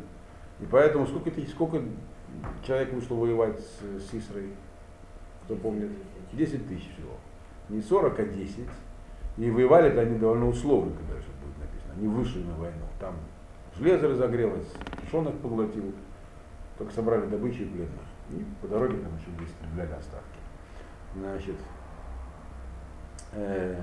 И 0.60 0.64
поэтому 0.70 1.06
сколько, 1.06 1.30
сколько 1.48 1.80
человек 2.66 2.92
вышло 2.92 3.14
воевать 3.14 3.60
с, 3.60 4.10
с 4.10 4.14
Исрой? 4.14 4.50
кто 5.44 5.56
помнит, 5.56 5.90
10 6.32 6.68
тысяч 6.68 6.88
всего. 6.94 7.16
Не 7.68 7.82
40, 7.82 8.18
а 8.18 8.24
10. 8.24 8.56
И 9.36 9.50
воевали-то 9.50 10.02
они 10.02 10.18
довольно 10.18 10.48
условно, 10.48 10.92
когда 10.96 11.14
это 11.14 11.26
будет 11.42 11.58
написано. 11.58 11.94
Они 11.96 12.08
вышли 12.08 12.42
на 12.42 12.54
войну. 12.56 12.84
Там 13.00 13.14
железо 13.76 14.08
разогрелось, 14.08 14.72
тушеных 15.00 15.34
поглотил, 15.38 15.94
только 16.78 16.92
собрали 16.92 17.26
добычу 17.26 17.62
и 17.62 17.66
пленных. 17.66 17.90
И 18.30 18.44
по 18.60 18.68
дороге 18.68 18.98
там 18.98 19.12
еще 19.16 19.30
здесь 19.36 19.50
стреляли 19.50 19.92
остатки. 19.92 20.38
Значит, 21.14 21.56
э, 23.32 23.82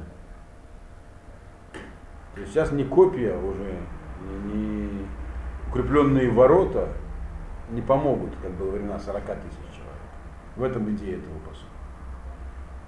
то 2.33 2.41
есть 2.41 2.53
сейчас 2.53 2.71
не 2.71 2.83
копия 2.83 3.35
уже, 3.35 3.75
не, 4.45 4.53
не 4.53 5.07
укрепленные 5.69 6.29
ворота 6.29 6.89
не 7.69 7.81
помогут, 7.81 8.31
как 8.41 8.51
было 8.51 8.71
времена 8.71 8.99
40 8.99 9.23
тысяч 9.23 9.57
человек. 9.73 10.55
В 10.55 10.63
этом 10.63 10.89
идея 10.95 11.17
этого 11.17 11.37
посука. 11.39 11.69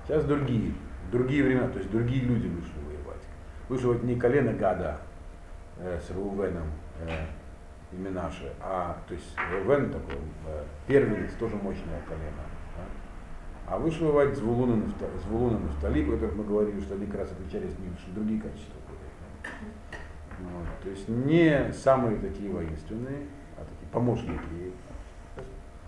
Сейчас 0.06 0.26
другие, 0.26 0.74
другие 1.12 1.44
времена, 1.44 1.68
то 1.68 1.80
есть 1.80 1.92
другие 1.92 2.24
люди 2.24 2.48
вышли 2.48 2.80
воевать. 2.88 3.22
Вышли 3.70 3.86
вот 3.86 4.04
не 4.04 4.16
колено 4.16 4.54
Гада 4.54 4.98
э, 5.78 6.00
с 6.00 6.10
Рувеном 6.12 6.68
э, 7.02 7.26
и 7.92 7.96
Минаши, 7.98 8.52
а 8.62 8.98
то 9.08 9.14
есть 9.14 9.36
Рувен 9.52 9.92
такой, 9.92 10.16
э, 10.48 10.64
первенец, 10.88 11.34
тоже 11.34 11.56
мощное 11.58 12.02
колено. 12.08 12.44
Да? 12.78 13.74
А 13.74 13.78
вышли 13.78 14.06
воевать 14.06 14.38
с 14.38 14.42
Вулуном 14.42 14.84
и 14.84 15.66
Нафтали, 15.66 16.04
о 16.04 16.12
которых 16.12 16.36
мы 16.36 16.44
говорили, 16.46 16.80
что 16.82 16.96
они 16.96 17.06
как 17.06 17.20
раз 17.22 17.32
отличались 17.32 17.78
не 17.80 17.96
что 17.98 18.12
другие 18.16 18.42
качества 18.42 18.80
были. 18.88 19.02
Вот. 20.50 20.68
То 20.84 20.90
есть 20.90 21.08
не 21.08 21.72
самые 21.74 22.18
такие 22.18 22.52
воинственные, 22.52 23.28
а 23.58 23.62
такие 23.62 23.90
помощники. 23.92 24.74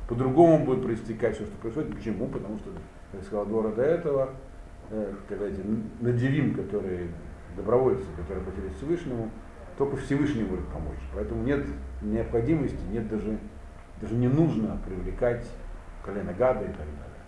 По-другому 0.08 0.66
будет 0.66 0.84
проистекать 0.84 1.36
все, 1.36 1.46
что 1.46 1.56
происходит. 1.58 1.96
Почему? 1.96 2.28
Потому 2.28 2.60
что, 2.60 2.72
как 3.12 3.24
сказал, 3.24 3.46
двора 3.46 3.72
до 3.72 3.82
этого, 3.82 4.30
э, 4.90 5.14
когда 5.28 5.48
эти 5.48 5.62
надевим, 6.00 6.56
которые 6.56 7.08
добровольцы, 7.56 8.06
которые 8.18 8.44
потерялись 8.44 8.76
Всевышнему, 8.78 9.30
только 9.78 9.98
Всевышний 9.98 10.44
может 10.44 10.68
помочь. 10.68 11.00
Поэтому 11.14 11.44
нет 11.44 11.66
необходимости, 12.02 12.80
нет 12.92 13.08
даже, 13.08 13.38
даже 14.02 14.16
не 14.16 14.28
нужно 14.28 14.78
привлекать 14.86 15.50
колено 16.04 16.34
гада 16.34 16.62
и 16.62 16.68
так 16.68 16.78
далее. 16.78 17.24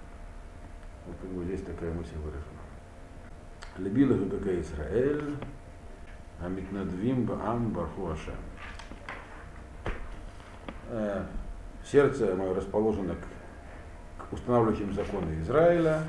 Вот 1.08 1.16
как 1.22 1.30
бы 1.30 1.44
здесь 1.46 1.62
такая 1.62 1.92
мысль 1.92 2.16
выражена. 2.18 2.56
Любила 3.78 4.30
какая 4.30 4.62
Израиль, 4.62 5.36
Амитнадвим 6.42 7.26
Баам 7.26 7.72
Барху 7.72 8.10
Ашем. 8.10 8.34
Э, 10.90 11.24
сердце 11.84 12.36
мое 12.36 12.54
расположено 12.54 13.16
к, 13.16 14.30
к 14.30 14.34
устанавливающим 14.34 14.94
законы 14.94 15.40
Израиля. 15.42 16.04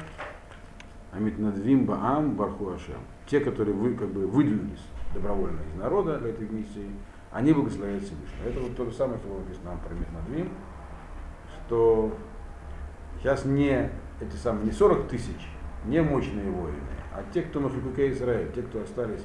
Амитнадвим 1.16 1.86
Баам 1.86 2.34
Барху 2.36 2.70
Ашем. 2.70 3.00
Те, 3.26 3.40
которые 3.40 3.74
вы, 3.74 3.94
как 3.94 4.08
бы 4.08 4.26
выдвинулись 4.26 4.84
добровольно 5.14 5.60
из 5.72 5.78
народа 5.78 6.18
для 6.18 6.30
этой 6.30 6.48
миссии, 6.48 6.90
они 7.32 7.52
благословляют 7.52 8.04
Всевышнего. 8.04 8.48
Это 8.48 8.60
вот 8.60 8.76
то 8.76 8.84
же 8.84 8.92
самое, 8.92 9.18
что 9.18 9.28
было 9.28 9.40
написано 9.40 9.70
нам 9.70 9.80
про 9.80 9.94
Митнадвим, 9.94 10.48
что 11.66 12.14
сейчас 13.18 13.44
не 13.44 13.90
эти 14.20 14.36
самые, 14.36 14.66
не 14.66 14.72
40 14.72 15.08
тысяч, 15.08 15.48
не 15.86 16.02
мощные 16.02 16.50
воины, 16.50 16.76
а 17.12 17.22
те, 17.32 17.42
кто 17.42 17.60
на 17.60 17.68
Хукуке 17.68 18.10
Израиль, 18.10 18.52
те, 18.52 18.62
кто 18.62 18.82
остались 18.82 19.24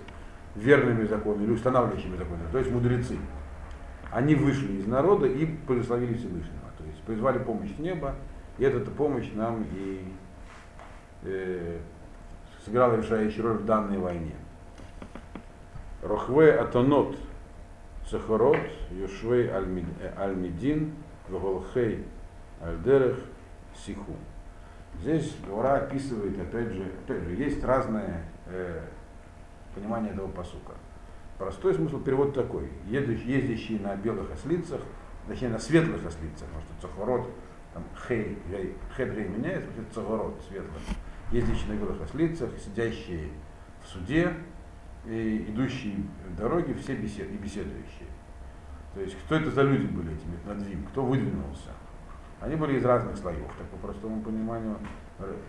верными 0.56 1.06
законами 1.06 1.44
или 1.46 1.52
устанавливающими 1.52 2.18
законами, 2.18 2.48
то 2.52 2.58
есть 2.58 2.72
мудрецы. 2.72 3.18
Они 4.12 4.36
вышли 4.36 4.74
из 4.74 4.88
народа 4.88 5.26
и 5.26 5.46
благословили 5.46 6.14
Всевышнего, 6.14 6.72
то 6.78 6.84
есть 6.84 7.02
призвали 7.04 7.40
помощь 7.40 7.74
с 7.76 7.80
неба, 7.80 8.16
и 8.58 8.64
эта 8.64 8.80
помощь 8.92 9.32
нам 9.34 9.64
и 9.74 10.04
э, 11.24 11.80
сыграла 12.66 12.98
решающую 12.98 13.44
роль 13.44 13.58
в 13.58 13.66
данной 13.66 13.98
войне. 13.98 14.36
Рохве 16.02 16.54
Атонот 16.54 17.16
Сахарот, 18.10 18.58
Юшвей 18.92 19.50
Альмидин, 19.52 20.94
Ваголхей 21.30 22.06
Альдерех, 22.62 23.18
Сиху. 23.76 24.16
Здесь 25.00 25.34
Гора 25.48 25.76
описывает, 25.76 26.40
опять 26.40 26.72
же, 26.74 26.84
опять 26.84 27.24
же, 27.24 27.36
есть 27.36 27.64
разные 27.64 28.26
э, 28.48 28.82
понимание 29.74 30.12
этого 30.14 30.28
посука. 30.28 30.74
Простой 31.38 31.74
смысл 31.74 32.00
перевод 32.00 32.36
такой. 32.36 32.70
Ездящие 32.86 33.80
на 33.80 33.96
белых 33.96 34.32
ослицах, 34.32 34.82
точнее 35.28 35.50
на 35.50 35.60
светлых 35.60 36.06
ослицах, 36.06 36.48
потому 36.48 36.62
что 36.62 36.82
цахворот, 36.82 37.30
там 37.74 37.84
хей, 38.08 38.38
хедрей 38.96 39.28
меняется, 39.28 39.70
это 39.78 39.94
цахворот 39.96 40.36
светлый. 40.48 40.82
Ездящие 41.32 41.74
на 41.74 41.80
белых 41.80 42.02
ослицах, 42.02 42.50
сидящие 42.60 43.30
в 43.84 43.88
суде, 43.88 44.34
и 45.06 45.46
идущие 45.48 45.96
в 46.28 46.36
дороге, 46.36 46.74
все 46.76 46.96
бесед, 46.96 47.30
и 47.32 47.38
беседующие. 47.38 48.08
То 48.94 49.02
есть 49.02 49.18
кто 49.26 49.36
это 49.36 49.50
за 49.50 49.64
люди 49.64 49.88
были 49.88 50.14
этими 50.14 50.38
надвим, 50.46 50.86
кто 50.88 51.04
выдвинулся? 51.04 51.70
Они 52.42 52.56
были 52.56 52.78
из 52.78 52.86
разных 52.86 53.18
слоев, 53.18 53.48
так 53.58 53.68
по 53.68 53.88
простому 53.88 54.22
пониманию. 54.22 54.78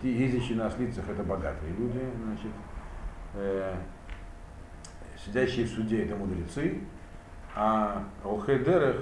Те 0.01 0.13
ездящие 0.13 0.57
на 0.57 0.67
ослицах 0.67 1.09
это 1.09 1.23
богатые 1.23 1.73
люди, 1.73 1.99
значит, 2.23 2.51
э, 3.33 3.75
сидящие 5.17 5.65
в 5.65 5.69
суде 5.69 6.05
это 6.05 6.15
мудрецы, 6.15 6.81
а 7.55 8.03
Олхейдерех 8.23 9.01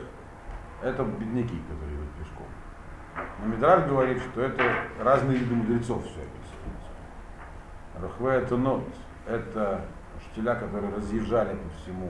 это 0.82 1.03
бедняки, 1.03 1.57
которые 1.69 1.97
идут 1.97 2.09
пешком. 2.17 2.47
Но 3.39 3.53
Мидраж 3.53 3.88
говорит, 3.88 4.21
что 4.21 4.41
это 4.41 4.63
разные 4.99 5.38
виды 5.38 5.53
мудрецов 5.53 6.03
все 6.05 6.21
описывается. 6.21 6.40
Рахве 7.99 8.31
это 8.31 8.57
нот, 8.57 8.83
это 9.27 9.85
учителя, 10.17 10.55
которые 10.55 10.93
разъезжали 10.93 11.55
по 11.55 11.69
всему 11.81 12.09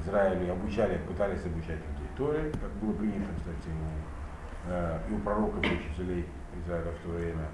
Израилю 0.00 0.46
и 0.46 0.50
обучали, 0.50 1.00
пытались 1.06 1.44
обучать 1.44 1.78
людей 1.78 2.08
Торе, 2.16 2.52
как 2.60 2.70
было 2.82 2.92
принято, 2.94 3.28
кстати, 3.36 3.68
у, 3.68 4.70
э, 4.70 4.98
и 5.08 5.14
у 5.14 5.18
пророков, 5.18 5.64
и 5.64 5.74
учителей 5.74 6.26
Израиля 6.64 6.90
в 6.92 7.06
то 7.06 7.10
время. 7.10 7.48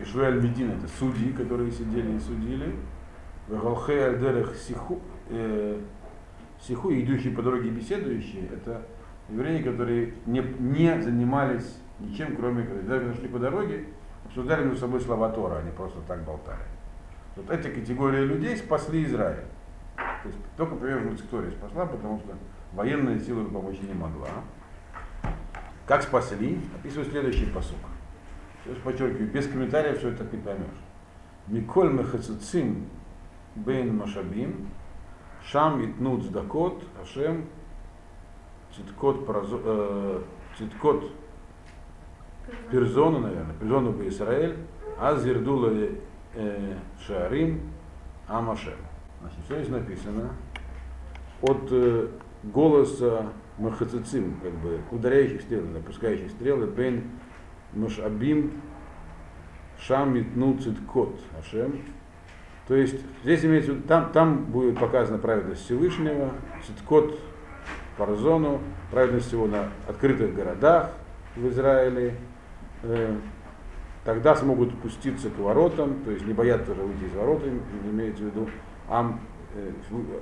Ишуэль 0.00 0.42
Медин 0.42 0.72
это 0.72 0.88
судьи, 0.88 1.32
которые 1.32 1.70
сидели 1.70 2.16
и 2.16 2.18
судили. 2.18 2.76
Галхей 3.48 4.08
Альдерех 4.08 4.54
Сиху, 4.56 5.00
э, 5.30 5.80
Сиху, 6.60 6.92
идущие 6.92 7.34
по 7.34 7.42
дороге 7.42 7.70
беседующие, 7.70 8.46
это 8.48 8.82
евреи, 9.30 9.62
которые 9.62 10.14
не, 10.26 10.40
не 10.40 11.00
занимались 11.00 11.80
ничем, 12.00 12.36
кроме, 12.36 12.64
когда 12.64 13.12
шли 13.14 13.28
по 13.28 13.38
дороге, 13.38 13.86
обсуждали 14.28 14.64
между 14.64 14.80
собой 14.80 15.00
слова 15.00 15.30
Тора, 15.30 15.58
они 15.58 15.70
просто 15.70 15.98
так 16.06 16.22
болтали. 16.24 16.60
Вот 17.36 17.50
эти 17.50 17.68
категории 17.68 18.24
людей 18.24 18.56
спасли 18.56 19.04
Израиль. 19.04 19.44
То 19.96 20.28
есть 20.28 20.38
только 20.56 20.76
приверженность 20.76 21.28
Торе 21.30 21.50
спасла, 21.50 21.86
потому 21.86 22.18
что 22.18 22.34
военная 22.72 23.18
сила 23.18 23.44
помочь 23.44 23.80
не 23.80 23.94
могла. 23.94 24.28
Как 25.86 26.02
спасли? 26.02 26.60
Описываю 26.78 27.08
следующий 27.08 27.46
посук. 27.46 27.78
Сейчас 28.64 28.78
подчеркиваю, 28.78 29.30
без 29.30 29.46
комментариев 29.48 29.98
все 29.98 30.10
это 30.10 30.24
ты 30.24 30.36
поймешь. 30.36 30.66
Миколь 31.46 31.92
мехацицим 31.92 32.86
бейн 33.54 33.96
машабим, 33.96 34.68
шам 35.44 35.84
итнут 35.84 36.24
сдакот, 36.24 36.84
ашем, 37.00 37.46
циткот, 38.74 39.26
паразо, 39.26 39.58
э, 39.64 40.22
циткот 40.58 41.10
перзону, 42.70 43.20
наверное, 43.20 43.54
перзону 43.54 43.92
по 43.92 44.06
Израиль, 44.08 44.56
аз 44.98 45.22
зирдула 45.22 45.72
э, 46.34 46.74
шарим 47.06 47.60
амашем. 48.26 48.74
Значит, 49.20 49.38
все 49.44 49.54
здесь 49.56 49.68
написано 49.68 50.30
от 51.42 51.68
э, 51.70 52.08
голоса 52.42 53.26
махацицим, 53.58 54.36
как 54.42 54.52
бы 54.54 54.80
ударяющих 54.90 55.42
стрел, 55.42 55.64
напускающих 55.64 56.30
стрелы, 56.30 56.66
бен 56.66 57.04
машабим 57.72 58.52
шам 59.80 60.20
итну 60.20 60.58
циткот 60.58 61.20
ашем, 61.38 61.80
то 62.68 62.74
есть 62.74 63.00
здесь 63.22 63.44
имеется 63.46 63.74
там, 63.88 64.12
там 64.12 64.44
будет 64.44 64.78
показана 64.78 65.18
праведность 65.18 65.64
Всевышнего, 65.64 66.32
Циткот 66.66 67.18
Парзону, 67.96 68.60
праведность 68.90 69.32
его 69.32 69.46
на 69.46 69.70
открытых 69.88 70.34
городах 70.34 70.90
в 71.34 71.48
Израиле. 71.48 72.14
Э, 72.82 73.16
тогда 74.04 74.34
смогут 74.36 74.76
пуститься 74.80 75.30
к 75.30 75.38
воротам, 75.38 76.02
то 76.04 76.10
есть 76.10 76.26
не 76.26 76.32
боятся 76.32 76.72
уже 76.72 76.82
выйти 76.82 77.04
из 77.04 77.12
ворот, 77.14 77.42
имеется 77.90 78.22
в 78.22 78.26
виду 78.26 78.48
ам, 78.88 79.20
э, 79.54 79.72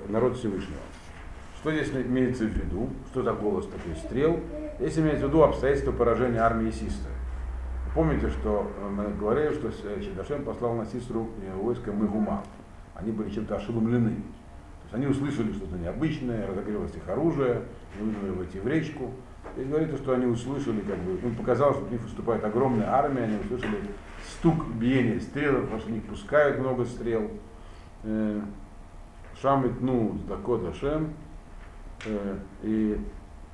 народ 0.08 0.36
Всевышнего. 0.36 0.80
Что 1.60 1.72
здесь 1.72 1.90
имеется 1.90 2.44
в 2.44 2.50
виду? 2.50 2.90
Что 3.10 3.22
за 3.22 3.32
голос 3.32 3.66
такой 3.66 3.96
стрел? 3.96 4.40
Здесь 4.78 4.98
имеется 4.98 5.26
в 5.26 5.28
виду 5.30 5.42
обстоятельства 5.42 5.92
поражения 5.92 6.38
армии 6.38 6.70
Систа. 6.70 7.08
Помните, 7.94 8.28
что 8.28 8.70
э, 8.78 8.88
мы 8.88 9.08
говорили, 9.18 9.54
что 9.54 9.72
Шедашем 9.72 10.44
послал 10.44 10.74
на 10.74 10.84
Сисру 10.84 11.30
э, 11.42 11.56
войско 11.56 11.92
Мегума. 11.92 12.44
Они 12.94 13.10
были 13.10 13.30
чем-то 13.30 13.56
ошеломлены. 13.56 14.10
То 14.10 14.82
есть 14.84 14.94
они 14.94 15.06
услышали 15.06 15.52
что-то 15.52 15.76
необычное, 15.76 16.46
разогрелось 16.46 16.94
их 16.94 17.08
оружие, 17.08 17.62
вынули 17.98 18.36
войти 18.36 18.60
в 18.60 18.68
речку. 18.68 19.12
Здесь 19.54 19.68
говорится, 19.68 19.96
что 19.96 20.14
они 20.14 20.26
услышали, 20.26 20.80
как 20.80 20.98
бы, 20.98 21.12
им 21.12 21.34
показалось, 21.34 21.76
что 21.76 21.86
к 21.86 21.90
ним 21.90 22.00
выступает 22.00 22.44
огромная 22.44 22.90
армия, 22.90 23.24
они 23.24 23.36
услышали 23.36 23.78
стук 24.38 24.66
биения 24.74 25.20
стрел, 25.20 25.62
потому 25.62 25.80
что 25.80 25.88
они 25.88 26.00
пускают 26.00 26.58
много 26.58 26.84
стрел. 26.84 27.30
Э, 28.04 28.40
Шамит, 29.40 29.80
ну, 29.80 30.18
Дакота 30.28 30.72
Шем. 30.74 31.14
Э, 32.04 32.36
и 32.62 32.98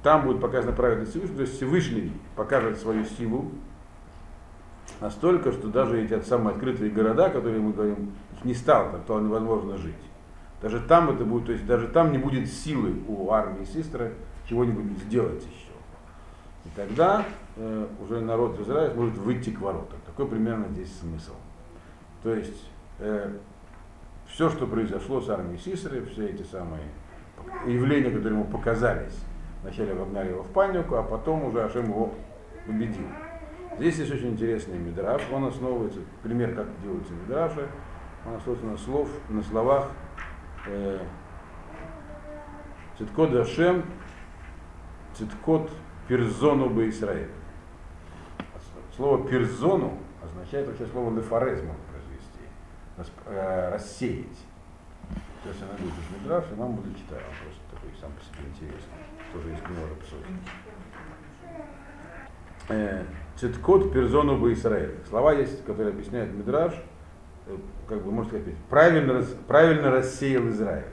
там 0.03 0.25
будет 0.25 0.41
показана 0.41 0.73
праведность 0.73 1.13
Всевышнего, 1.13 1.37
то 1.37 1.43
есть 1.43 1.57
Всевышний 1.57 2.13
покажет 2.35 2.79
свою 2.79 3.05
силу 3.05 3.51
настолько, 5.01 5.53
что 5.53 5.69
даже 5.69 6.03
эти 6.03 6.21
самые 6.23 6.55
открытые 6.55 6.91
города, 6.91 7.29
которые 7.31 7.61
мы 7.61 7.73
говорим, 7.73 8.13
не 8.43 8.55
стало, 8.55 8.99
то 9.07 9.21
невозможно 9.21 9.77
жить. 9.77 9.95
Даже 10.61 10.81
там 10.81 11.11
это 11.11 11.25
будет, 11.25 11.47
то 11.47 11.53
есть 11.53 11.67
даже 11.67 11.89
там 11.89 12.13
не 12.13 12.19
будет 12.19 12.49
силы 12.49 12.95
у 13.07 13.31
армии 13.31 13.65
сестры 13.65 14.15
чего-нибудь 14.49 14.99
сделать 15.05 15.43
еще. 15.43 15.62
И 16.65 16.69
тогда 16.77 17.25
э, 17.57 17.87
уже 18.01 18.21
народ 18.21 18.61
Израиля 18.61 18.95
может 18.95 19.17
выйти 19.19 19.51
к 19.51 19.61
воротам. 19.61 19.99
Такой 20.07 20.27
примерно 20.27 20.69
здесь 20.69 20.97
смысл. 20.99 21.35
То 22.23 22.35
есть 22.35 22.69
э, 22.99 23.33
все, 24.29 24.49
что 24.49 24.67
произошло 24.67 25.21
с 25.21 25.29
армией 25.29 25.59
Сисры, 25.59 26.05
все 26.07 26.29
эти 26.29 26.43
самые 26.43 26.85
явления, 27.67 28.11
которые 28.11 28.39
ему 28.39 28.45
показались, 28.45 29.19
вначале 29.63 29.95
вогнали 29.95 30.31
его 30.31 30.43
в 30.43 30.51
панику, 30.53 30.95
а 30.97 31.03
потом 31.03 31.45
уже 31.45 31.65
Ашем 31.65 31.87
его 31.87 32.15
победил. 32.67 33.07
Здесь 33.79 33.99
есть 33.99 34.13
очень 34.13 34.31
интересный 34.31 34.79
мидраж. 34.79 35.23
Он 35.33 35.47
основывается, 35.47 36.01
пример, 36.23 36.55
как 36.55 36.67
делаются 36.83 37.13
мидраши, 37.13 37.67
он 38.25 38.35
основывается 38.37 38.67
на, 38.67 38.79
слов, 38.79 39.09
на 39.29 39.43
словах 39.43 39.91
э, 40.67 40.99
Циткот 42.99 43.35
Ашем, 43.35 43.83
Циткот 45.15 45.71
Перзону 46.09 46.69
бы 46.69 46.89
Израиль. 46.89 47.31
Слово 48.97 49.27
перзону 49.27 49.99
означает 50.23 50.67
вообще 50.67 50.87
слово 50.87 51.17
лефорез 51.17 51.63
можно 51.63 51.81
произвести, 51.91 53.15
э, 53.27 53.71
рассеять. 53.73 54.39
Сейчас 55.43 55.57
я 55.61 55.67
найду 55.67 55.85
этот 55.89 56.21
мидраж, 56.21 56.45
и 56.51 56.55
вам 56.55 56.75
буду 56.77 56.91
читать. 56.91 57.21
Он 57.29 57.35
просто 57.43 57.63
такой 57.71 57.91
сам 58.01 58.13
по 58.13 58.23
себе 58.23 58.49
интересный. 58.49 59.03
Тоже 59.33 59.49
есть 59.49 59.69
много 59.69 59.95
псохи. 59.97 60.25
Э, 62.69 63.05
Циткот 63.37 63.93
перзону 63.93 64.39
бы 64.39 64.53
Израиль. 64.53 64.95
Слова 65.09 65.33
есть, 65.33 65.65
которые 65.65 65.93
объясняют 65.93 66.33
мидраж, 66.33 66.75
э, 67.47 67.57
как 67.89 68.05
бы 68.05 68.13
можно 68.13 68.31
сказать, 68.31 68.55
правильно, 68.69 69.25
правильно 69.49 69.91
рассеял 69.91 70.49
Израиль. 70.49 70.85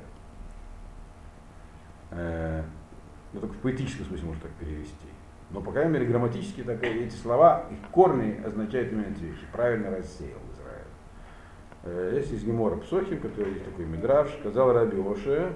Ну, 3.34 3.42
только 3.42 3.54
в 3.54 3.58
поэтическом 3.60 4.06
смысле 4.08 4.28
можно 4.28 4.42
так 4.42 4.52
перевести. 4.54 5.08
Но, 5.52 5.62
по 5.62 5.72
крайней 5.72 5.94
мере, 5.94 6.06
грамматически 6.06 6.62
так, 6.64 6.84
эти 6.84 7.16
слова, 7.16 7.66
их 7.72 7.90
корни 7.92 8.42
означают 8.46 8.92
именно 8.92 9.08
эти 9.08 9.24
вещи. 9.24 9.46
Правильно 9.52 9.90
рассеял 9.90 10.40
Израиль. 10.54 12.16
Есть 12.16 12.32
из 12.34 12.44
Гемора 12.44 12.76
Псохим, 12.78 13.20
который 13.20 13.54
есть 13.54 13.66
такой 13.66 13.86
мидраж, 13.86 14.30
сказал 14.40 14.74
Раби 14.74 15.00
Оше, 15.00 15.54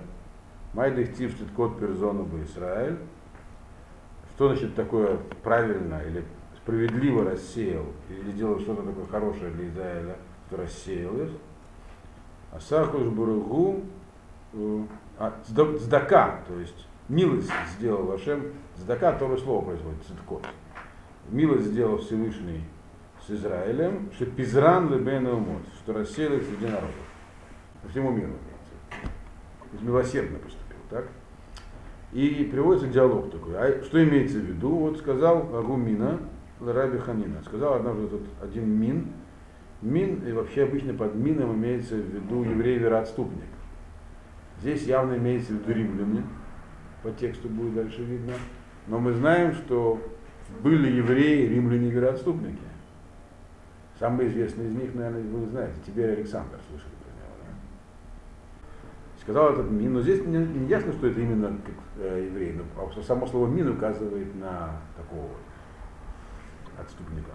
Майдых 0.73 1.15
тивштит 1.15 1.51
кот 1.55 1.79
перзону 1.79 2.23
бы 2.23 2.41
Израиль. 2.43 2.97
Что 4.35 4.47
значит 4.47 4.73
такое 4.73 5.19
правильно 5.43 6.01
или 6.01 6.25
справедливо 6.57 7.29
рассеял, 7.29 7.85
или 8.09 8.31
делал 8.31 8.59
что-то 8.59 8.81
такое 8.81 9.05
хорошее 9.05 9.51
для 9.51 9.67
Израиля, 9.67 10.15
что 10.47 10.57
рассеял 10.57 11.15
их. 11.21 11.29
А 12.51 12.59
Сахуш 12.59 13.03
Буругу, 13.03 13.81
а, 15.19 15.33
Здака, 15.45 16.39
то 16.47 16.59
есть 16.59 16.87
Милость 17.13 17.51
сделал 17.77 18.05
Вашем, 18.05 18.41
Здака, 18.75 19.11
второе 19.11 19.37
слово 19.37 19.63
производит, 19.65 20.01
циткот. 20.07 20.47
Милость 21.29 21.65
сделал 21.65 21.99
Всевышний 21.99 22.63
с 23.23 23.29
Израилем, 23.29 24.09
что 24.13 24.25
пизран 24.25 24.91
лебен 24.91 25.27
умот, 25.27 25.61
что 25.77 25.93
рассеял 25.93 26.31
среди 26.41 26.65
народов. 26.65 26.95
По 27.83 27.89
всему 27.89 28.09
миру. 28.09 28.31
Милосердно 29.79 30.39
поступил, 30.39 30.77
так? 30.89 31.05
И 32.13 32.49
приводится 32.51 32.87
диалог 32.87 33.29
такой. 33.29 33.53
А 33.57 33.83
что 33.83 34.03
имеется 34.03 34.39
в 34.39 34.45
виду? 34.45 34.69
Вот 34.69 34.97
сказал 34.97 35.55
Агумина, 35.55 36.19
Раби 36.59 36.97
Ханина. 36.97 37.43
Сказал 37.43 37.75
однажды 37.75 38.07
тут 38.07 38.23
один 38.41 38.67
мин. 38.67 39.13
Мин, 39.83 40.27
и 40.27 40.31
вообще 40.31 40.63
обычно 40.63 40.95
под 40.95 41.13
мином 41.13 41.53
имеется 41.53 41.93
в 41.93 41.99
виду 41.99 42.43
еврей-вероотступник. 42.43 43.49
Здесь 44.61 44.87
явно 44.87 45.17
имеется 45.17 45.53
в 45.53 45.57
виду 45.57 45.73
римляне, 45.73 46.23
по 47.03 47.11
тексту 47.11 47.49
будет 47.49 47.75
дальше 47.75 48.01
видно. 48.03 48.33
Но 48.87 48.99
мы 48.99 49.13
знаем, 49.13 49.53
что 49.53 50.01
были 50.61 50.91
евреи, 50.91 51.47
римляне 51.47 51.89
вероотступники. 51.89 52.57
Самый 53.99 54.27
известный 54.27 54.65
из 54.65 54.71
них, 54.71 54.95
наверное, 54.95 55.21
вы 55.21 55.47
знаете, 55.47 55.75
Тиберий 55.85 56.15
Александр, 56.15 56.59
слышали 56.67 56.91
про 56.95 57.11
него, 57.11 57.35
да? 57.39 59.21
Сказал 59.21 59.53
этот 59.53 59.69
мин, 59.69 59.93
но 59.93 60.01
здесь 60.01 60.25
не, 60.25 60.37
не 60.37 60.67
ясно, 60.67 60.91
что 60.93 61.07
это 61.07 61.21
именно 61.21 61.47
как, 61.47 61.75
э, 61.99 62.25
еврей, 62.25 62.53
но 62.53 62.63
а 62.81 63.01
само 63.01 63.27
слово 63.27 63.47
мин 63.47 63.69
указывает 63.69 64.33
на 64.35 64.81
такого 64.97 65.29
отступника. 66.77 67.31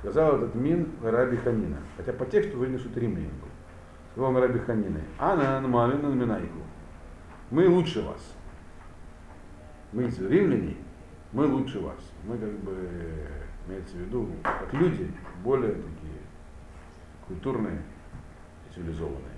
Сказал 0.00 0.38
этот 0.38 0.54
мин 0.54 0.88
Раби 1.02 1.36
Ханина, 1.36 1.78
хотя 1.96 2.12
по 2.12 2.26
тексту 2.26 2.62
римлянин 2.62 3.30
был. 3.30 3.48
Сказал 4.12 4.40
Раби 4.40 4.58
Ханина, 4.58 5.00
Ана 5.18 5.58
Анмалина 5.58 6.08
Минайку, 6.08 6.58
мы 7.50 7.68
лучше 7.68 8.02
вас 8.02 8.34
мы 9.92 10.04
римляне, 10.04 10.76
мы 11.32 11.46
лучше 11.46 11.80
вас. 11.80 11.98
Мы 12.24 12.38
как 12.38 12.52
бы, 12.60 12.76
имеется 13.66 13.96
в 13.96 14.00
виду, 14.00 14.28
как 14.42 14.72
люди, 14.72 15.10
более 15.44 15.72
такие 15.72 16.20
культурные, 17.26 17.82
цивилизованные. 18.74 19.32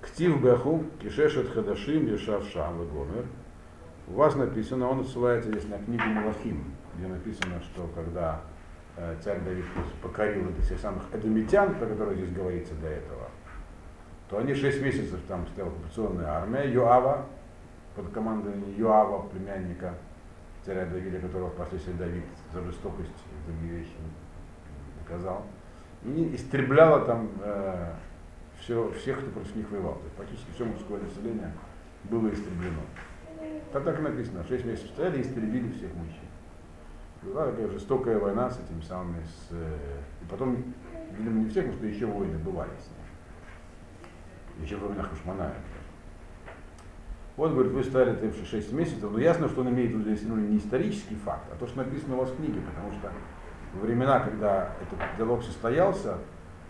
Ктив 0.00 0.40
Баху, 0.40 0.84
Кишешет 1.00 1.50
Хадашим, 1.50 2.06
Ешав 2.06 2.44
Шам 2.48 2.78
Гомер. 2.78 3.26
У 4.08 4.14
вас 4.14 4.34
написано, 4.34 4.88
он 4.88 5.04
ссылается 5.04 5.50
здесь 5.50 5.68
на 5.68 5.78
книгу 5.78 6.04
Малахим, 6.04 6.64
где 6.96 7.06
написано, 7.06 7.60
что 7.62 7.88
когда 7.94 8.40
э, 8.96 9.16
царь 9.22 9.40
Давид 9.44 9.66
покорил 10.02 10.48
этих 10.48 10.64
всех 10.64 10.80
самых 10.80 11.04
эдомитян, 11.12 11.74
про 11.76 11.86
которых 11.86 12.16
здесь 12.16 12.32
говорится 12.32 12.74
до 12.76 12.88
этого, 12.88 13.28
то 14.28 14.38
они 14.38 14.54
шесть 14.54 14.82
месяцев 14.82 15.20
там 15.28 15.46
стояла 15.48 15.70
оккупационная 15.70 16.26
армия, 16.26 16.72
Йоава, 16.72 17.26
под 17.94 18.10
командованием 18.10 18.74
Юава, 18.76 19.26
племянника 19.28 19.94
царя 20.64 20.86
Давида, 20.86 21.20
которого 21.20 21.50
впоследствии 21.50 21.92
Давид 21.94 22.24
за 22.52 22.62
жестокость 22.62 23.10
и 23.10 23.50
другие 23.50 23.80
вещи 23.80 23.92
наказал. 25.02 25.44
И 26.04 26.34
истребляла 26.34 27.04
там 27.04 27.28
э, 27.42 27.92
все, 28.60 28.90
всех, 28.92 29.20
кто 29.20 29.30
против 29.30 29.56
них 29.56 29.70
воевал. 29.70 29.94
То 29.94 30.04
есть 30.04 30.16
практически 30.16 30.50
все 30.54 30.64
мужское 30.64 31.00
население 31.00 31.52
было 32.04 32.28
истреблено. 32.28 32.82
Так 33.72 33.84
так 33.84 34.00
написано, 34.00 34.44
шесть 34.44 34.64
месяцев 34.64 34.90
стояли 34.90 35.18
и 35.18 35.22
истребили 35.22 35.70
всех 35.72 35.94
мужчин. 35.94 36.20
Была 37.22 37.46
такая 37.46 37.68
жестокая 37.68 38.18
война 38.18 38.50
с 38.50 38.58
этими 38.58 38.80
самыми, 38.80 39.22
с, 39.24 39.48
э, 39.50 39.76
и 40.22 40.30
потом, 40.30 40.64
видимо, 41.18 41.40
не 41.40 41.50
всех, 41.50 41.66
но 41.66 41.72
что 41.72 41.86
еще 41.86 42.06
войны 42.06 42.38
бывали 42.38 42.70
с 42.70 42.88
ними. 42.88 44.64
Еще 44.64 44.76
во 44.76 44.88
времена 44.88 45.08
Хашманая. 45.08 45.54
Вот, 47.40 47.52
говорит, 47.52 47.72
вы 47.72 47.82
стали 47.82 48.14
там 48.16 48.30
6 48.34 48.72
месяцев, 48.74 49.10
но 49.10 49.18
ясно, 49.18 49.48
что 49.48 49.62
он 49.62 49.70
имеет 49.70 49.92
в 49.92 49.94
виду 49.94 50.02
здесь 50.02 50.28
ну, 50.28 50.36
не 50.36 50.58
исторический 50.58 51.14
факт, 51.14 51.44
а 51.50 51.56
то, 51.56 51.66
что 51.66 51.78
написано 51.78 52.16
у 52.16 52.18
вас 52.18 52.28
в 52.28 52.36
книге, 52.36 52.60
потому 52.60 52.92
что 52.92 53.10
во 53.72 53.80
времена, 53.80 54.20
когда 54.20 54.74
этот 54.82 54.98
диалог 55.16 55.42
состоялся, 55.42 56.18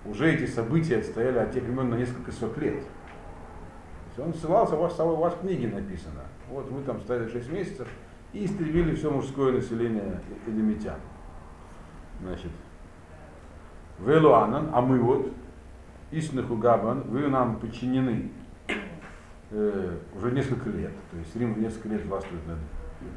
уже 0.04 0.32
эти 0.32 0.48
события 0.48 0.98
отстояли 0.98 1.38
от 1.38 1.50
тех 1.50 1.64
времен 1.64 1.90
на 1.90 1.96
несколько 1.96 2.30
сот 2.30 2.56
лет. 2.58 2.84
Он 4.16 4.32
ссылался, 4.32 4.76
у 4.76 4.82
вас, 4.82 4.96
у 5.00 5.16
вас 5.16 5.34
в 5.34 5.40
книге 5.40 5.66
написано. 5.66 6.20
Вот 6.48 6.70
мы 6.70 6.82
там 6.82 7.00
стояли 7.00 7.28
6 7.28 7.50
месяцев 7.50 7.88
и 8.32 8.44
истребили 8.44 8.94
все 8.94 9.10
мужское 9.10 9.50
население 9.50 10.20
эдемитян. 10.46 11.00
Значит, 12.22 12.52
Велуанан, 13.98 14.70
а 14.72 14.80
мы 14.80 15.00
вот, 15.00 15.32
Иснаху 16.12 16.54
Габан, 16.56 17.02
вы 17.08 17.26
нам 17.26 17.56
подчинены 17.56 18.30
э, 19.50 19.96
уже 20.16 20.32
несколько 20.32 20.70
лет. 20.70 20.92
То 21.10 21.16
есть 21.18 21.34
Рим 21.36 21.60
несколько 21.60 21.88
лет 21.88 22.04
властвует 22.06 22.46
над 22.46 22.58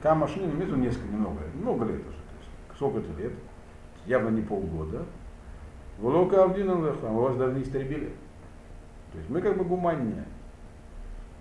Камашнин 0.01 0.49
имеется 0.51 0.77
несколько, 0.77 1.07
немного, 1.07 1.41
много 1.55 1.85
лет 1.85 2.01
уже. 2.01 2.17
То 2.17 2.35
есть 2.39 2.51
сколько 2.75 2.99
это 2.99 3.21
лет? 3.21 3.33
Явно 4.05 4.29
не 4.29 4.41
полгода. 4.41 5.05
Волока 5.99 6.43
Авдина 6.43 6.73
а 6.73 7.09
мы 7.11 7.21
вас 7.21 7.37
даже 7.37 7.53
не 7.53 7.63
истребили. 7.63 8.11
То 9.11 9.17
есть 9.17 9.29
мы 9.29 9.41
как 9.41 9.57
бы 9.57 9.63
гуманнее. 9.63 10.25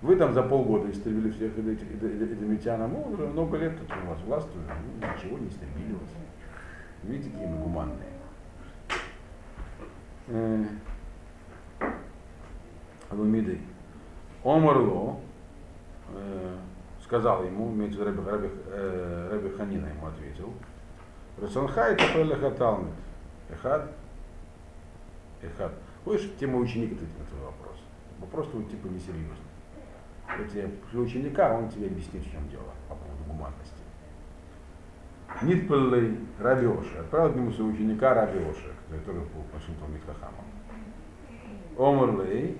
Вы 0.02 0.16
там 0.16 0.34
за 0.34 0.42
полгода 0.42 0.90
истребили 0.90 1.30
всех 1.30 1.56
эдемитян, 1.56 2.82
а 2.82 2.88
мы 2.88 3.12
уже 3.12 3.26
много 3.26 3.56
лет 3.56 3.78
тут 3.78 3.88
у 4.04 4.08
вас 4.08 4.20
властвуем, 4.26 4.66
ну, 5.00 5.06
ничего 5.06 5.38
не 5.38 5.48
истребили 5.48 5.92
вас. 5.92 6.10
Видите, 7.04 7.30
какие 7.30 7.46
мы 7.46 7.58
гуманные. 7.58 7.96
Э, 10.28 10.64
Омарло, 14.44 15.20
э, 16.14 16.56
сказал 17.04 17.44
ему, 17.44 17.70
имеется 17.72 18.02
в 18.02 18.08
виду 18.08 18.28
Раби, 18.28 18.48
Раби, 19.30 19.48
э, 19.48 19.54
Ханина 19.56 19.86
ему 19.86 20.06
ответил, 20.06 20.52
Рацанхай 21.40 21.96
Тапелеха 21.96 22.50
Талмит. 22.50 22.94
Эхад. 23.50 23.90
Эхад. 25.42 25.72
Хочешь, 26.04 26.30
тема 26.38 26.58
ученика 26.58 26.94
ответить 26.94 27.18
на 27.18 27.24
твой 27.26 27.40
вопрос? 27.46 27.76
Вопрос 28.20 28.48
твой 28.48 28.64
типа 28.64 28.86
несерьезный. 28.86 29.36
Если 30.38 30.70
для 30.90 31.00
ученика, 31.00 31.54
он 31.54 31.68
тебе 31.68 31.86
объяснит, 31.86 32.24
в 32.24 32.30
чем 32.30 32.48
дело 32.48 32.64
по 32.88 32.94
поводу 32.94 33.22
гуманности. 33.26 33.82
Нитпеллей 35.42 36.18
Рабиоши. 36.38 36.96
Отправил 36.98 37.32
к 37.32 37.36
нему 37.36 37.52
своего 37.52 37.72
ученика 37.72 38.14
Рабиоши, 38.14 38.72
который 38.90 39.20
был 39.20 39.42
Вашингтон 39.52 39.92
Михахамом. 39.92 40.44
Омрлей. 41.78 42.58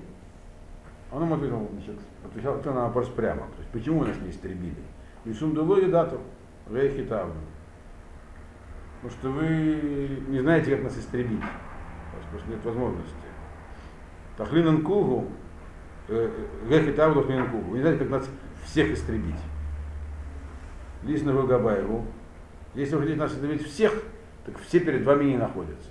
Он 1.13 1.23
ему 1.23 1.35
ответил, 1.35 1.69
значит, 1.73 1.97
отвечал, 2.25 2.55
ответил 2.55 2.75
на 2.75 2.85
вопрос 2.85 3.09
прямо. 3.11 3.43
То 3.43 3.59
есть, 3.59 3.71
почему 3.71 4.05
нас 4.05 4.17
не 4.19 4.31
истребили? 4.31 4.83
Лишум 5.25 5.55
дулой 5.55 5.91
дату. 5.91 6.19
Рейхитавну. 6.71 7.35
Потому 9.03 9.21
что 9.21 9.31
вы 9.31 10.23
не 10.29 10.41
знаете, 10.41 10.75
как 10.75 10.85
нас 10.85 10.97
истребить. 10.97 11.39
У 11.39 12.17
вас 12.17 12.27
просто 12.31 12.51
нет 12.51 12.65
возможности. 12.65 13.15
Тахлинан 14.39 14.83
Кугу, 14.83 15.27
Гехитаву 16.09 17.21
Тахлинан 17.21 17.51
Кугу. 17.51 17.71
Вы 17.71 17.77
не 17.79 17.83
знаете, 17.83 17.99
как 18.05 18.11
нас 18.11 18.31
всех 18.65 18.93
истребить. 18.93 19.41
Лично 21.03 21.33
Габаеву. 21.33 22.07
Если 22.75 22.95
вы 22.95 23.03
хотите 23.03 23.19
нас 23.19 23.33
истребить 23.33 23.67
всех, 23.67 23.93
так 24.47 24.57
все 24.61 24.81
перед 24.81 25.05
вами 25.05 25.25
не 25.25 25.37
находятся. 25.37 25.91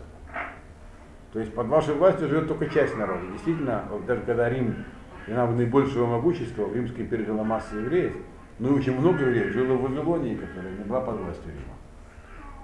То 1.32 1.40
есть 1.40 1.54
под 1.54 1.68
вашей 1.68 1.94
властью 1.94 2.28
живет 2.28 2.48
только 2.48 2.68
часть 2.68 2.98
народа. 2.98 3.28
Действительно, 3.28 3.88
даже 4.08 4.22
когда 4.22 4.50
Рим 4.50 4.84
и 5.28 5.32
нам 5.32 5.56
наибольшего 5.56 6.06
могущества, 6.06 6.66
в 6.66 6.76
Римской 6.76 7.04
империи 7.04 7.26
жила 7.26 7.44
масса 7.44 7.76
евреев, 7.76 8.16
но 8.60 8.70
и 8.70 8.72
очень 8.74 8.98
много 8.98 9.22
евреев 9.22 9.54
жило 9.54 9.74
в 9.76 9.82
Вавилонии, 9.84 10.36
которая 10.36 10.72
не 10.72 10.84
была 10.84 11.02
под 11.02 11.20
властью 11.20 11.52
Рима. 11.52 11.76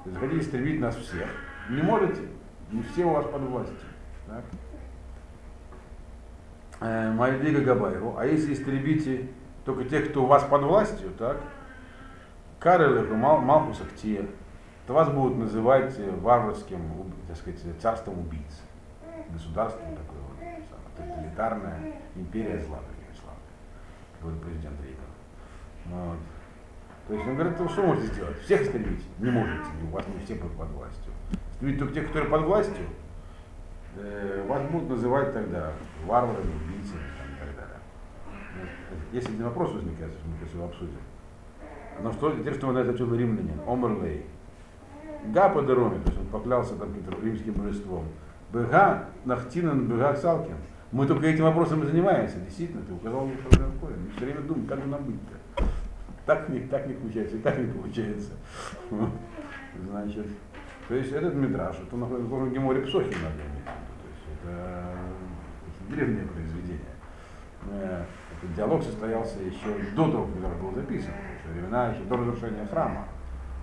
То 0.03 0.09
есть 0.09 0.19
хотите 0.19 0.41
истребить 0.41 0.79
нас 0.79 0.95
всех. 0.95 1.27
Не 1.69 1.81
можете, 1.81 2.21
не 2.71 2.81
все 2.83 3.05
у 3.05 3.09
вас 3.09 3.25
под 3.25 3.41
властью. 3.41 3.75
Так? 4.27 4.43
Э, 6.79 7.11
Мальдига 7.11 7.61
Габайру. 7.61 8.15
А 8.17 8.25
если 8.25 8.53
истребите 8.53 9.27
только 9.65 9.85
тех, 9.85 10.09
кто 10.09 10.23
у 10.23 10.27
вас 10.27 10.43
под 10.43 10.63
властью, 10.63 11.11
так? 11.17 11.37
Карелы, 12.59 13.03
Мал, 13.15 13.41
Малхус 13.41 13.81
Ахтия, 13.81 14.25
то 14.85 14.93
вас 14.93 15.09
будут 15.09 15.37
называть 15.37 15.93
э, 15.97 16.11
варварским, 16.21 16.81
так 17.27 17.37
сказать, 17.37 17.59
царством 17.79 18.19
убийц. 18.19 18.61
Государством 19.29 19.95
такое 19.95 20.16
тоталитарная 20.97 21.93
империя 22.15 22.59
зла, 22.59 22.79
словами, 23.19 23.39
говорит 24.21 24.41
президент 24.41 24.81
Рейган. 24.81 25.05
Вот. 25.85 26.17
То 27.07 27.13
есть 27.13 27.25
он 27.25 27.35
говорит, 27.35 27.59
вы 27.59 27.69
что 27.69 27.83
можете 27.83 28.07
сделать? 28.07 28.37
Всех 28.39 28.61
истребить? 28.63 29.03
Не 29.19 29.31
можете, 29.31 29.65
у 29.83 29.95
вас 29.95 30.05
не 30.07 30.23
все 30.25 30.35
под, 30.35 30.51
под 30.57 30.69
властью. 30.71 31.13
Истребить 31.53 31.79
только 31.79 31.93
тех, 31.93 32.07
которые 32.07 32.29
под 32.29 32.41
властью, 32.41 32.85
э, 33.95 34.45
вас 34.47 34.61
будут 34.69 34.89
называть 34.89 35.33
тогда 35.33 35.71
варварами, 36.05 36.51
убийцами 36.65 37.03
там, 37.17 37.33
и 37.33 37.39
так 37.39 37.55
далее. 37.55 37.79
Если 39.13 39.33
один 39.33 39.45
вопрос 39.45 39.71
возникает, 39.71 40.11
мы 40.25 40.37
сейчас 40.37 40.53
его 40.53 40.65
обсудим. 40.65 40.99
Но 42.01 42.11
что, 42.11 42.31
теперь 42.31 42.53
что 42.53 42.71
на 42.71 42.79
это 42.79 42.91
отсюда 42.91 43.15
римлянин? 43.15 43.59
Омерлей. 43.65 44.25
Га 45.27 45.49
по 45.49 45.61
дороге, 45.61 45.99
то 45.99 46.09
есть 46.09 46.19
он 46.19 46.27
поклялся 46.27 46.75
там 46.75 46.89
каким-то 46.89 47.19
римским 47.21 47.53
божеством. 47.53 48.05
Бега 48.53 49.05
нахтинан 49.25 49.87
бега 49.87 50.15
салкин. 50.15 50.55
Мы 50.91 51.05
только 51.05 51.27
этим 51.27 51.43
вопросом 51.43 51.83
и 51.83 51.85
занимаемся. 51.85 52.39
Действительно, 52.39 52.81
ты 52.83 52.93
указал 52.93 53.25
мне 53.25 53.35
проблему 53.37 53.73
Мы 53.81 54.11
все 54.15 54.25
время 54.25 54.41
думаем, 54.41 54.67
как 54.67 54.79
же 54.79 54.87
нам 54.87 55.03
быть-то. 55.03 55.63
Так 56.25 56.49
не, 56.49 56.59
так 56.61 56.87
не 56.87 56.93
получается, 56.93 57.37
так 57.39 57.57
не 57.57 57.71
получается. 57.71 58.33
Значит, 59.89 60.27
то 60.87 60.95
есть 60.95 61.11
этот 61.11 61.33
мидраж, 61.35 61.75
это 61.79 61.95
находится 61.95 62.33
в 62.33 62.53
Геморе 62.53 62.81
Псохи 62.81 63.07
надо 63.07 63.41
иметь 63.41 63.65
То 63.65 64.07
есть 64.09 64.41
это, 64.43 64.97
древнее 65.89 66.25
произведение. 66.25 66.79
Э, 67.69 68.03
этот 68.37 68.55
диалог 68.55 68.83
состоялся 68.83 69.39
еще 69.39 69.93
до 69.95 70.11
того, 70.11 70.27
когда 70.27 70.49
был 70.49 70.73
записан, 70.73 71.11
во 71.45 71.53
времена 71.53 71.89
еще 71.89 72.03
до 72.03 72.17
разрушения 72.17 72.65
храма, 72.65 73.07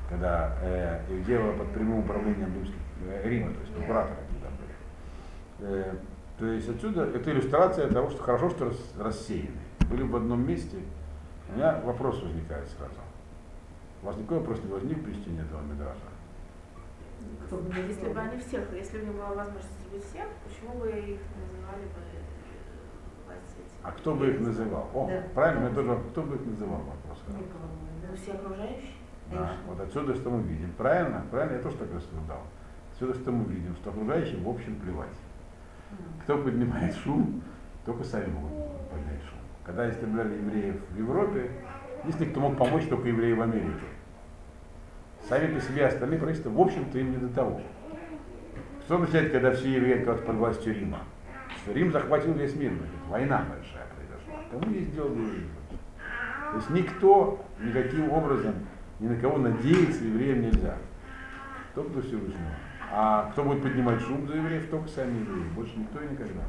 когда 0.09 0.57
э, 0.63 1.01
их 1.11 1.25
дело 1.25 1.53
под 1.53 1.71
прямым 1.73 2.01
управлением 2.01 2.55
римских, 2.55 2.77
э, 3.07 3.29
Рима, 3.29 3.53
то 3.53 3.61
есть 3.61 3.73
императоры 3.77 4.17
тогда 4.31 4.49
были. 4.59 5.71
Э, 5.71 5.95
то 6.39 6.47
есть 6.47 6.69
отсюда 6.69 7.05
это 7.05 7.31
иллюстрация 7.31 7.91
того, 7.91 8.11
что 8.11 8.23
хорошо, 8.23 8.51
что 8.51 8.73
рассеяны. 8.99 9.61
Были 9.91 10.03
в 10.03 10.17
одном 10.17 10.47
месте, 10.47 10.79
у 11.49 11.57
меня 11.57 11.81
вопрос 11.85 12.23
возникает 12.23 12.69
сразу. 12.69 13.01
У 14.03 14.07
вас 14.07 14.17
никакой 14.17 14.39
вопрос 14.39 14.63
не 14.65 14.73
возник 14.73 15.05
при 15.05 15.13
чтении 15.13 15.43
этого 15.43 15.63
медража? 15.63 15.95
Если 17.89 18.09
бы 18.09 18.21
они 18.21 18.39
всех, 18.39 18.73
если 18.73 18.99
бы 18.99 19.07
не 19.07 19.11
была 19.13 19.29
возможность 19.29 19.91
быть 19.93 20.05
всех, 20.05 20.27
почему 20.45 20.81
бы 20.81 20.89
их 20.89 21.21
называли 21.37 21.85
бы 21.85 22.01
а 23.85 23.93
кто 23.93 24.15
бы 24.15 24.31
их 24.31 24.41
называл? 24.41 24.89
О, 24.95 25.09
да. 25.09 25.23
правильно, 25.35 25.69
я 25.69 25.75
тоже, 25.75 25.99
кто 26.11 26.23
бы 26.23 26.37
их 26.37 26.47
называл 26.47 26.79
вопрос. 26.81 27.23
Ну, 27.29 28.17
все 28.17 28.33
окружающие. 28.33 28.95
Да, 29.31 29.53
вот 29.67 29.79
отсюда 29.79 30.15
что 30.15 30.31
мы 30.31 30.43
видим. 30.43 30.73
Правильно? 30.73 31.23
Правильно, 31.31 31.57
я 31.57 31.63
тоже 31.63 31.77
так 31.77 31.93
рассуждал. 31.95 32.41
Отсюда 32.93 33.15
что 33.15 33.31
мы 33.31 33.45
видим, 33.53 33.75
что 33.77 33.91
окружающим 33.91 34.43
в 34.43 34.49
общем 34.49 34.77
плевать. 34.77 35.15
Кто 36.23 36.39
поднимает 36.39 36.95
шум, 36.97 37.43
только 37.85 38.05
сами 38.05 38.29
могут 38.29 38.51
поднять 38.91 39.21
шум. 39.29 39.39
Когда 39.65 39.91
истребляли 39.91 40.35
евреев 40.35 40.77
в 40.91 40.99
Европе, 40.99 41.51
если 42.07 42.25
кто 42.27 42.41
мог 42.41 42.57
помочь, 42.57 42.87
только 42.89 43.09
евреи 43.09 43.33
в 43.33 43.43
Америке. 43.43 43.87
Сами 45.29 45.55
по 45.55 45.61
себе 45.61 45.87
остальные 45.87 46.19
правительства, 46.19 46.51
в 46.51 46.61
общем-то, 46.61 46.99
им 46.99 47.13
не 47.13 47.17
до 47.17 47.29
того. 47.29 47.61
Что 48.85 48.97
означает, 48.97 49.33
когда 49.33 49.53
все 49.53 49.73
евреи 49.73 49.95
оказываются 49.95 50.27
под 50.27 50.37
властью 50.37 50.75
Рима? 50.75 50.99
Что 51.63 51.73
Рим 51.73 51.93
захватил 51.93 52.35
весь 52.35 52.55
мир, 52.57 52.73
значит, 52.73 52.97
война 53.09 53.45
большая 53.49 53.87
произошла. 53.97 54.45
Кому 54.51 54.75
есть 54.75 54.95
дело 54.95 55.09
до 55.09 55.21
Рима? 55.21 55.51
То 56.51 56.57
есть 56.57 56.71
никто 56.71 57.45
никаким 57.61 58.11
образом, 58.11 58.55
ни 59.01 59.09
на 59.09 59.17
кого 59.17 59.39
надеяться 59.39 60.05
евреям 60.05 60.43
нельзя. 60.43 60.77
Только 61.75 61.95
до 61.95 62.03
Всевышнего. 62.03 62.51
А 62.97 63.29
кто 63.33 63.43
будет 63.43 63.61
поднимать 63.61 64.01
шум 64.03 64.25
за 64.29 64.37
евреев, 64.37 64.71
только 64.71 64.89
сами 64.89 65.19
евреи. 65.19 65.49
Больше 65.57 65.77
никто 65.77 66.01
и 66.01 66.07
никогда. 66.07 66.43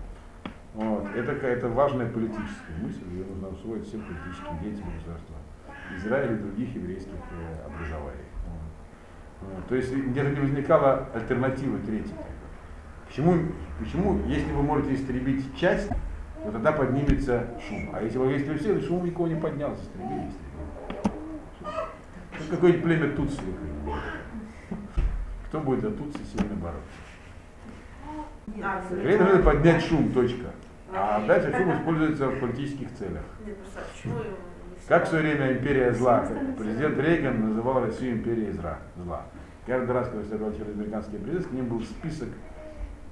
Вот. 0.75 1.07
Это 1.15 1.33
какая-то 1.33 1.69
важная 1.69 2.07
политическая 2.07 2.77
мысль, 2.83 3.01
ее 3.11 3.25
нужно 3.25 3.47
усвоить 3.47 3.87
всем 3.87 4.01
политическим 4.01 4.59
деятелям 4.61 4.93
государства 4.93 5.35
Израиля 5.97 6.35
и 6.35 6.37
других 6.37 6.75
еврейских 6.75 7.13
э, 7.13 7.65
образований. 7.65 8.29
Вот. 9.41 9.65
То 9.67 9.75
есть 9.75 9.91
где-то 9.91 10.29
не 10.29 10.39
возникала 10.39 11.09
альтернатива 11.15 11.79
третьей. 11.79 12.13
Почему, 13.07 13.33
почему, 13.79 14.19
если 14.27 14.51
вы 14.51 14.61
можете 14.61 14.93
истребить 14.93 15.57
часть, 15.57 15.89
то 15.89 16.51
тогда 16.51 16.73
поднимется 16.73 17.47
шум. 17.67 17.89
А 17.91 18.03
если 18.03 18.19
вы 18.19 18.37
истребили 18.37 18.59
все, 18.59 18.81
шум 18.81 19.03
никого 19.03 19.27
не 19.27 19.35
поднялся, 19.35 19.81
истребили, 19.81 20.29
истребили. 20.29 20.55
Какое-нибудь 22.51 22.83
племя 22.83 23.15
Тутси. 23.15 23.41
Кто 25.55 25.63
будет 25.63 25.79
за 25.83 25.91
Тутси 25.91 26.19
сильно 26.33 26.53
бороться? 26.55 26.83
Время 28.93 29.23
нужно 29.23 29.41
поднять 29.41 29.85
шум, 29.85 30.11
точка. 30.11 30.47
А 30.93 31.25
дальше 31.25 31.53
шум 31.55 31.77
используется 31.77 32.27
в 32.27 32.39
политических 32.41 32.93
целях. 32.93 33.23
Как 34.89 35.05
в 35.05 35.07
свое 35.07 35.23
время 35.23 35.53
империя 35.53 35.93
зла, 35.93 36.27
президент 36.57 36.99
Рейган 36.99 37.47
называл 37.47 37.85
Россию 37.85 38.17
империей 38.17 38.51
зла. 38.51 39.27
Каждый 39.65 39.91
раз, 39.93 40.09
когда 40.09 40.25
следовал 40.25 40.51
через 40.51 40.73
американский 40.73 41.17
президент, 41.19 41.47
к 41.47 41.51
ним 41.51 41.67
был 41.69 41.81
список 41.83 42.27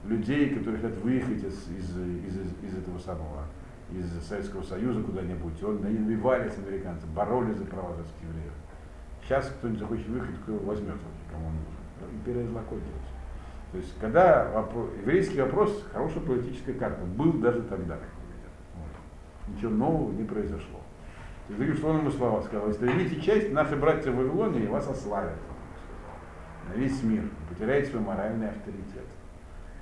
людей, 0.03 0.53
которые 0.53 0.81
хотят 0.81 0.97
выехать 0.97 1.45
из, 1.45 1.69
из, 1.69 1.97
из, 1.97 2.35
из 2.61 2.77
этого 2.77 2.99
самого, 2.99 3.45
из 3.89 4.21
Советского 4.27 4.63
Союза 4.63 5.01
куда-нибудь. 5.01 5.61
И 5.61 5.63
он, 5.63 5.81
они 5.85 5.97
навивались 5.97 6.57
американцы, 6.57 7.07
боролись 7.07 7.55
за 7.55 7.63
права 7.63 7.95
русских 7.95 8.21
евреев. 8.21 8.53
Сейчас 9.23 9.47
кто-нибудь 9.47 9.79
захочет 9.79 10.07
выехать, 10.09 10.35
кто 10.43 10.51
его 10.51 10.65
возьмет, 10.65 10.97
кому 11.31 11.47
он 12.31 12.53
кончилась. 12.63 13.13
То 13.71 13.77
есть, 13.77 13.93
когда 13.99 14.51
вопрос, 14.51 14.89
еврейский 15.01 15.41
вопрос, 15.41 15.83
хорошая 15.91 16.21
политическая 16.23 16.73
карта, 16.73 17.03
был 17.03 17.33
даже 17.33 17.63
тогда. 17.63 17.97
Вот. 18.75 19.55
Ничего 19.55 19.71
нового 19.71 20.11
не 20.11 20.23
произошло. 20.23 20.79
То 21.47 21.53
есть, 21.53 21.57
другим 21.57 21.77
словом, 21.77 21.99
ему 22.01 22.11
слова 22.11 22.41
сказал, 22.43 22.69
истребите 22.69 23.19
часть, 23.19 23.51
наши 23.51 23.75
братья 23.75 24.11
в 24.11 24.15
Вавилоне 24.15 24.65
и 24.65 24.67
вас 24.67 24.87
ославят. 24.87 25.37
На 26.69 26.73
весь 26.75 27.01
мир. 27.03 27.23
Потеряете 27.49 27.89
свой 27.89 28.03
моральный 28.03 28.49
авторитет. 28.49 29.05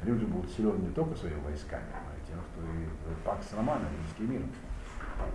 Рим 0.04 0.20
же 0.20 0.26
был 0.26 0.44
не 0.78 0.90
только 0.94 1.16
своими 1.16 1.40
войсками, 1.42 1.84
но 1.92 2.18
и 2.18 2.28
тем, 2.28 2.40
что 2.42 2.62
и 2.64 3.26
Пакс 3.26 3.54
Романа, 3.54 3.86
римский 3.92 4.34
мир. 4.34 4.42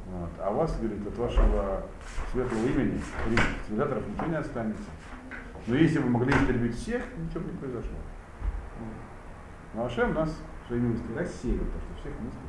Вот. 0.07 0.31
А 0.41 0.51
вас, 0.51 0.77
говорит, 0.79 1.07
от 1.07 1.17
вашего 1.17 1.83
светлого 2.33 2.67
имени, 2.67 3.01
цивилизаторов, 3.67 4.09
ничего 4.09 4.27
не 4.27 4.37
останется. 4.37 4.91
Но 5.67 5.75
если 5.75 5.99
вы 5.99 6.11
могли 6.11 6.33
истребить 6.33 6.77
всех, 6.77 7.03
ничего 7.19 7.41
бы 7.41 7.53
не 7.53 7.59
произошло. 7.59 7.97
Но 9.75 9.85
Ашем 9.85 10.15
нас 10.15 10.37
своими 10.67 10.89
мыслями 10.89 11.19
рассеял, 11.19 11.65
потому 11.65 11.81
что 11.83 12.01
всех 12.01 12.21
мыслей 12.21 12.46